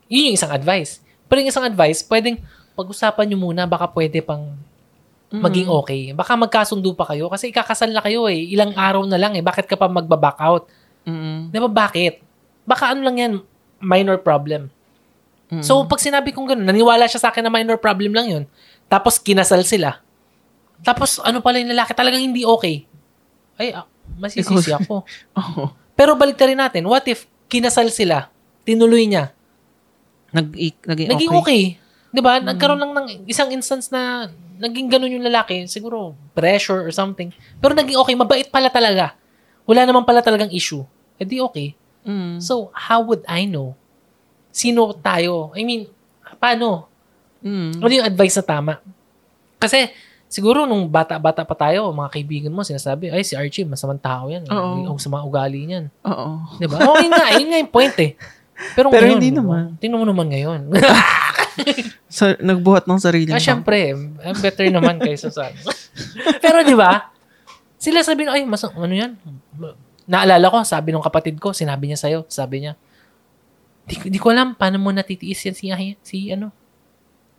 Yun 0.10 0.34
yung 0.34 0.38
isang 0.38 0.52
advice. 0.52 1.00
Pero 1.30 1.40
yung 1.40 1.52
isang 1.54 1.66
advice, 1.66 2.02
pwedeng 2.10 2.42
pag-usapan 2.74 3.26
nyo 3.30 3.38
muna, 3.38 3.64
baka 3.70 3.86
pwede 3.94 4.20
pang 4.26 4.58
maging 5.32 5.72
okay. 5.72 6.12
Baka 6.12 6.36
magkasundo 6.36 6.92
pa 6.92 7.08
kayo 7.08 7.32
kasi 7.32 7.56
ikakasal 7.56 7.88
na 7.88 8.04
kayo 8.04 8.28
eh. 8.28 8.52
Ilang 8.52 8.76
araw 8.76 9.08
na 9.08 9.16
lang 9.16 9.32
eh. 9.40 9.44
Bakit 9.44 9.64
ka 9.64 9.80
pa 9.80 9.88
magbaback 9.88 10.38
out? 10.44 10.68
Mm. 11.08 11.56
Di 11.56 11.58
ba 11.58 11.72
bakit? 11.72 12.20
Baka 12.68 12.92
ano 12.92 13.08
lang 13.08 13.16
yan, 13.16 13.34
minor 13.80 14.20
problem. 14.20 14.68
Mm. 15.48 15.64
So, 15.64 15.84
pag 15.88 16.04
sinabi 16.04 16.36
kong 16.36 16.56
gano'n, 16.56 16.68
naniwala 16.68 17.08
siya 17.08 17.24
sa 17.24 17.30
akin 17.32 17.48
na 17.48 17.52
minor 17.52 17.80
problem 17.80 18.12
lang 18.12 18.28
yun. 18.28 18.44
Tapos, 18.92 19.16
kinasal 19.20 19.64
sila. 19.64 20.04
Tapos, 20.84 21.20
ano 21.24 21.40
pala 21.40 21.64
yung 21.64 21.72
lalaki, 21.72 21.96
talagang 21.96 22.24
hindi 22.24 22.44
okay. 22.44 22.84
Ay, 23.56 23.72
ah, 23.76 23.88
masisisi 24.20 24.72
ako. 24.76 25.04
Oo. 25.40 25.64
Pero 25.96 26.18
balik 26.18 26.40
rin 26.42 26.58
natin, 26.58 26.88
what 26.88 27.06
if 27.08 27.28
kinasal 27.52 27.88
sila, 27.92 28.32
tinuloy 28.64 29.06
niya, 29.06 29.36
Nag 30.32 30.48
naging, 30.88 31.10
naging 31.12 31.32
okay. 31.36 31.44
okay. 31.44 31.64
'Di 32.12 32.22
ba? 32.24 32.40
Nagkaroon 32.40 32.80
lang 32.80 32.94
ng 32.96 33.08
isang 33.28 33.52
instance 33.52 33.92
na 33.92 34.32
naging 34.60 34.88
ganun 34.88 35.12
yung 35.12 35.28
lalaki, 35.28 35.68
siguro 35.68 36.16
pressure 36.32 36.88
or 36.88 36.92
something. 36.96 37.36
Pero 37.60 37.76
naging 37.76 38.00
okay, 38.00 38.16
mabait 38.16 38.48
pala 38.48 38.72
talaga. 38.72 39.16
Wala 39.68 39.84
naman 39.84 40.08
pala 40.08 40.24
talagang 40.24 40.52
issue. 40.52 40.84
Eh 41.20 41.28
di 41.28 41.44
okay. 41.44 41.76
Mm. 42.08 42.42
So, 42.42 42.74
how 42.74 43.04
would 43.06 43.22
I 43.30 43.46
know? 43.46 43.78
Sino 44.50 44.90
tayo? 44.98 45.54
I 45.54 45.62
mean, 45.62 45.86
paano? 46.42 46.90
Mm. 47.46 47.78
Ano 47.78 47.94
yung 47.94 48.08
advice 48.10 48.42
na 48.42 48.46
tama? 48.46 48.74
Kasi, 49.62 49.94
siguro 50.32 50.64
nung 50.64 50.88
bata-bata 50.88 51.44
pa 51.44 51.56
tayo, 51.60 51.92
mga 51.92 52.10
kaibigan 52.16 52.56
mo, 52.56 52.64
sinasabi, 52.64 53.12
ay, 53.12 53.28
si 53.28 53.36
Archie, 53.36 53.68
masamang 53.68 54.00
tao 54.00 54.32
yan. 54.32 54.48
Oo. 54.48 54.96
Ang 54.96 54.98
sa 54.98 55.12
mga 55.12 55.28
ugali 55.28 55.68
niyan. 55.68 55.86
Oo. 56.08 56.56
Di 56.56 56.66
ba? 56.72 56.80
Oo, 56.88 56.96
yun 57.04 57.12
nga. 57.12 57.28
Yun 57.36 57.48
nga 57.52 57.60
yung 57.60 57.74
point 57.76 57.96
eh. 58.00 58.16
Pero, 58.74 58.88
Pero 58.88 59.04
ngayon, 59.12 59.20
hindi 59.20 59.30
di 59.30 59.36
ba? 59.36 59.40
naman. 59.44 59.64
Tingnan 59.84 60.00
mo 60.00 60.08
naman 60.08 60.28
ngayon. 60.32 60.60
Sa, 62.08 62.32
nagbuhat 62.40 62.88
ng 62.88 63.00
sarili 63.00 63.32
ah, 63.32 63.40
syempre, 63.40 63.92
eh, 63.92 63.96
better 64.40 64.68
naman 64.72 65.00
kaysa 65.00 65.32
sa... 65.32 65.52
Pero 66.44 66.64
di 66.64 66.76
ba? 66.76 67.12
Sila 67.76 68.04
sabi 68.04 68.28
ay, 68.28 68.44
mas, 68.48 68.64
ano 68.68 68.92
yan? 68.92 69.16
Naalala 70.08 70.48
ko, 70.48 70.64
sabi 70.64 70.92
nung 70.92 71.04
kapatid 71.04 71.40
ko, 71.40 71.52
sinabi 71.56 71.92
niya 71.92 72.00
sa'yo, 72.00 72.28
sabi 72.28 72.68
niya, 72.68 72.76
di, 73.88 73.96
di 74.12 74.20
ko 74.20 74.32
alam 74.32 74.56
paano 74.56 74.80
mo 74.80 74.92
natitiis 74.92 75.44
yan 75.48 75.56
si, 75.56 75.68
si 76.04 76.18
ano. 76.32 76.52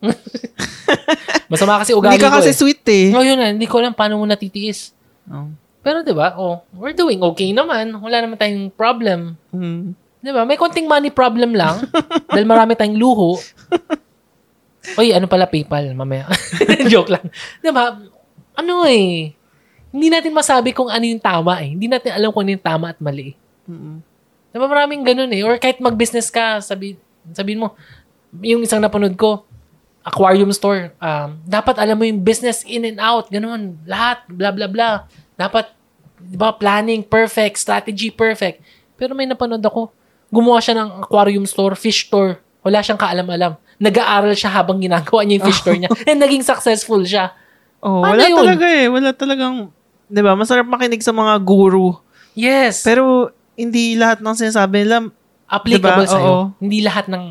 Masama 1.53 1.81
kasi 1.83 1.95
ugali 1.95 2.17
Hindi 2.17 2.25
ka 2.25 2.33
ko 2.33 2.39
kasi 2.43 2.53
eh. 2.53 2.59
sweet 2.59 2.83
eh. 2.91 3.07
Oh, 3.15 3.23
yun 3.25 3.39
na, 3.39 3.53
hindi 3.55 3.69
ko 3.69 3.79
alam 3.79 3.95
paano 3.95 4.19
mo 4.19 4.25
natitiis. 4.27 4.91
Oh. 5.31 5.49
Pero 5.83 6.07
'di 6.07 6.15
ba? 6.15 6.39
Oh, 6.39 6.63
we're 6.75 6.95
doing 6.95 7.19
okay 7.23 7.51
naman. 7.51 7.91
Wala 7.99 8.23
naman 8.23 8.39
tayong 8.39 8.71
problem. 8.71 9.35
Mm. 9.51 9.95
'Di 10.23 10.31
ba? 10.31 10.43
May 10.47 10.59
konting 10.59 10.87
money 10.87 11.11
problem 11.11 11.55
lang 11.55 11.83
dahil 12.31 12.47
marami 12.47 12.79
tayong 12.79 12.99
luho. 12.99 13.39
Oy, 14.99 15.15
ano 15.15 15.27
pala 15.31 15.47
PayPal 15.47 15.95
mamaya. 15.95 16.27
Joke 16.91 17.11
lang. 17.11 17.27
'Di 17.63 17.71
ba? 17.71 17.99
Ano 18.55 18.85
eh, 18.87 19.35
hindi 19.93 20.09
natin 20.09 20.33
masabi 20.33 20.73
kung 20.73 20.89
ano 20.89 21.05
yung 21.05 21.21
tama 21.21 21.61
eh. 21.61 21.75
Hindi 21.75 21.87
natin 21.87 22.17
alam 22.17 22.33
kung 22.33 22.49
ano 22.49 22.53
yung 22.57 22.65
tama 22.65 22.87
at 22.95 22.99
mali. 22.99 23.35
eh. 23.35 23.71
Mm. 23.71 23.99
Di 24.53 24.57
ba 24.57 24.67
maraming 24.69 25.03
ganun 25.05 25.33
eh. 25.33 25.45
Or 25.45 25.57
kahit 25.57 25.81
mag-business 25.81 26.29
ka, 26.29 26.61
sabi, 26.61 26.97
sabihin 27.33 27.65
mo, 27.65 27.73
yung 28.45 28.61
isang 28.65 28.81
napanood 28.81 29.17
ko, 29.17 29.45
aquarium 30.03 30.51
store, 30.51 30.91
um, 30.99 31.39
dapat 31.47 31.79
alam 31.79 31.95
mo 31.95 32.05
yung 32.07 32.21
business 32.23 32.67
in 32.67 32.83
and 32.87 32.99
out, 32.99 33.31
ganun, 33.31 33.79
lahat, 33.87 34.23
bla 34.27 34.51
bla 34.51 34.67
bla. 34.67 35.07
Dapat 35.39 35.71
di 36.23 36.37
ba, 36.39 36.55
planning 36.55 37.03
perfect, 37.03 37.59
strategy 37.59 38.11
perfect. 38.11 38.63
Pero 38.95 39.15
may 39.15 39.27
napanood 39.27 39.63
ako, 39.63 39.91
gumawa 40.31 40.63
siya 40.63 40.79
ng 40.79 41.03
aquarium 41.03 41.47
store, 41.47 41.75
fish 41.75 42.07
store. 42.07 42.39
Wala 42.63 42.79
siyang 42.79 42.99
kaalam-alam. 42.99 43.59
Nag-aaral 43.83 44.35
siya 44.39 44.55
habang 44.55 44.79
ginagawa 44.79 45.27
niya 45.27 45.43
yung 45.43 45.47
fish 45.51 45.61
store 45.67 45.79
niya. 45.79 45.91
And 46.11 46.23
naging 46.23 46.47
successful 46.47 47.03
siya. 47.03 47.35
Oh, 47.83 48.07
Paano 48.07 48.15
wala 48.15 48.31
yun? 48.31 48.39
talaga 48.39 48.67
eh. 48.71 48.87
Wala 48.87 49.11
talagang, 49.11 49.55
di 50.07 50.23
ba, 50.23 50.39
masarap 50.39 50.71
makinig 50.71 51.03
sa 51.03 51.11
mga 51.11 51.35
guru. 51.43 51.99
Yes. 52.39 52.87
Pero, 52.87 53.35
hindi 53.59 53.99
lahat 53.99 54.23
ng 54.23 54.37
sinasabi 54.39 54.87
nila, 54.87 55.11
applicable 55.51 56.07
Diba? 56.07 56.15
sa'yo. 56.15 56.31
Oo. 56.31 56.43
Hindi 56.63 56.79
lahat 56.81 57.11
ng 57.13 57.25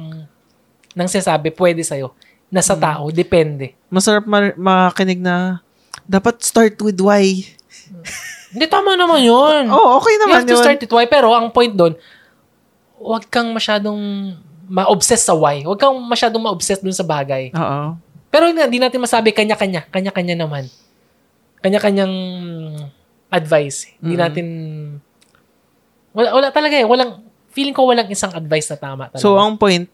ng 0.92 1.08
sinasabi 1.08 1.56
pwede 1.56 1.82
sa'yo. 1.82 2.12
Nasa 2.52 2.76
Mm. 2.76 2.82
tao, 2.82 3.04
depende. 3.10 3.74
masarap 3.88 4.24
ma- 4.24 4.56
makinig 4.56 5.18
na, 5.18 5.64
dapat 6.04 6.40
start 6.40 6.76
with 6.80 7.00
why. 7.00 7.44
Hindi, 8.52 8.66
tama 8.68 8.94
naman 8.94 9.20
yun. 9.20 9.68
Oh, 9.72 9.96
okay 9.98 10.14
you 10.14 10.22
naman 10.22 10.36
have 10.38 10.46
to 10.46 10.54
yun. 10.54 10.62
start 10.62 10.80
it 10.80 10.88
why. 10.90 11.04
Pero 11.06 11.32
ang 11.32 11.48
point 11.48 11.72
doon, 11.72 11.96
huwag 12.98 13.24
kang 13.26 13.50
masyadong 13.50 14.00
ma-obsess 14.66 15.24
sa 15.24 15.32
why. 15.32 15.60
Huwag 15.62 15.76
kang 15.78 15.96
masyadong 15.98 16.40
ma-obsess 16.42 16.80
dun 16.80 16.92
sa 16.92 17.04
bagay. 17.04 17.52
Oo. 17.52 17.96
Pero 18.28 18.48
hindi 18.48 18.78
natin 18.78 19.00
masabi 19.00 19.32
kanya-kanya. 19.32 19.88
Kanya-kanya 19.88 20.36
naman. 20.38 20.68
Kanya-kanyang 21.60 22.14
advice. 23.30 23.92
Hindi 23.98 24.16
Mm. 24.16 24.22
natin... 24.22 24.46
Wala, 26.12 26.28
wala 26.34 26.48
talaga 26.50 26.76
eh. 26.76 26.84
Walang, 26.84 27.24
feeling 27.50 27.72
ko 27.72 27.84
walang 27.86 28.08
isang 28.08 28.32
advice 28.32 28.68
na 28.68 28.78
tama 28.78 29.04
talaga. 29.08 29.20
So, 29.20 29.36
ang 29.36 29.56
point, 29.56 29.88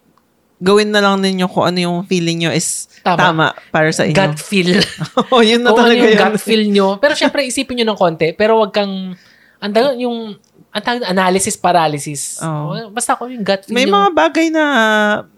gawin 0.57 0.89
na 0.89 0.99
lang 0.99 1.17
ninyo 1.17 1.45
kung 1.45 1.65
ano 1.65 1.77
yung 1.77 1.97
feeling 2.03 2.39
nyo 2.39 2.51
is 2.51 2.89
Tama. 2.99 3.17
tama, 3.19 3.45
para 3.69 3.87
sa 3.89 4.03
inyo. 4.03 4.13
gut 4.13 4.37
feel. 4.37 4.81
oh, 5.31 5.39
yun 5.39 5.61
na 5.61 5.69
Kung 5.69 5.79
ano 5.79 5.87
talaga 5.87 6.01
yung 6.01 6.11
yun. 6.11 6.21
gut 6.23 6.37
feel 6.37 6.63
nyo. 6.67 6.87
Pero 6.97 7.13
syempre, 7.13 7.41
isipin 7.41 7.77
nyo 7.77 7.85
ng 7.87 7.99
konti. 7.99 8.33
Pero 8.33 8.57
wag 8.57 8.71
kang, 8.71 9.13
ang 9.55 9.71
tawag, 9.71 9.95
yung, 9.97 10.33
ang 10.69 10.83
tawag, 10.83 11.05
analysis 11.05 11.55
paralysis. 11.55 12.41
Oo. 12.41 12.89
Basta 12.89 13.13
ako 13.13 13.29
yung 13.29 13.41
gut 13.41 13.63
feel 13.63 13.71
May 13.71 13.85
nyo. 13.85 13.95
mga 13.95 14.09
bagay 14.11 14.47
na, 14.49 14.63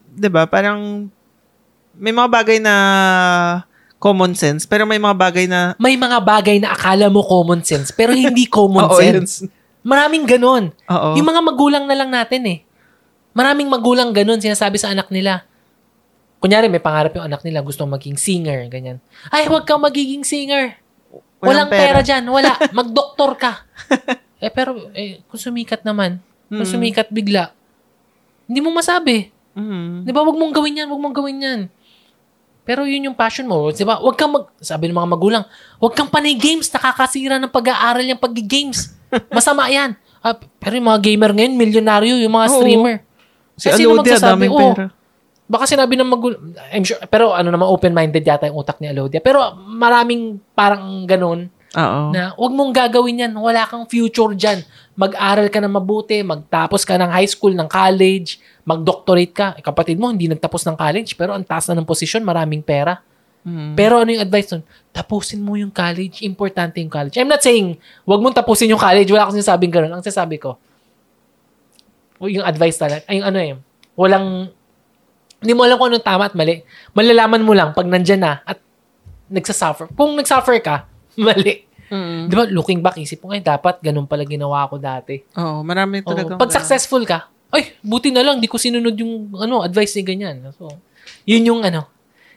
'di 0.09 0.30
ba, 0.30 0.43
parang 0.43 1.11
may 1.93 2.11
mga 2.11 2.30
bagay 2.30 2.57
na 2.57 2.76
common 3.97 4.32
sense, 4.32 4.63
pero 4.63 4.84
may 4.84 4.95
mga 4.95 5.11
bagay 5.13 5.45
na 5.45 5.76
may 5.76 5.93
mga 5.93 6.24
bagay 6.24 6.57
na 6.57 6.72
akala 6.72 7.11
mo 7.11 7.20
common 7.22 7.59
sense, 7.61 7.91
pero 7.91 8.15
hindi 8.15 8.47
common 8.47 8.88
Oo, 8.88 8.97
yun. 8.97 9.28
sense. 9.28 9.45
Maraming 9.80 10.24
ganon. 10.24 10.72
Oo. 10.88 11.15
Yung 11.15 11.28
mga 11.28 11.41
magulang 11.41 11.84
na 11.84 11.95
lang 11.95 12.07
natin 12.09 12.43
eh. 12.47 12.59
Maraming 13.32 13.70
magulang 13.70 14.10
ganon, 14.12 14.38
sinasabi 14.38 14.76
sa 14.76 14.90
anak 14.90 15.10
nila. 15.10 15.46
Kunyari, 16.40 16.72
may 16.72 16.80
pangarap 16.80 17.12
yung 17.14 17.28
anak 17.28 17.44
nila, 17.44 17.60
gustong 17.60 17.92
maging 17.92 18.16
singer, 18.16 18.66
ganyan. 18.68 18.98
Ay, 19.28 19.46
huwag 19.46 19.68
kang 19.68 19.80
magiging 19.80 20.24
singer. 20.24 20.80
Walang, 21.40 21.68
Walang 21.68 21.70
pera. 21.70 21.84
pera. 21.96 22.00
dyan. 22.02 22.24
Wala. 22.26 22.52
Magdoktor 22.80 23.32
ka. 23.36 23.64
eh, 24.38 24.52
pero, 24.52 24.92
eh, 24.92 25.20
kung 25.28 25.40
sumikat 25.40 25.84
naman, 25.84 26.20
kung 26.48 26.64
Mm. 26.64 26.72
sumikat 26.72 27.08
bigla, 27.12 27.52
hindi 28.48 28.60
mo 28.60 28.72
masabi. 28.72 29.30
Mhm. 29.54 30.04
Di 30.04 30.12
ba? 30.12 30.24
Huwag 30.24 30.36
mong 30.36 30.54
gawin 30.54 30.80
yan. 30.80 30.88
Huwag 30.88 31.00
mong 31.00 31.16
gawin 31.16 31.38
yan. 31.40 31.62
Pero 32.64 32.86
yun 32.86 33.12
yung 33.12 33.18
passion 33.18 33.46
mo. 33.46 33.70
Di 33.70 33.84
ba? 33.84 33.98
Huwag 33.98 34.16
kang 34.16 34.32
mag... 34.32 34.48
Sabi 34.58 34.88
ng 34.88 34.96
mga 34.96 35.10
magulang, 35.10 35.44
huwag 35.78 35.94
kang 35.94 36.08
panay 36.08 36.34
games. 36.34 36.70
Nakakasira 36.70 37.38
ng 37.38 37.52
pag-aaral 37.52 38.06
yung 38.06 38.18
pag-games. 38.18 38.96
Masama 39.36 39.68
yan. 39.68 39.94
Ah, 40.20 40.36
pero 40.36 40.76
yung 40.76 40.88
mga 40.88 41.02
gamer 41.04 41.32
ngayon, 41.32 41.54
milyonaryo, 41.56 42.16
yung 42.20 42.34
mga 42.34 42.48
Oo. 42.48 42.56
streamer. 42.60 42.96
Si 43.60 43.68
Eh, 43.68 43.76
sino 43.76 43.99
Alodia, 43.99 44.16
daming 44.16 44.55
Oo. 44.55 44.60
pera. 44.74 44.88
Baka 45.49 45.66
sinabi 45.66 45.97
ng 45.97 46.07
magulang, 46.07 46.41
I'm 46.72 46.86
sure, 46.86 47.01
pero 47.10 47.34
ano 47.34 47.49
naman, 47.49 47.66
open-minded 47.68 48.22
yata 48.22 48.47
yung 48.47 48.62
utak 48.62 48.78
ni 48.80 48.88
Alodia. 48.88 49.20
Pero 49.20 49.41
maraming 49.68 50.39
parang 50.53 51.03
ganun 51.10 51.49
Oo. 51.74 52.01
na 52.14 52.38
huwag 52.38 52.53
mong 52.53 52.72
gagawin 52.72 53.26
yan. 53.28 53.34
Wala 53.34 53.66
kang 53.66 53.89
future 53.89 54.38
dyan. 54.38 54.62
Mag-aral 54.93 55.49
ka 55.49 55.57
na 55.57 55.68
mabuti, 55.68 56.22
magtapos 56.22 56.86
ka 56.86 56.95
ng 57.01 57.10
high 57.10 57.28
school, 57.28 57.51
ng 57.57 57.66
college, 57.66 58.38
mag-doctorate 58.62 59.34
ka. 59.34 59.47
Eh, 59.57 59.66
kapatid 59.66 59.97
mo, 59.97 60.14
hindi 60.14 60.30
nagtapos 60.30 60.70
ng 60.70 60.78
college, 60.78 61.18
pero 61.18 61.34
ang 61.34 61.41
taas 61.41 61.66
na 61.68 61.82
ng 61.82 61.88
posisyon, 61.88 62.22
maraming 62.22 62.62
pera. 62.62 63.01
Mhm. 63.41 63.74
Pero 63.74 64.03
ano 64.03 64.14
yung 64.14 64.22
advice 64.22 64.53
nun? 64.53 64.64
Tapusin 64.93 65.41
mo 65.41 65.57
yung 65.57 65.74
college. 65.74 66.22
Importante 66.22 66.78
yung 66.78 66.91
college. 66.91 67.18
I'm 67.18 67.32
not 67.32 67.41
saying, 67.41 67.80
huwag 68.05 68.22
mong 68.22 68.38
tapusin 68.38 68.70
yung 68.70 68.82
college. 68.82 69.10
Wala 69.10 69.26
akong 69.26 69.39
sinasabing 69.39 69.74
ganun. 69.74 69.97
Ang 69.97 70.05
sasabi 70.05 70.38
ko, 70.38 70.62
yung 72.28 72.43
advice 72.43 72.76
talaga, 72.76 73.07
ay 73.07 73.24
yung 73.24 73.28
ano 73.30 73.39
eh, 73.39 73.53
walang, 73.95 74.51
hindi 75.39 75.53
mo 75.55 75.63
alam 75.63 75.80
kung 75.80 75.88
anong 75.88 76.03
tama 76.03 76.28
at 76.28 76.36
mali. 76.36 76.59
Malalaman 76.91 77.45
mo 77.45 77.55
lang 77.55 77.72
pag 77.72 77.88
nandyan 77.88 78.20
na 78.20 78.43
at 78.43 78.59
nagsasuffer. 79.32 79.88
Kung 79.95 80.20
nagsuffer 80.20 80.59
ka, 80.59 80.84
mali. 81.15 81.63
Mhm. 81.89 82.28
Di 82.30 82.34
ba, 82.36 82.43
looking 82.45 82.84
back, 82.84 82.99
isip 82.99 83.24
mo, 83.24 83.32
ay, 83.32 83.41
dapat 83.41 83.80
ganun 83.80 84.05
pala 84.05 84.28
ginawa 84.28 84.67
ko 84.67 84.78
dati. 84.78 85.24
Oo, 85.39 85.63
marami 85.63 86.03
talaga. 86.03 86.36
pag 86.36 86.51
successful 86.51 87.01
ka, 87.07 87.32
ay, 87.49 87.74
buti 87.82 88.13
na 88.13 88.22
lang, 88.22 88.38
di 88.38 88.45
ko 88.45 88.61
sinunod 88.61 88.93
yung 88.93 89.34
ano, 89.39 89.65
advice 89.65 89.97
ni 89.97 90.03
ganyan. 90.05 90.38
So, 90.53 90.70
yun 91.26 91.41
yung 91.49 91.61
ano, 91.65 91.89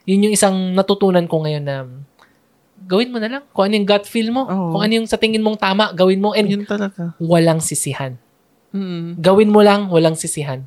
yun 0.09 0.31
yung 0.31 0.35
isang 0.35 0.73
natutunan 0.73 1.29
ko 1.29 1.45
ngayon 1.45 1.65
na 1.65 1.85
gawin 2.89 3.13
mo 3.13 3.21
na 3.21 3.29
lang. 3.29 3.43
Kung 3.53 3.69
ano 3.69 3.75
yung 3.77 3.87
gut 3.87 4.05
feel 4.09 4.33
mo, 4.33 4.49
Oo. 4.49 4.73
kung 4.73 4.83
ano 4.83 4.93
yung 5.03 5.07
sa 5.07 5.21
tingin 5.21 5.45
mong 5.45 5.61
tama, 5.61 5.93
gawin 5.93 6.19
mo 6.19 6.33
and 6.33 6.49
Yun 6.49 6.65
talaga. 6.65 7.13
walang 7.21 7.61
sisihan. 7.61 8.17
Mhm. 8.73 9.21
Gawin 9.21 9.53
mo 9.53 9.61
lang, 9.61 9.89
walang 9.89 10.17
sisihan. 10.17 10.65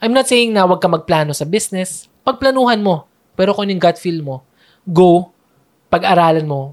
I'm 0.00 0.14
not 0.14 0.24
saying 0.24 0.50
na 0.50 0.64
wag 0.64 0.80
ka 0.80 0.88
magplano 0.88 1.30
sa 1.30 1.44
business. 1.44 2.08
Pagplanuhan 2.22 2.80
mo. 2.80 3.04
Pero 3.34 3.52
kung 3.52 3.66
yung 3.66 3.78
gut 3.78 3.96
feel 3.96 4.22
mo, 4.22 4.42
go, 4.86 5.28
pag-aralan 5.88 6.46
mo, 6.46 6.72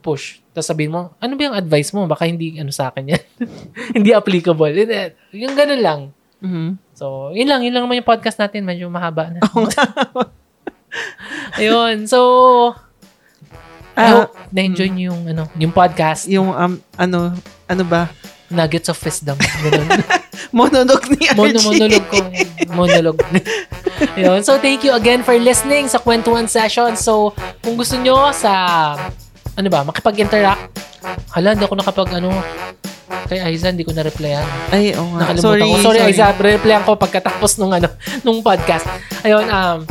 push. 0.00 0.38
Tapos 0.54 0.66
sabihin 0.66 0.88
mo, 0.88 1.12
ano 1.18 1.32
ba 1.34 1.42
yung 1.42 1.56
advice 1.58 1.90
mo? 1.92 2.06
Baka 2.06 2.24
hindi 2.24 2.56
ano 2.56 2.70
sa 2.70 2.88
akin 2.88 3.12
yan. 3.12 3.22
hindi 3.98 4.10
applicable. 4.14 4.72
Hindi, 4.72 4.94
Yung 5.36 5.52
ganun 5.52 5.82
lang. 5.82 6.00
Mhm. 6.40 6.68
So, 6.96 7.28
yun 7.32 7.48
lang. 7.48 7.60
Yun 7.60 7.72
lang 7.74 7.82
naman 7.84 8.00
yung 8.00 8.08
podcast 8.08 8.38
natin. 8.38 8.64
Medyo 8.64 8.88
mahaba 8.88 9.28
na. 9.28 9.40
Ayun. 11.60 12.06
So, 12.06 12.20
I 13.96 13.96
Ah, 13.96 14.12
hope 14.28 14.36
na-enjoy 14.52 14.92
niyo 14.92 15.12
yung, 15.12 15.22
ano, 15.26 15.42
yung 15.56 15.72
podcast. 15.72 16.28
yung, 16.28 16.52
um, 16.52 16.76
ano, 16.94 17.32
ano 17.64 17.84
ba? 17.88 18.12
Nuggets 18.46 18.86
of 18.86 18.98
wisdom. 19.02 19.34
Ganun. 19.38 19.86
Monolog 20.58 21.02
ni 21.10 21.26
Mono, 21.34 21.58
Archie. 21.58 21.66
monolog 21.66 22.04
ko. 22.06 22.18
Monolog. 22.70 23.16
Yun. 24.14 24.40
So, 24.46 24.60
thank 24.62 24.86
you 24.86 24.94
again 24.94 25.26
for 25.26 25.34
listening 25.34 25.90
sa 25.90 25.98
Kwentuhan 25.98 26.46
Session. 26.46 26.94
So, 26.94 27.34
kung 27.64 27.74
gusto 27.74 27.98
nyo 27.98 28.30
sa, 28.30 28.52
ano 29.58 29.68
ba, 29.72 29.82
makipag-interact, 29.82 30.70
hala, 31.34 31.58
hindi 31.58 31.66
ako 31.66 31.74
nakapag, 31.74 32.22
ano, 32.22 32.30
kay 33.26 33.42
Aiza, 33.42 33.74
hindi 33.74 33.82
ko 33.82 33.90
na-replyan. 33.90 34.46
Ay, 34.70 34.94
oo 34.94 35.10
nga. 35.18 35.26
Nakalimutan 35.26 35.42
Sorry, 35.42 35.62
ko. 35.66 35.82
Sorry, 35.82 36.00
Aiza, 36.06 36.26
replyan 36.30 36.82
ko 36.86 36.94
pagkatapos 36.94 37.58
nung, 37.58 37.74
ano, 37.74 37.90
nung 38.22 38.38
podcast. 38.46 38.86
Ayun, 39.26 39.46
um, 39.50 39.82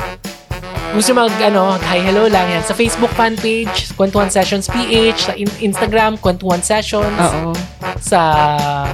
gusto 0.96 1.12
mag, 1.12 1.28
ano, 1.44 1.76
hi, 1.76 2.00
hello 2.00 2.32
lang 2.32 2.48
yan. 2.48 2.64
Sa 2.64 2.72
Facebook 2.72 3.12
fan 3.12 3.36
page, 3.36 3.92
Kwentuhan 4.00 4.32
Sessions 4.32 4.72
PH. 4.72 5.20
Sa 5.28 5.34
in- 5.36 5.60
Instagram, 5.60 6.16
Kwentuhan 6.16 6.64
Sessions. 6.64 7.20
Oo. 7.20 7.52
Sa, 8.00 8.20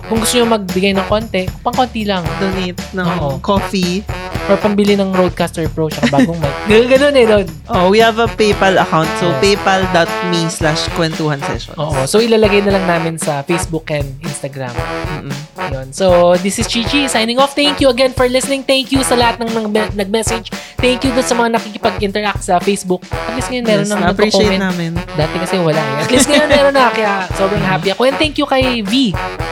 kung 0.09 0.17
gusto 0.17 0.41
nyo 0.41 0.57
magbigay 0.57 0.97
ng 0.97 1.05
konti, 1.05 1.45
pang 1.61 1.77
konti 1.77 2.01
lang. 2.01 2.25
Donate 2.41 2.81
ng 2.97 3.07
Oo. 3.21 3.37
coffee. 3.39 4.01
Or 4.49 4.57
pambili 4.57 4.97
ng 4.97 5.13
Roadcaster 5.13 5.69
Pro 5.69 5.85
tsaka 5.87 6.09
bagong 6.09 6.41
mic. 6.41 6.49
Ganun, 6.69 6.87
ganun 6.89 7.13
eh, 7.13 7.25
doon. 7.29 7.45
Oh, 7.69 7.93
we 7.93 8.01
have 8.01 8.17
a 8.17 8.25
PayPal 8.25 8.73
account. 8.81 9.05
So, 9.21 9.29
Oo. 9.29 9.37
paypal.me 9.37 10.49
slash 10.49 10.89
kwentuhan 10.97 11.37
session. 11.45 11.77
Oo. 11.77 12.09
So, 12.09 12.17
ilalagay 12.17 12.65
na 12.65 12.73
lang 12.73 12.89
namin 12.89 13.21
sa 13.21 13.45
Facebook 13.45 13.93
and 13.93 14.09
Instagram. 14.25 14.73
Mm-mm. 15.21 15.35
Yun. 15.69 15.87
So, 15.93 16.33
this 16.41 16.57
is 16.57 16.65
Chichi 16.65 17.05
signing 17.05 17.37
off. 17.37 17.53
Thank 17.53 17.79
you 17.79 17.93
again 17.93 18.17
for 18.17 18.25
listening. 18.25 18.65
Thank 18.65 18.89
you 18.89 19.05
sa 19.05 19.13
lahat 19.13 19.37
ng 19.45 19.69
nag- 19.69 19.93
nag-message. 19.93 20.49
Thank 20.81 21.05
you 21.05 21.13
dun 21.13 21.23
sa 21.23 21.37
mga 21.37 21.61
nakikipag-interact 21.91 22.41
sa 22.41 22.57
Facebook. 22.57 23.03
At 23.05 23.35
least 23.35 23.49
ngayon 23.49 23.65
meron 23.65 23.83
Yes, 23.83 23.91
nang 23.91 24.01
nagko-comment. 24.03 24.61
namin. 24.61 24.91
Dati 25.11 25.35
kasi 25.37 25.55
wala 25.57 25.77
eh. 25.77 26.03
At 26.03 26.09
least 26.09 26.27
ngayon 26.27 26.47
meron 26.47 26.73
na. 26.73 26.87
Kaya 26.89 27.11
sobrang 27.33 27.61
happy 27.61 27.91
ako. 27.91 28.01
And 28.05 28.15
thank 28.15 28.35
you 28.35 28.45
kay 28.45 28.81
V. 28.81 29.11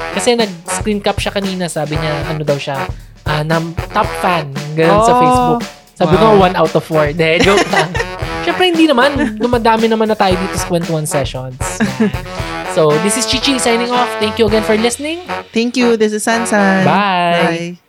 Kasi 0.09 0.33
nag-screen 0.33 0.99
cap 0.99 1.17
siya 1.17 1.31
kanina. 1.31 1.67
Sabi 1.67 1.95
niya, 1.95 2.13
ano 2.25 2.41
daw 2.41 2.55
siya, 2.55 2.87
ah, 3.23 3.43
nam, 3.43 3.75
top 3.89 4.07
fan. 4.19 4.47
Ganun 4.73 5.01
sa 5.01 5.11
Oh, 5.11 5.19
Facebook. 5.19 5.61
Sabi 5.93 6.15
ko, 6.15 6.25
wow. 6.31 6.39
one 6.39 6.55
out 6.55 6.71
of 6.71 6.81
four. 6.81 7.11
De, 7.11 7.39
joke 7.39 7.67
lang. 7.69 7.91
Siyempre, 8.43 8.71
hindi 8.71 8.87
naman. 8.87 9.35
Dumadami 9.35 9.85
naman 9.85 10.07
na 10.07 10.15
tayo 10.15 10.33
dito 10.33 10.55
sa 10.55 10.65
Kwentuhan 10.65 11.03
Sessions. 11.03 11.59
So, 12.69 12.93
this 13.01 13.17
is 13.17 13.25
Chichi 13.25 13.57
signing 13.57 13.89
off. 13.89 14.07
Thank 14.21 14.37
you 14.37 14.45
again 14.45 14.61
for 14.61 14.77
listening. 14.77 15.25
Thank 15.51 15.73
you. 15.75 15.97
This 15.97 16.13
is 16.13 16.21
Sansan. 16.21 16.85
Bye. 16.85 17.73
Bye. 17.75 17.88